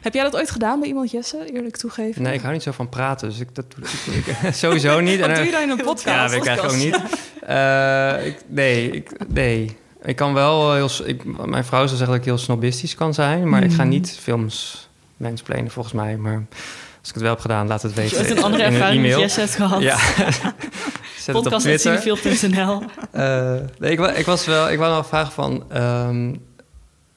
Heb 0.00 0.14
jij 0.14 0.22
dat 0.22 0.36
ooit 0.36 0.50
gedaan 0.50 0.78
bij 0.80 0.88
iemand, 0.88 1.10
Jesse? 1.10 1.52
Eerlijk 1.52 1.76
toegeven? 1.76 2.22
Nee, 2.22 2.34
ik 2.34 2.40
hou 2.40 2.52
niet 2.52 2.62
zo 2.62 2.70
van 2.72 2.88
praten, 2.88 3.28
dus 3.28 3.38
ik, 3.38 3.54
dat 3.54 3.64
doe 3.76 3.84
ik, 4.14 4.26
ik- 4.26 4.54
sowieso 4.64 5.00
niet. 5.00 5.20
Wat 5.20 5.28
En, 5.28 5.34
doe 5.34 5.42
eh, 5.42 5.50
je 5.50 5.52
dan 5.56 5.62
in 5.62 5.70
een 5.70 5.76
podcast? 5.84 6.04
Ja, 6.04 6.28
weet 6.28 6.40
ik 6.40 6.46
eigenlijk 6.46 6.76
ook 6.76 6.84
niet. 6.84 7.00
Eh, 7.46 8.26
ik, 8.26 8.36
nee, 8.46 8.90
ik, 8.90 9.10
nee, 9.28 9.76
ik 10.02 10.16
kan 10.16 10.34
wel 10.34 10.74
heel... 10.74 10.88
Ik, 11.04 11.46
mijn 11.46 11.64
vrouw 11.64 11.84
zou 11.86 11.96
zeggen 11.96 12.06
dat 12.06 12.16
ik 12.16 12.24
heel 12.24 12.38
snobistisch 12.38 12.94
kan 12.94 13.14
zijn, 13.14 13.48
maar 13.48 13.62
ik 13.62 13.70
Mm. 13.70 13.76
ga 13.76 13.84
niet 13.84 14.18
films 14.20 14.88
mansplainen 15.16 15.70
volgens 15.70 15.94
mij. 15.94 16.16
Maar 16.16 16.42
als 17.04 17.08
ik 17.08 17.14
het 17.14 17.22
wel 17.22 17.30
heb 17.32 17.40
gedaan, 17.40 17.66
laat 17.66 17.82
het 17.82 17.94
weten 17.94 18.16
je 18.18 18.22
ooit 18.22 18.36
een 18.36 18.42
andere 18.42 18.62
ervaring 18.62 19.02
met 19.02 19.34
hebt 19.36 19.54
gehad. 19.54 19.82
Ja. 19.82 19.96
Zet 21.18 21.34
het 21.36 21.46
op 21.52 21.58
Twitter. 21.60 21.92
Podcast.cinefil.nl 22.00 22.82
Eh, 23.12 23.54
nee, 23.78 23.90
ik, 23.90 24.00
ik 24.16 24.26
was 24.26 24.46
wel, 24.46 24.70
ik 24.70 24.78
wou 24.78 24.94
nog 24.94 25.06
vragen 25.06 25.32
van, 25.32 25.64
ehm, 25.70 26.34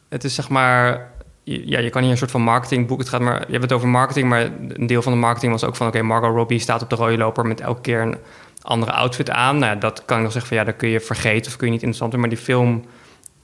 het 0.10 0.24
is 0.24 0.36
zeg 0.36 0.50
maar, 0.50 1.12
je- 1.44 1.68
ja, 1.68 1.80
je 1.80 1.90
kan 1.90 2.02
hier 2.02 2.12
een 2.12 2.18
soort 2.18 2.32
van 2.32 2.42
marketingboek, 2.42 3.00
het 3.00 3.10
gaat 3.10 3.22
maar, 3.22 3.40
je 3.46 3.52
hebt 3.52 3.64
het 3.64 3.72
over 3.72 3.88
marketing, 3.88 4.30
maar 4.30 4.42
een 4.74 4.88
deel 4.88 5.02
van 5.02 5.12
de 5.12 5.18
marketing 5.18 5.52
was 5.52 5.64
ook 5.64 5.76
van, 5.76 5.88
oké, 5.88 6.02
Margot 6.02 6.36
Robbie 6.36 6.60
staat 6.60 6.82
op 6.82 6.90
de 6.90 6.96
rode 6.96 7.18
loper 7.18 7.46
met 7.46 7.62
elke 7.62 7.82
keer 7.82 8.02
een 8.02 8.18
andere 8.62 8.92
outfit 8.92 9.30
aan. 9.30 9.58
Nou, 9.58 9.74
ja, 9.74 9.80
dat 9.80 10.04
kan 10.06 10.18
ik 10.18 10.24
nog 10.24 10.32
zeggen 10.32 10.50
van, 10.50 10.58
ja, 10.58 10.64
dat 10.72 10.76
kun 10.76 10.90
je 10.90 11.00
vergeten 11.00 11.52
of 11.52 11.58
kun 11.58 11.66
je 11.68 11.74
niet 11.74 11.82
interessant 11.84 12.12
doen, 12.12 12.20
maar 12.20 12.30
die 12.30 12.38
film 12.38 12.78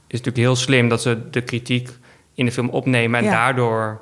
is 0.08 0.20
natuurlijk 0.20 0.38
heel 0.38 0.56
slim 0.56 0.90
dat 0.90 1.02
ze 1.02 1.30
de 1.30 1.42
kritiek 1.42 1.90
in 2.36 2.46
de 2.46 2.52
film 2.52 2.70
opnemen 2.70 3.20
en 3.20 3.26
Ja. 3.26 3.32
daardoor, 3.32 4.02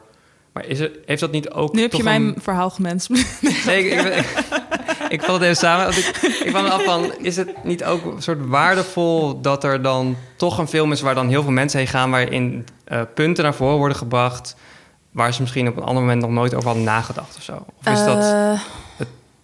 maar 0.54 0.66
is 0.66 0.80
het, 0.80 0.92
heeft 1.06 1.20
dat 1.20 1.32
niet 1.32 1.50
ook 1.50 1.74
Nu 1.74 1.82
heb 1.82 1.94
je 1.94 2.04
mijn 2.04 2.22
een- 2.24 2.36
verhaal 2.42 2.70
gemenst. 2.70 3.10
Nee, 3.66 3.90
ik, 3.90 4.02
ik, 4.16 4.26
ik 5.10 5.22
val 5.22 5.34
het 5.34 5.44
even 5.44 5.56
samen. 5.56 5.86
Want 5.86 5.98
ik, 5.98 6.18
ik 6.22 6.46
kwam 6.48 6.66
af 6.66 6.84
van, 6.84 7.14
is 7.18 7.36
het 7.36 7.64
niet 7.64 7.84
ook 7.84 8.06
een 8.06 8.22
soort 8.22 8.46
waardevol 8.48 9.42
dat 9.42 9.64
er 9.64 9.82
dan 9.82 10.16
toch 10.36 10.58
een 10.58 10.68
film 10.68 10.92
is 10.92 11.02
waar 11.02 11.16
dan 11.16 11.28
heel 11.30 11.42
veel 11.44 11.52
mensen 11.52 11.80
heen 11.80 11.88
gaan, 11.88 12.12
waarin 12.12 12.66
eh, 12.84 13.02
punten 13.16 13.44
naar 13.44 13.54
voren 13.54 13.78
worden 13.78 13.98
gebracht 13.98 14.56
waar 15.12 15.34
ze 15.34 15.42
misschien 15.42 15.68
op 15.68 15.78
een 15.78 15.84
ander 15.84 16.04
moment 16.04 16.22
nog 16.22 16.30
nooit 16.32 16.54
over 16.54 16.66
hadden 16.68 16.84
nagedacht 16.86 17.36
of 17.38 17.44
zo? 17.44 17.66
Of 17.80 17.92
is 17.94 18.04
dat, 18.06 18.18
Eh, 18.24 18.60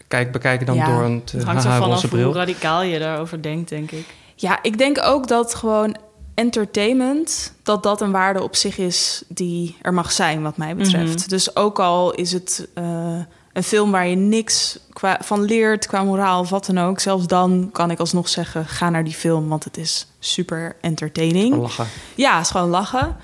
kijk, 0.07 0.31
bekijken 0.31 0.65
dan 0.65 0.75
ja. 0.75 0.85
door 0.85 1.01
een 1.03 1.23
te 1.23 1.35
Het 1.37 1.45
hangt 1.45 1.63
er 1.63 1.71
vanaf 1.71 2.01
hoe 2.01 2.09
bril? 2.09 2.33
radicaal 2.33 2.81
je 2.81 2.99
daarover 2.99 3.41
denkt, 3.41 3.69
denk 3.69 3.91
ik. 3.91 4.05
ja, 4.35 4.59
ik 4.61 4.77
denk 4.77 4.97
ook 5.03 5.27
dat 5.27 5.55
gewoon 5.55 5.95
entertainment... 6.37 7.53
dat 7.63 7.83
dat 7.83 8.01
een 8.01 8.11
waarde 8.11 8.43
op 8.43 8.55
zich 8.55 8.77
is 8.77 9.23
die 9.27 9.77
er 9.81 9.93
mag 9.93 10.11
zijn, 10.11 10.41
wat 10.41 10.57
mij 10.57 10.75
betreft. 10.75 11.19
Mhm. 11.19 11.29
Dus 11.29 11.55
ook 11.55 11.79
al 11.79 12.13
is 12.13 12.31
het 12.31 12.67
eh, 12.73 13.19
een 13.53 13.63
film 13.63 13.91
waar 13.91 14.07
je 14.07 14.15
niks 14.15 14.79
qua, 14.93 15.19
van 15.23 15.41
leert... 15.41 15.87
qua 15.87 16.03
moraal 16.03 16.39
of 16.39 16.49
wat 16.49 16.65
dan 16.65 16.77
ook... 16.79 16.99
zelfs 16.99 17.27
dan 17.27 17.69
kan 17.71 17.91
ik 17.91 17.99
alsnog 17.99 18.29
zeggen... 18.29 18.65
ga 18.65 18.89
naar 18.89 19.03
die 19.03 19.13
film, 19.13 19.47
want 19.47 19.63
het 19.63 19.77
is 19.77 20.07
super 20.19 20.75
entertaining. 20.81 21.55
Lachen. 21.55 21.87
Ja, 22.15 22.35
het 22.37 22.45
is 22.45 22.51
gewoon 22.51 22.69
lachen. 22.69 23.15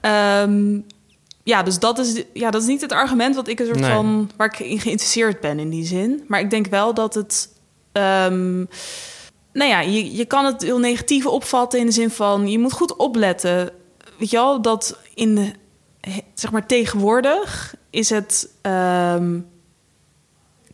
Ehm, 0.00 0.78
ja, 1.42 1.62
dus 1.62 1.78
dat 1.78 1.98
is, 1.98 2.22
ja, 2.32 2.50
dat 2.50 2.62
is 2.62 2.68
niet 2.68 2.80
het 2.80 2.92
argument 2.92 3.34
wat 3.34 3.48
ik 3.48 3.60
een 3.60 3.66
soort 3.66 3.80
Nee. 3.80 3.90
van 3.92 4.30
waar 4.36 4.46
ik 4.46 4.58
in 4.58 4.80
geïnteresseerd 4.80 5.40
ben 5.40 5.58
in 5.58 5.70
die 5.70 5.86
zin. 5.86 6.24
Maar 6.28 6.40
ik 6.40 6.50
denk 6.50 6.66
wel 6.66 6.94
dat 6.94 7.14
het. 7.14 7.48
ehm, 7.92 8.64
nou 9.54 9.70
ja, 9.70 9.80
je, 9.80 10.16
je 10.16 10.24
kan 10.24 10.44
het 10.44 10.62
heel 10.62 10.78
negatief 10.78 11.26
opvatten 11.26 11.80
in 11.80 11.86
de 11.86 11.92
zin 11.92 12.10
van 12.10 12.48
je 12.48 12.58
moet 12.58 12.72
goed 12.72 12.96
opletten. 12.96 13.70
Weet 14.18 14.30
je 14.30 14.36
wel, 14.36 14.62
dat 14.62 14.98
in 15.14 15.34
de, 15.34 15.52
zeg 16.34 16.52
maar 16.52 16.66
tegenwoordig 16.66 17.74
is 17.90 18.10
het. 18.10 18.48
ehm, 18.62 19.38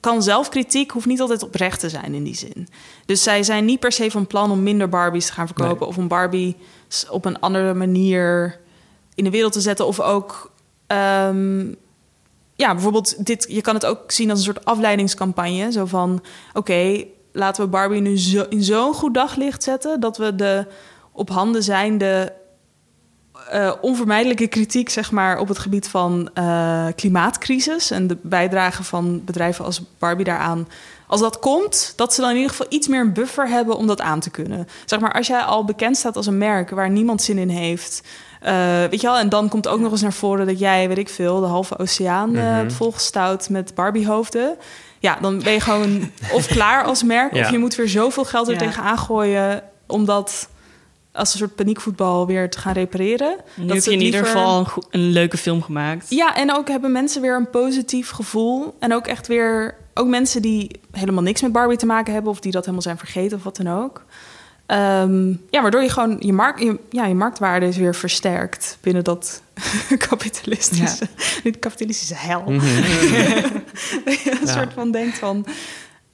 kan 0.01 0.22
zelfkritiek 0.22 0.91
hoeft 0.91 1.07
niet 1.07 1.20
altijd 1.20 1.43
oprecht 1.43 1.81
te 1.81 1.89
zijn 1.89 2.14
in 2.14 2.24
die 2.24 2.35
zin. 2.35 2.68
Dus 3.07 3.22
zij 3.22 3.43
zijn 3.43 3.64
niet 3.64 3.81
per 3.81 3.93
se 3.93 4.11
van 4.11 4.26
plan 4.26 4.51
om 4.51 4.62
minder 4.62 4.89
Barbies 4.89 5.26
te 5.26 5.33
gaan 5.33 5.47
verkopen 5.47 5.78
Nee. 5.78 5.89
of 5.89 5.97
om 5.97 6.09
Barbie 6.09 6.57
op 7.11 7.24
een 7.24 7.41
andere 7.41 7.74
manier 7.74 8.61
in 9.14 9.24
de 9.24 9.31
wereld 9.31 9.53
te 9.53 9.61
zetten 9.61 9.87
of 9.87 10.01
ook 10.01 10.53
ehm, 10.87 11.68
ja 12.55 12.72
bijvoorbeeld 12.72 13.26
dit 13.26 13.47
je 13.49 13.61
kan 13.61 13.74
het 13.74 13.87
ook 13.87 14.11
zien 14.11 14.31
als 14.31 14.39
een 14.39 14.45
soort 14.45 14.64
afleidingscampagne 14.64 15.72
zo 15.72 15.85
van 15.85 16.22
oké 16.53 17.05
laten 17.33 17.64
we 17.64 17.70
Barbie 17.70 18.01
nu 18.01 18.18
in 18.49 18.62
zo'n 18.62 18.95
goed 18.95 19.14
daglicht 19.14 19.62
zetten 19.62 20.01
dat 20.01 20.16
we 20.16 20.35
de 20.35 20.66
op 21.12 21.28
handen 21.31 21.62
zijnde 21.62 22.33
eh, 23.51 23.73
onvermijdelijke 23.81 24.47
kritiek 24.47 24.89
zeg 24.89 25.11
maar 25.11 25.39
op 25.39 25.49
het 25.49 25.59
gebied 25.59 25.89
van 25.89 26.31
eh, 26.35 26.87
klimaatcrisis 26.97 27.91
en 27.91 28.07
de 28.07 28.17
bijdrage 28.23 28.83
van 28.85 29.25
bedrijven 29.25 29.65
als 29.65 29.83
Barbie 29.99 30.25
daaraan 30.25 30.69
als 31.07 31.21
dat 31.21 31.39
komt, 31.39 31.93
dat 31.97 32.15
ze 32.15 32.21
dan 32.21 32.31
in 32.31 32.37
ieder 32.37 32.51
geval 32.51 32.67
iets 32.69 32.89
meer 32.89 33.01
een 33.01 33.13
buffer 33.13 33.49
hebben 33.49 33.77
om 33.77 33.87
dat 33.87 34.01
aan 34.01 34.21
te 34.21 34.31
kunnen. 34.31 34.69
Zeg 34.85 35.01
maar, 35.01 35.13
als 35.13 35.27
jij 35.27 35.41
al 35.41 35.65
bekend 35.65 35.97
staat 35.97 36.17
als 36.17 36.27
een 36.27 36.39
merk 36.39 36.71
waar 36.71 36.91
niemand 36.91 37.23
zin 37.23 37.39
in 37.39 37.49
heeft. 37.49 38.03
eh, 38.41 38.55
weet 38.91 39.01
je 39.01 39.07
wel, 39.07 39.19
en 39.19 39.29
dan 39.29 39.49
komt 39.49 39.69
ook 39.69 39.81
nog 39.81 39.93
eens 39.93 40.03
naar 40.03 40.13
voren 40.13 40.47
dat 40.47 40.59
jij, 40.59 40.89
weet 40.89 40.99
ik 40.99 41.09
veel, 41.09 41.41
de 41.41 41.47
halve 41.47 41.79
oceaan 41.79 42.35
hebt 42.35 42.73
volgestouwd 42.73 43.49
met 43.49 43.75
Barbie-hoofden. 43.75 44.57
Ja, 44.99 45.19
dan 45.21 45.43
ben 45.43 45.53
je 45.53 45.61
gewoon 45.61 46.11
of 46.33 46.47
klaar 46.47 46.85
als 46.85 47.03
merk, 47.03 47.35
Ja. 47.35 47.41
of 47.45 47.51
je 47.51 47.59
moet 47.59 47.75
weer 47.75 47.89
zoveel 47.89 48.25
geld 48.25 48.47
er 48.47 48.53
Ja. 48.53 48.59
tegenaan 48.59 48.99
gooien 48.99 49.63
om 49.87 50.05
dat 50.05 50.49
als 51.13 51.33
een 51.33 51.39
soort 51.39 51.55
paniekvoetbal 51.55 52.27
weer 52.27 52.51
te 52.51 52.59
gaan 52.59 52.73
repareren. 52.73 53.37
Nu 53.55 53.67
Dat 53.67 53.77
heb 53.77 53.85
je 53.85 53.93
in 53.93 54.01
ieder 54.01 54.25
geval 54.27 54.59
een, 54.59 54.83
een 54.91 55.09
leuke 55.11 55.37
film 55.37 55.63
gemaakt. 55.63 56.07
ja, 56.09 56.37
en 56.37 56.55
ook 56.55 56.69
hebben 56.69 56.93
mensen 56.93 57.23
weer 57.23 57.37
een 57.37 57.51
positief 57.51 58.11
gevoel. 58.11 58.77
En 58.79 58.95
ook 58.95 59.07
echt 59.07 59.27
weer... 59.27 59.75
Ook 59.95 60.07
mensen 60.09 60.43
die 60.43 60.71
helemaal 60.93 61.23
niks 61.23 61.43
met 61.43 61.53
Barbie 61.53 61.77
te 61.79 61.87
maken 61.87 62.13
hebben... 62.13 62.33
of 62.33 62.41
die 62.41 62.53
dat 62.53 62.61
helemaal 62.61 62.83
zijn 62.83 62.99
vergeten 62.99 63.37
of 63.37 63.45
wat 63.45 63.57
dan 63.57 63.69
ook. 63.69 64.05
Ehm, 64.67 65.29
ja, 65.29 65.63
waardoor 65.63 65.83
je 65.83 65.89
gewoon 65.89 66.17
je, 66.21 66.33
markt, 66.33 66.61
je, 66.61 66.79
ja, 66.91 67.07
je 67.07 67.15
marktwaarde 67.15 67.67
is 67.67 67.77
weer 67.77 67.95
versterkt... 67.95 68.79
binnen 68.81 69.05
dat 69.05 69.43
kapitalistische, 70.09 71.07
dit 71.43 71.59
kapitalistische 71.59 72.15
hel. 72.17 72.43
Mhm. 72.47 72.65
een 74.05 74.13
Ja. 74.45 74.53
soort 74.53 74.73
van 74.73 74.91
denkt 74.91 75.19
van... 75.19 75.47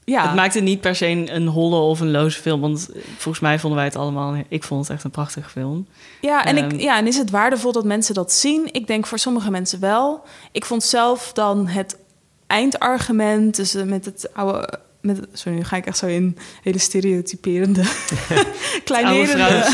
Ja, 0.07 0.27
Het 0.27 0.35
maakt 0.35 0.55
het 0.55 0.63
niet 0.63 0.81
per 0.81 0.95
se 0.95 1.07
een, 1.07 1.35
een 1.35 1.47
holle 1.47 1.77
of 1.81 2.01
een 2.01 2.11
loze 2.11 2.41
film. 2.41 2.61
Want 2.61 2.89
volgens 3.17 3.41
mij 3.41 3.59
vonden 3.59 3.79
wij 3.79 3.89
het 3.89 3.97
allemaal... 3.97 4.35
Ik 4.49 4.63
vond 4.65 4.81
het 4.81 4.91
echt 4.91 5.05
een 5.05 5.11
prachtige 5.11 5.51
film. 5.51 5.87
Ja, 6.21 6.45
en, 6.45 6.57
Ehm. 6.57 6.71
ik, 6.71 6.81
ja, 6.81 6.99
en 6.99 7.07
is 7.07 7.17
het 7.17 7.31
waardevol 7.31 7.73
dat 7.73 7.85
mensen 7.85 8.15
dat 8.15 8.33
zien? 8.33 8.69
Ik 8.73 8.87
denk 8.87 9.07
voor 9.07 9.19
sommige 9.19 9.51
mensen 9.51 9.81
wel. 9.81 10.25
Ik 10.53 10.65
vond 10.65 10.83
zelf 10.83 11.33
dan 11.33 11.67
het 11.67 11.97
eindargument, 12.47 13.57
dus 13.57 13.75
eh, 13.75 13.83
met 13.83 14.05
het 14.05 14.29
oude... 14.35 14.69
Met, 15.01 15.21
sorry, 15.33 15.59
nu 15.59 15.65
ga 15.65 15.77
ik 15.77 15.87
echt 15.87 15.99
zo 15.99 16.07
in 16.07 16.39
hele 16.63 16.79
stereotyperende, 16.79 17.83
kleinerende 18.85 19.65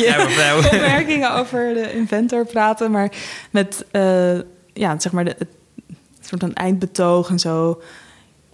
opmerkingen 0.73 1.35
over 1.35 1.75
de 1.75 1.93
inventor 1.93 2.47
praten. 2.47 2.91
Maar 2.91 3.13
met, 3.51 3.85
eh, 3.91 4.35
ja, 4.73 5.01
zeg 5.01 5.13
maar, 5.13 5.25
de, 5.25 5.35
het 5.39 5.49
soort 6.21 6.41
van 6.41 6.53
eindbetoog 6.55 7.29
en 7.29 7.39
zo. 7.39 7.83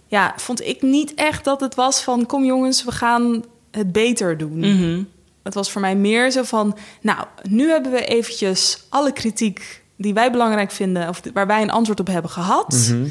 Ja, 0.09 0.33
vond 0.37 0.61
ik 0.65 0.81
niet 0.81 1.13
echt 1.13 1.43
dat 1.43 1.59
het 1.59 1.75
was 1.75 2.01
van... 2.01 2.25
kom 2.25 2.45
jongens, 2.45 2.83
we 2.83 2.91
gaan 2.91 3.43
het 3.71 3.91
beter 3.91 4.37
doen. 4.37 4.57
Mhm. 4.59 5.03
Het 5.43 5.53
was 5.53 5.71
voor 5.71 5.81
mij 5.81 5.95
meer 5.95 6.31
zo 6.31 6.43
van, 6.43 6.77
nou, 7.01 7.25
nu 7.49 7.69
hebben 7.69 7.91
we 7.91 8.05
eventjes 8.05 8.85
alle 8.89 9.13
kritiek 9.13 9.81
die 9.95 10.13
wij 10.13 10.31
belangrijk 10.31 10.71
vinden, 10.71 11.09
of 11.09 11.21
waar 11.33 11.47
wij 11.47 11.61
een 11.61 11.71
antwoord 11.71 11.99
op 11.99 12.07
hebben 12.07 12.31
gehad. 12.31 12.89
Mhm. 12.89 13.07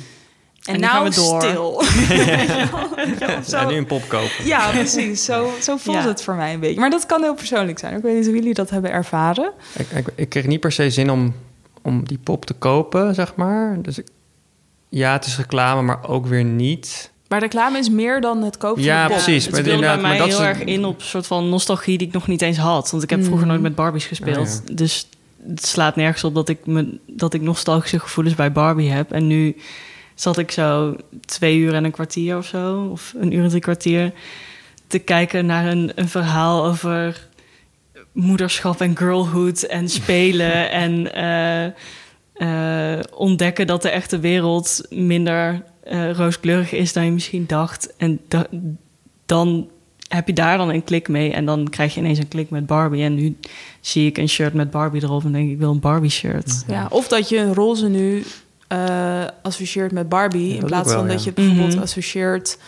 En, 0.65 0.81
nou 0.81 0.93
gaan 0.93 1.05
we 1.05 1.15
door. 1.15 1.43
stil. 1.43 1.83
ja, 3.27 3.43
zo. 3.43 3.57
Ja, 3.57 3.67
nu 3.67 3.77
een 3.77 3.87
pop 3.87 4.09
kopen. 4.09 4.45
Ja, 4.45 4.71
precies. 4.71 5.25
Zo, 5.25 5.51
zo 5.61 5.77
voelt 5.77 5.97
Ja. 5.97 6.07
het 6.09 6.23
voor 6.23 6.35
mij 6.35 6.55
een 6.55 6.61
beetje. 6.61 6.81
Maar 6.81 6.91
dat 6.91 7.07
kan 7.07 7.23
heel 7.23 7.35
persoonlijk 7.35 7.79
zijn. 7.79 7.97
Ik 7.97 8.03
weet 8.03 8.17
niet 8.17 8.27
hoe 8.27 8.35
jullie 8.35 8.55
dat 8.55 8.71
hebben 8.71 8.91
ervaren. 8.91 9.53
Ik, 9.77 9.91
ik, 9.91 10.07
ik 10.15 10.29
kreeg 10.29 10.47
niet 10.47 10.61
per 10.61 10.73
se 10.73 10.91
zin 10.91 11.11
om, 11.11 11.35
om 11.83 12.05
die 12.07 12.19
pop 12.19 12.45
te 12.45 12.55
kopen, 12.55 13.15
zeg 13.15 13.35
maar. 13.35 13.83
Dus 13.83 13.99
ik, 13.99 14.07
ja, 14.89 15.13
het 15.13 15.27
is 15.27 15.37
reclame, 15.37 15.83
maar 15.83 16.09
ook 16.09 16.27
weer 16.27 16.45
niet. 16.45 17.11
Maar 17.29 17.41
reclame 17.41 17.79
is 17.79 17.91
meer 17.91 18.21
dan 18.21 18.43
het 18.43 18.57
kopen 18.57 18.83
Ja, 18.83 18.99
van 19.07 19.07
pop. 19.15 19.25
precies. 19.25 19.43
Het 19.45 19.53
maar 19.53 19.61
speelde 19.61 19.81
bij 19.81 19.97
mij 19.97 20.03
maar 20.09 20.19
dat 20.19 20.29
heel 20.29 20.43
erg 20.43 20.65
in 20.65 20.85
op 20.85 20.99
een 20.99 21.05
soort 21.07 21.27
van 21.27 21.49
nostalgie 21.49 21.99
die 21.99 22.07
ik 22.07 22.13
nog 22.13 22.27
niet 22.27 22.43
eens 22.43 22.57
had. 22.57 22.91
Want 22.91 23.03
ik 23.03 23.11
heb 23.11 23.23
vroeger 23.23 23.43
Mm. 23.45 23.49
nooit 23.51 23.61
met 23.63 23.75
Barbies 23.75 24.07
gespeeld. 24.07 24.63
Oh, 24.69 24.77
Dus 24.77 25.07
het 25.47 25.67
slaat 25.67 25.97
nergens 25.97 26.25
op 26.25 26.35
dat 26.35 26.49
ik, 26.49 26.67
me, 26.67 26.99
dat 27.07 27.35
ik 27.35 27.41
nostalgische 27.41 27.99
gevoelens 27.99 28.37
bij 28.37 28.53
Barbie 28.53 28.91
heb. 28.91 29.13
En 29.13 29.27
nu 29.27 29.57
zat 30.15 30.39
ik 30.39 30.51
zo 30.51 30.97
twee 31.25 31.57
uur 31.59 31.75
en 31.75 31.85
een 31.85 31.91
kwartier 31.91 32.37
of 32.37 32.47
zo. 32.47 32.89
Of 32.93 33.15
een 33.21 33.33
uur 33.35 33.43
en 33.43 33.49
drie 33.49 33.61
kwartier 33.61 34.13
te 34.87 34.99
kijken 34.99 35.47
naar 35.47 35.67
een, 35.67 35.93
een 35.95 36.09
verhaal 36.09 36.65
over 36.67 37.27
moederschap 38.13 38.81
en 38.81 38.97
girlhood 38.97 39.63
en 39.63 39.89
spelen 39.89 40.71
en 40.85 41.15
eh, 41.15 41.73
eh, 42.39 42.99
ontdekken 43.15 43.67
dat 43.67 43.83
de 43.83 43.91
echte 43.91 44.19
wereld 44.19 44.87
minder 44.91 45.63
eh, 45.83 46.11
rooskleurig 46.13 46.73
is 46.73 46.93
dan 46.93 47.05
je 47.05 47.11
misschien 47.11 47.45
dacht. 47.47 47.95
En 47.97 48.21
da- 48.29 48.47
dan 49.27 49.69
heb 50.09 50.27
je 50.27 50.33
daar 50.33 50.59
dan 50.59 50.69
een 50.69 50.85
klik 50.85 51.09
mee 51.09 51.33
en 51.33 51.45
dan 51.45 51.69
krijg 51.69 51.95
je 51.95 52.01
ineens 52.01 52.19
een 52.19 52.29
klik 52.29 52.51
met 52.51 52.67
Barbie. 52.67 53.03
En 53.05 53.15
nu 53.15 53.37
zie 53.81 54.07
ik 54.07 54.19
een 54.19 54.29
shirt 54.29 54.55
met 54.55 54.71
Barbie 54.71 55.03
erop 55.03 55.25
en 55.25 55.33
denk 55.33 55.47
ik, 55.47 55.53
ik 55.53 55.59
wil 55.59 55.71
een 55.71 55.81
Barbie 55.81 56.11
shirt. 56.11 56.65
Ja, 56.67 56.87
of 56.91 57.09
dat 57.09 57.29
je 57.29 57.39
een 57.39 57.55
roze 57.55 57.89
nu 57.89 58.25
eh, 58.69 59.25
associeert 59.43 59.93
met 59.93 60.09
Barbie... 60.09 60.49
Ja, 60.55 60.61
in 60.61 60.65
plaats 60.67 60.89
wel, 60.89 60.99
van 60.99 61.09
dat 61.09 61.17
ja. 61.17 61.21
je 61.21 61.27
het 61.27 61.35
bijvoorbeeld 61.35 61.75
Mhm. 61.75 61.83
associeert 61.83 62.59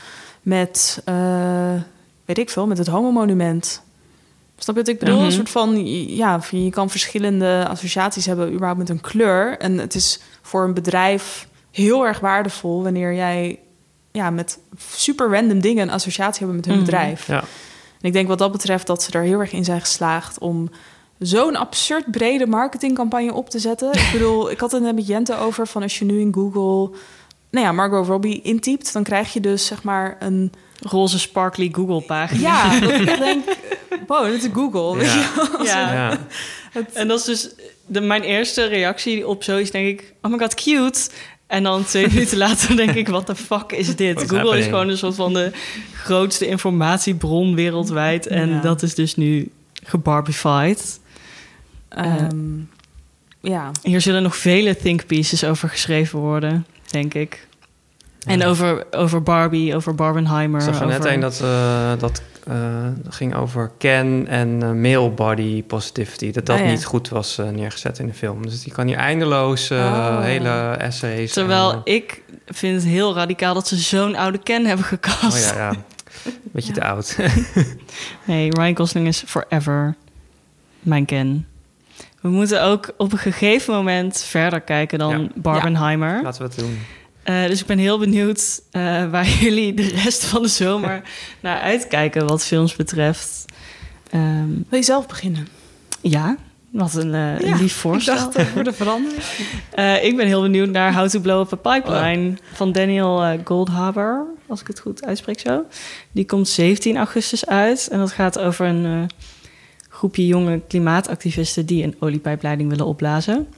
met... 0.42 1.02
eh, 1.04 1.72
weet 2.24 2.38
ik 2.38 2.50
veel, 2.50 2.66
met 2.66 2.78
het 2.78 2.86
homo-monument. 2.86 3.82
Snap 4.62 4.74
je 4.76 4.80
wat 4.80 4.90
ik 4.90 4.98
bedoel? 4.98 5.16
Mhm. 5.16 5.24
Een 5.24 5.32
soort 5.32 5.50
van... 5.50 5.86
Ja, 6.16 6.40
je 6.50 6.70
kan 6.70 6.90
verschillende 6.90 7.66
associaties 7.68 8.26
hebben... 8.26 8.48
überhaupt 8.52 8.78
met 8.78 8.88
een 8.88 9.00
kleur. 9.00 9.58
En 9.58 9.78
het 9.78 9.94
is 9.94 10.20
voor 10.42 10.64
een 10.64 10.74
bedrijf 10.74 11.48
heel 11.70 12.06
erg 12.06 12.20
waardevol... 12.20 12.82
wanneer 12.82 13.14
jij 13.14 13.58
ja, 14.12 14.30
met 14.30 14.58
super 14.86 15.30
random 15.30 15.60
dingen... 15.60 15.82
een 15.82 15.94
associatie 15.94 16.38
hebben 16.38 16.56
met 16.56 16.64
hun 16.66 16.74
Mhm. 16.76 16.84
bedrijf. 16.84 17.26
Ja. 17.26 17.38
En 18.00 18.06
ik 18.08 18.12
denk 18.12 18.28
wat 18.28 18.38
dat 18.38 18.52
betreft 18.52 18.86
dat 18.86 19.02
ze 19.02 19.10
er 19.12 19.22
heel 19.22 19.40
erg 19.40 19.52
in 19.52 19.64
zijn 19.64 19.80
geslaagd 19.80 20.38
om 20.38 20.70
zo'n 21.18 21.56
absurd 21.56 22.10
brede 22.10 22.46
marketingcampagne 22.46 23.32
op 23.34 23.50
te 23.50 23.58
zetten. 23.58 23.92
ik 23.92 24.08
bedoel, 24.12 24.50
ik 24.50 24.60
had 24.60 24.72
het 24.72 24.82
net 24.82 24.94
met 24.94 25.06
Jente 25.06 25.36
over 25.36 25.66
van 25.66 25.82
als 25.82 25.98
je 25.98 26.04
nu 26.04 26.20
in 26.20 26.32
Google, 26.34 26.96
nou 27.50 27.66
ja, 27.66 27.72
Margot 27.72 28.06
Robbie 28.06 28.42
intypt, 28.42 28.92
dan 28.92 29.02
krijg 29.02 29.32
je 29.32 29.40
dus 29.40 29.66
zeg 29.66 29.82
maar 29.82 30.16
een 30.20 30.52
Roze 30.82 31.18
sparkly 31.18 31.68
Google 31.72 32.00
pagina. 32.00 32.40
ja, 32.40 32.80
dat 32.80 32.90
ik 32.90 33.18
denk, 33.18 33.44
wow, 34.06 34.24
dit 34.24 34.42
is 34.44 34.48
Google. 34.52 35.04
Ja. 35.04 35.24
Ja. 35.62 35.92
Ja. 35.92 36.18
En 36.92 37.08
dat 37.08 37.18
is 37.18 37.24
dus 37.24 37.50
de, 37.86 38.00
mijn 38.00 38.22
eerste 38.22 38.64
reactie 38.64 39.26
op 39.28 39.42
zoiets, 39.42 39.70
denk 39.70 39.86
ik, 40.00 40.14
oh 40.22 40.30
my 40.30 40.38
god, 40.38 40.54
cute. 40.54 41.08
En 41.46 41.62
dan 41.62 41.84
twee 41.84 42.08
minuten 42.12 42.38
later 42.38 42.76
denk 42.76 42.94
ik, 42.94 43.08
what 43.08 43.26
the 43.26 43.34
fuck 43.36 43.72
is 43.72 43.96
dit? 43.96 44.14
What's 44.14 44.30
Google 44.32 44.58
is 44.58 44.64
gewoon 44.64 44.88
een 44.88 44.98
soort 44.98 45.14
van 45.14 45.32
de 45.32 45.52
grootste 45.94 46.46
informatiebron 46.46 47.54
wereldwijd. 47.54 48.26
En 48.26 48.48
Ja. 48.48 48.60
dat 48.60 48.82
is 48.82 48.94
dus 48.94 49.16
nu 49.16 49.50
gebarbified. 49.82 51.00
Ehm, 51.88 52.58
ja. 53.40 53.70
Hier 53.82 54.00
zullen 54.00 54.22
nog 54.22 54.36
vele 54.36 54.76
think 54.76 55.06
pieces 55.06 55.44
over 55.44 55.68
geschreven 55.68 56.18
worden, 56.18 56.66
denk 56.90 57.14
ik. 57.14 57.48
En 58.26 58.44
over, 58.44 58.86
over 58.90 59.22
Barbie, 59.22 59.74
over 59.76 59.94
Barbenheimer. 59.94 60.60
Ik 60.60 60.66
zag 60.66 60.80
er 60.80 60.86
net 60.86 61.04
een 61.04 61.20
dat, 61.20 61.40
eh, 61.40 61.92
dat 61.98 62.22
eh, 62.46 62.56
ging 63.08 63.34
over 63.34 63.70
Ken 63.78 64.26
en 64.28 64.62
eh, 64.62 64.70
male 64.70 65.10
body 65.10 65.62
positivity. 65.62 66.30
Dat 66.30 66.46
dat 66.46 66.58
Ah, 66.58 66.64
ja. 66.64 66.70
niet 66.70 66.84
goed 66.84 67.08
was 67.08 67.36
neergezet 67.52 67.98
in 67.98 68.06
de 68.06 68.12
film. 68.12 68.42
Dus 68.42 68.62
die 68.62 68.72
kan 68.72 68.86
hier 68.86 68.96
eindeloos 68.96 69.70
Oh. 69.70 70.22
hele 70.22 70.76
essays... 70.78 71.32
Terwijl 71.32 71.72
en, 71.72 71.80
ik 71.84 72.22
vind 72.46 72.74
het 72.82 72.90
heel 72.92 73.14
radicaal 73.14 73.54
dat 73.54 73.68
ze 73.68 73.76
zo'n 73.76 74.16
oude 74.16 74.38
Ken 74.38 74.66
hebben 74.66 74.84
gecast. 74.86 75.50
oh 75.50 75.56
ja, 75.56 75.70
ja. 75.70 75.72
Beetje 76.42 76.72
te 76.78 76.84
oud. 76.84 77.16
Nee, 78.24 78.50
Ryan 78.50 78.76
Gosling 78.76 79.06
is 79.06 79.22
forever 79.26 79.96
mijn 80.80 81.04
Ken. 81.04 81.46
We 82.20 82.28
moeten 82.28 82.62
ook 82.62 82.92
op 82.96 83.12
een 83.12 83.18
gegeven 83.18 83.74
moment 83.74 84.22
verder 84.22 84.60
kijken 84.60 84.98
dan 84.98 85.20
Ja. 85.22 85.28
Barbenheimer. 85.34 86.22
Laten 86.22 86.42
we 86.42 86.48
het 86.48 86.58
doen. 86.58 86.78
Eh, 87.22 87.46
dus 87.46 87.60
ik 87.60 87.66
ben 87.66 87.78
heel 87.78 87.98
benieuwd 87.98 88.62
eh, 88.70 89.10
waar 89.10 89.28
jullie 89.40 89.74
de 89.74 89.88
rest 89.88 90.24
van 90.24 90.42
de 90.42 90.48
zomer 90.48 91.02
naar 91.40 91.60
uitkijken 91.60 92.26
wat 92.26 92.44
films 92.44 92.76
betreft. 92.76 93.44
Ehm, 94.10 94.48
Wil 94.68 94.78
je 94.78 94.84
zelf 94.84 95.06
beginnen? 95.06 95.48
ja, 96.00 96.36
wat 96.70 96.94
een, 96.94 97.14
eh, 97.14 97.40
Ja, 97.40 97.56
lief 97.56 97.74
voorstel. 97.74 98.14
Ik 98.14 98.32
dacht 98.32 98.48
voor 98.48 98.64
de 98.64 98.72
verandering. 98.72 99.22
Eh, 99.70 100.04
ik 100.04 100.16
ben 100.16 100.26
heel 100.26 100.42
benieuwd 100.42 100.68
naar 100.68 100.94
How 100.94 101.08
to 101.08 101.20
Blow 101.20 101.40
Up 101.52 101.66
a 101.66 101.74
Pipeline 101.74 102.34
van 102.52 102.72
Daniel 102.72 103.38
Goldhaber, 103.44 104.24
als 104.46 104.60
ik 104.60 104.66
het 104.66 104.80
goed 104.80 105.04
uitspreek 105.04 105.40
zo. 105.40 105.64
Die 106.12 106.24
komt 106.26 106.48
17 106.48 106.96
augustus 106.96 107.46
uit 107.46 107.88
en 107.90 107.98
dat 107.98 108.12
gaat 108.12 108.38
over 108.38 108.66
een 108.66 108.84
eh, 108.84 109.16
groepje 110.00 110.26
jonge 110.26 110.60
klimaatactivisten 110.68 111.66
die 111.66 111.84
een 111.84 111.96
oliepijpleiding 111.98 112.70
willen 112.70 112.86
opblazen. 112.86 113.48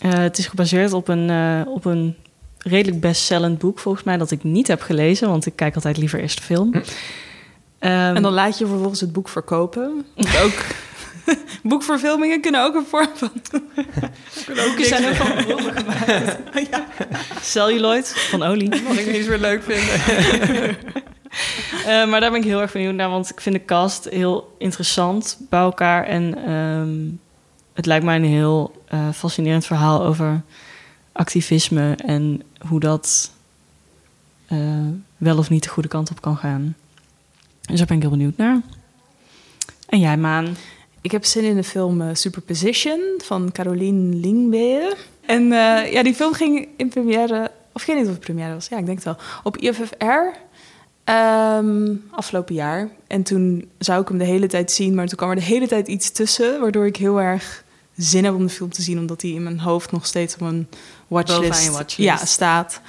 Eh, 0.00 0.12
het 0.12 0.38
is 0.38 0.46
gebaseerd 0.46 0.92
op 0.92 1.08
een, 1.08 1.30
eh, 1.30 1.60
op 1.66 1.84
een 1.84 2.16
redelijk 2.58 3.00
bestsellend 3.00 3.58
boek, 3.58 3.78
volgens 3.78 4.04
mij, 4.04 4.16
dat 4.16 4.30
ik 4.30 4.44
niet 4.44 4.66
heb 4.66 4.80
gelezen, 4.80 5.28
want 5.28 5.46
ik 5.46 5.56
kijk 5.56 5.74
altijd 5.74 5.96
liever 5.96 6.20
eerst 6.20 6.36
de 6.36 6.42
film. 6.42 6.72
Ehm, 7.78 8.16
En 8.16 8.22
dan 8.22 8.32
laat 8.32 8.58
je 8.58 8.66
vervolgens 8.66 9.00
het 9.00 9.12
boek 9.12 9.28
verkopen. 9.28 10.06
Ook 10.16 10.64
boekverfilmingen 11.70 12.40
kunnen 12.40 12.64
ook 12.64 12.74
een 12.74 12.86
vorm 12.86 13.10
van. 13.14 13.32
boeken 14.66 14.84
zijn 14.84 15.08
ook 15.08 15.14
van 15.14 15.44
bronnen 15.44 15.72
gemaakt. 15.76 16.38
Celluloid 17.54 18.08
van 18.08 18.42
olie. 18.42 18.68
Wat 18.68 18.96
ik 18.96 19.12
niet 19.12 19.28
meer 19.28 19.38
leuk 19.38 19.62
vind. 19.62 19.82
Eh, 21.86 22.08
maar 22.08 22.20
daar 22.20 22.30
ben 22.30 22.40
ik 22.40 22.46
heel 22.46 22.60
erg 22.60 22.72
benieuwd 22.72 22.94
naar, 22.94 23.10
want 23.10 23.30
ik 23.30 23.40
vind 23.40 23.54
de 23.54 23.64
cast 23.64 24.04
heel 24.04 24.54
interessant 24.58 25.38
bij 25.48 25.60
elkaar. 25.60 26.04
En 26.04 26.44
ehm, 26.46 26.98
het 27.72 27.86
lijkt 27.86 28.04
mij 28.04 28.16
een 28.16 28.24
heel 28.24 28.82
eh, 28.88 29.10
fascinerend 29.10 29.66
verhaal 29.66 30.04
over 30.04 30.42
activisme 31.12 31.96
en 31.96 32.42
hoe 32.68 32.80
dat 32.80 33.30
eh, 34.46 34.58
wel 35.16 35.38
of 35.38 35.50
niet 35.50 35.62
de 35.62 35.68
goede 35.68 35.88
kant 35.88 36.10
op 36.10 36.20
kan 36.20 36.36
gaan. 36.36 36.76
Dus 37.60 37.78
daar 37.78 37.86
ben 37.86 37.96
ik 37.96 38.02
heel 38.02 38.10
benieuwd 38.10 38.36
naar. 38.36 38.60
En 39.88 40.00
jij, 40.00 40.16
Maan? 40.16 40.56
Ik 41.00 41.10
heb 41.10 41.24
zin 41.24 41.44
in 41.44 41.56
de 41.56 41.64
film 41.64 42.14
Superposition 42.14 43.00
van 43.22 43.52
Caroline 43.52 44.14
Lingbeer. 44.14 44.96
En 45.26 45.44
ja, 45.90 46.02
die 46.02 46.14
film 46.14 46.32
ging 46.32 46.68
in 46.76 46.88
première, 46.88 47.50
of 47.72 47.80
ik 47.80 47.86
weet 47.86 47.96
niet 47.96 48.06
of 48.06 48.12
het 48.12 48.20
première 48.20 48.54
was, 48.54 48.68
ja, 48.68 48.78
ik 48.78 48.86
denk 48.86 48.96
het 48.96 49.06
wel, 49.06 49.16
op 49.42 49.56
IFFR 49.56 50.43
ehm, 51.04 51.92
afgelopen 52.10 52.54
jaar. 52.54 52.88
En 53.06 53.22
toen 53.22 53.68
zou 53.78 54.02
ik 54.02 54.08
hem 54.08 54.18
de 54.18 54.24
hele 54.24 54.46
tijd 54.46 54.70
zien, 54.70 54.94
maar 54.94 55.06
toen 55.06 55.16
kwam 55.16 55.30
er 55.30 55.36
de 55.36 55.42
hele 55.42 55.68
tijd 55.68 55.88
iets 55.88 56.10
tussen, 56.10 56.60
waardoor 56.60 56.86
ik 56.86 56.96
heel 56.96 57.20
erg 57.20 57.64
zin 57.96 58.24
heb 58.24 58.34
om 58.34 58.42
de 58.46 58.52
film 58.52 58.70
te 58.72 58.82
zien, 58.82 58.98
omdat 58.98 59.20
die 59.20 59.34
in 59.34 59.42
mijn 59.42 59.60
hoofd 59.60 59.92
nog 59.92 60.06
steeds 60.06 60.34
op 60.34 60.40
een 60.40 60.66
watchlist. 61.08 61.96
Ja, 61.96 62.16
staat. 62.16 62.80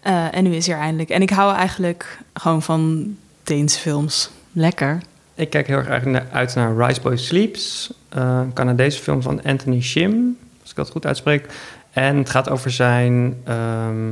Eh, 0.00 0.34
en 0.36 0.44
nu 0.44 0.54
is 0.54 0.66
hij 0.66 0.74
er 0.76 0.80
eindelijk. 0.82 1.10
En 1.10 1.22
ik 1.22 1.30
hou 1.30 1.54
eigenlijk 1.54 2.18
gewoon 2.34 2.62
van 2.62 3.14
Deense 3.42 3.78
films. 3.78 4.30
Lekker. 4.52 4.98
Ik 5.34 5.50
kijk 5.50 5.66
heel 5.66 5.76
erg 5.76 5.88
uit 6.32 6.54
naar 6.54 6.76
Rise 6.86 7.00
Boy 7.00 7.16
Sleeps. 7.16 7.92
eh, 8.08 8.40
een 8.42 8.52
Canadese 8.52 9.02
film 9.02 9.22
van 9.22 9.42
Anthony 9.42 9.80
Shim, 9.80 10.36
als 10.60 10.70
ik 10.70 10.76
dat 10.76 10.90
goed 10.90 11.06
uitspreek. 11.06 11.46
En 11.90 12.16
het 12.16 12.30
gaat 12.30 12.48
over 12.48 12.70
zijn, 12.70 13.36
ehm, 13.44 14.10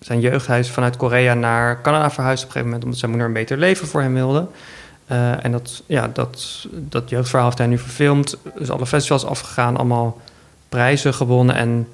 zijn 0.00 0.20
jeugd. 0.20 0.46
Hij 0.46 0.58
is 0.58 0.70
vanuit 0.70 0.96
Korea 0.96 1.34
naar 1.34 1.82
Canada 1.82 2.10
verhuisd 2.10 2.42
op 2.42 2.48
een 2.48 2.52
gegeven 2.52 2.66
moment... 2.66 2.84
omdat 2.84 2.98
zijn 2.98 3.10
moeder 3.10 3.28
een 3.28 3.34
beter 3.34 3.58
leven 3.58 3.86
voor 3.86 4.00
hem 4.00 4.14
wilde. 4.14 4.46
Eh, 5.06 5.44
en 5.44 5.52
dat, 5.52 5.82
ja, 5.86 6.10
dat, 6.12 6.66
dat 6.72 7.10
jeugdverhaal 7.10 7.46
heeft 7.46 7.58
hij 7.58 7.66
nu 7.66 7.78
verfilmd. 7.78 8.36
Dus 8.58 8.70
alle 8.70 8.86
festivals 8.86 9.24
afgegaan, 9.24 9.76
allemaal 9.76 10.20
prijzen 10.68 11.14
gewonnen. 11.14 11.54
En 11.54 11.88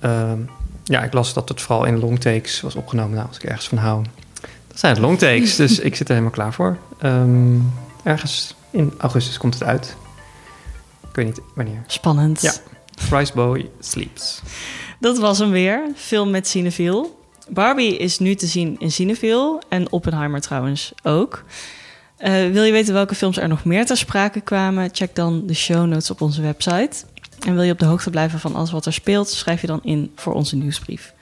ehm, 0.00 0.38
ja, 0.84 1.02
ik 1.02 1.12
las 1.12 1.32
dat 1.32 1.48
het 1.48 1.60
vooral 1.60 1.84
in 1.84 1.98
longtakes 1.98 2.60
was 2.60 2.74
opgenomen. 2.74 3.14
Nou, 3.14 3.28
als 3.28 3.36
ik 3.36 3.44
ergens 3.44 3.68
van 3.68 3.78
hou, 3.78 4.04
dat 4.68 4.78
zijn 4.78 4.92
het 4.92 5.02
longtakes. 5.02 5.56
dus 5.56 5.78
ik 5.78 5.96
zit 5.96 6.08
er 6.08 6.14
helemaal 6.14 6.34
klaar 6.34 6.52
voor. 6.52 6.76
Ehm, 6.98 7.58
ergens 8.04 8.54
in 8.70 8.92
augustus 8.98 9.38
komt 9.38 9.54
het 9.54 9.62
uit. 9.62 9.96
Ik 11.08 11.16
weet 11.16 11.26
niet 11.26 11.40
wanneer. 11.54 11.82
Spannend. 11.86 12.40
Ja. 12.40 12.52
Rice 13.10 13.32
Boy 13.34 13.70
Sleeps. 13.80 14.42
Dat 14.98 15.18
was 15.18 15.38
hem 15.38 15.50
weer. 15.50 15.82
Film 15.94 16.30
met 16.30 16.48
Cineville. 16.48 17.08
Barbie 17.48 17.96
is 17.96 18.18
nu 18.18 18.34
te 18.34 18.46
zien 18.46 18.76
in 18.78 18.92
Cineville. 18.92 19.62
En 19.68 19.92
Oppenheimer 19.92 20.40
trouwens 20.40 20.92
ook. 21.02 21.44
Eh, 22.16 22.50
wil 22.50 22.62
je 22.62 22.72
weten 22.72 22.94
welke 22.94 23.14
films 23.14 23.36
er 23.36 23.48
nog 23.48 23.64
meer 23.64 23.86
ter 23.86 23.96
sprake 23.96 24.40
kwamen? 24.40 24.88
Check 24.92 25.14
dan 25.14 25.46
de 25.46 25.54
show 25.54 25.86
notes 25.86 26.10
op 26.10 26.20
onze 26.20 26.42
website. 26.42 27.04
En 27.46 27.54
wil 27.54 27.62
je 27.62 27.72
op 27.72 27.78
de 27.78 27.84
hoogte 27.84 28.10
blijven 28.10 28.40
van 28.40 28.54
alles 28.54 28.70
wat 28.70 28.86
er 28.86 28.92
speelt? 28.92 29.28
Schrijf 29.28 29.60
je 29.60 29.66
dan 29.66 29.80
in 29.82 30.12
voor 30.16 30.32
onze 30.32 30.56
nieuwsbrief. 30.56 31.14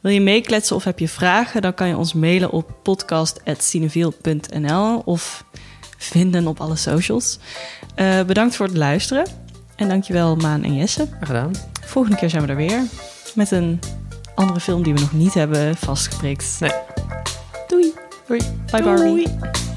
Wil 0.00 0.12
je 0.12 0.20
meekletsen 0.20 0.76
of 0.76 0.84
heb 0.84 0.98
je 0.98 1.08
vragen? 1.08 1.62
Dan 1.62 1.74
kan 1.74 1.88
je 1.88 1.96
ons 1.96 2.12
mailen 2.12 2.50
op 2.50 2.74
podcast.cineville.nl 2.82 5.02
of 5.04 5.44
vinden 5.98 6.46
op 6.46 6.60
alle 6.60 6.76
socials. 6.76 7.38
Eh, 7.94 8.22
bedankt 8.22 8.56
voor 8.56 8.66
het 8.66 8.76
luisteren. 8.76 9.26
En 9.76 9.88
dankjewel 9.88 10.36
Maan 10.36 10.62
en 10.62 10.74
Jesse. 10.74 11.08
Gedaan. 11.20 11.52
Volgende 11.84 12.16
keer 12.16 12.30
zijn 12.30 12.42
we 12.42 12.48
er 12.48 12.56
weer 12.56 12.82
met 13.34 13.50
een 13.50 13.80
andere 14.34 14.60
film 14.60 14.82
die 14.82 14.94
we 14.94 15.00
nog 15.00 15.12
niet 15.12 15.34
hebben 15.34 15.76
vastgeprikt. 15.76 16.56
Nee. 16.60 16.70
Doei. 17.68 17.92
Doei. 18.26 18.40
Bye 18.70 18.82
Barbie. 18.82 19.28
Doei. 19.28 19.73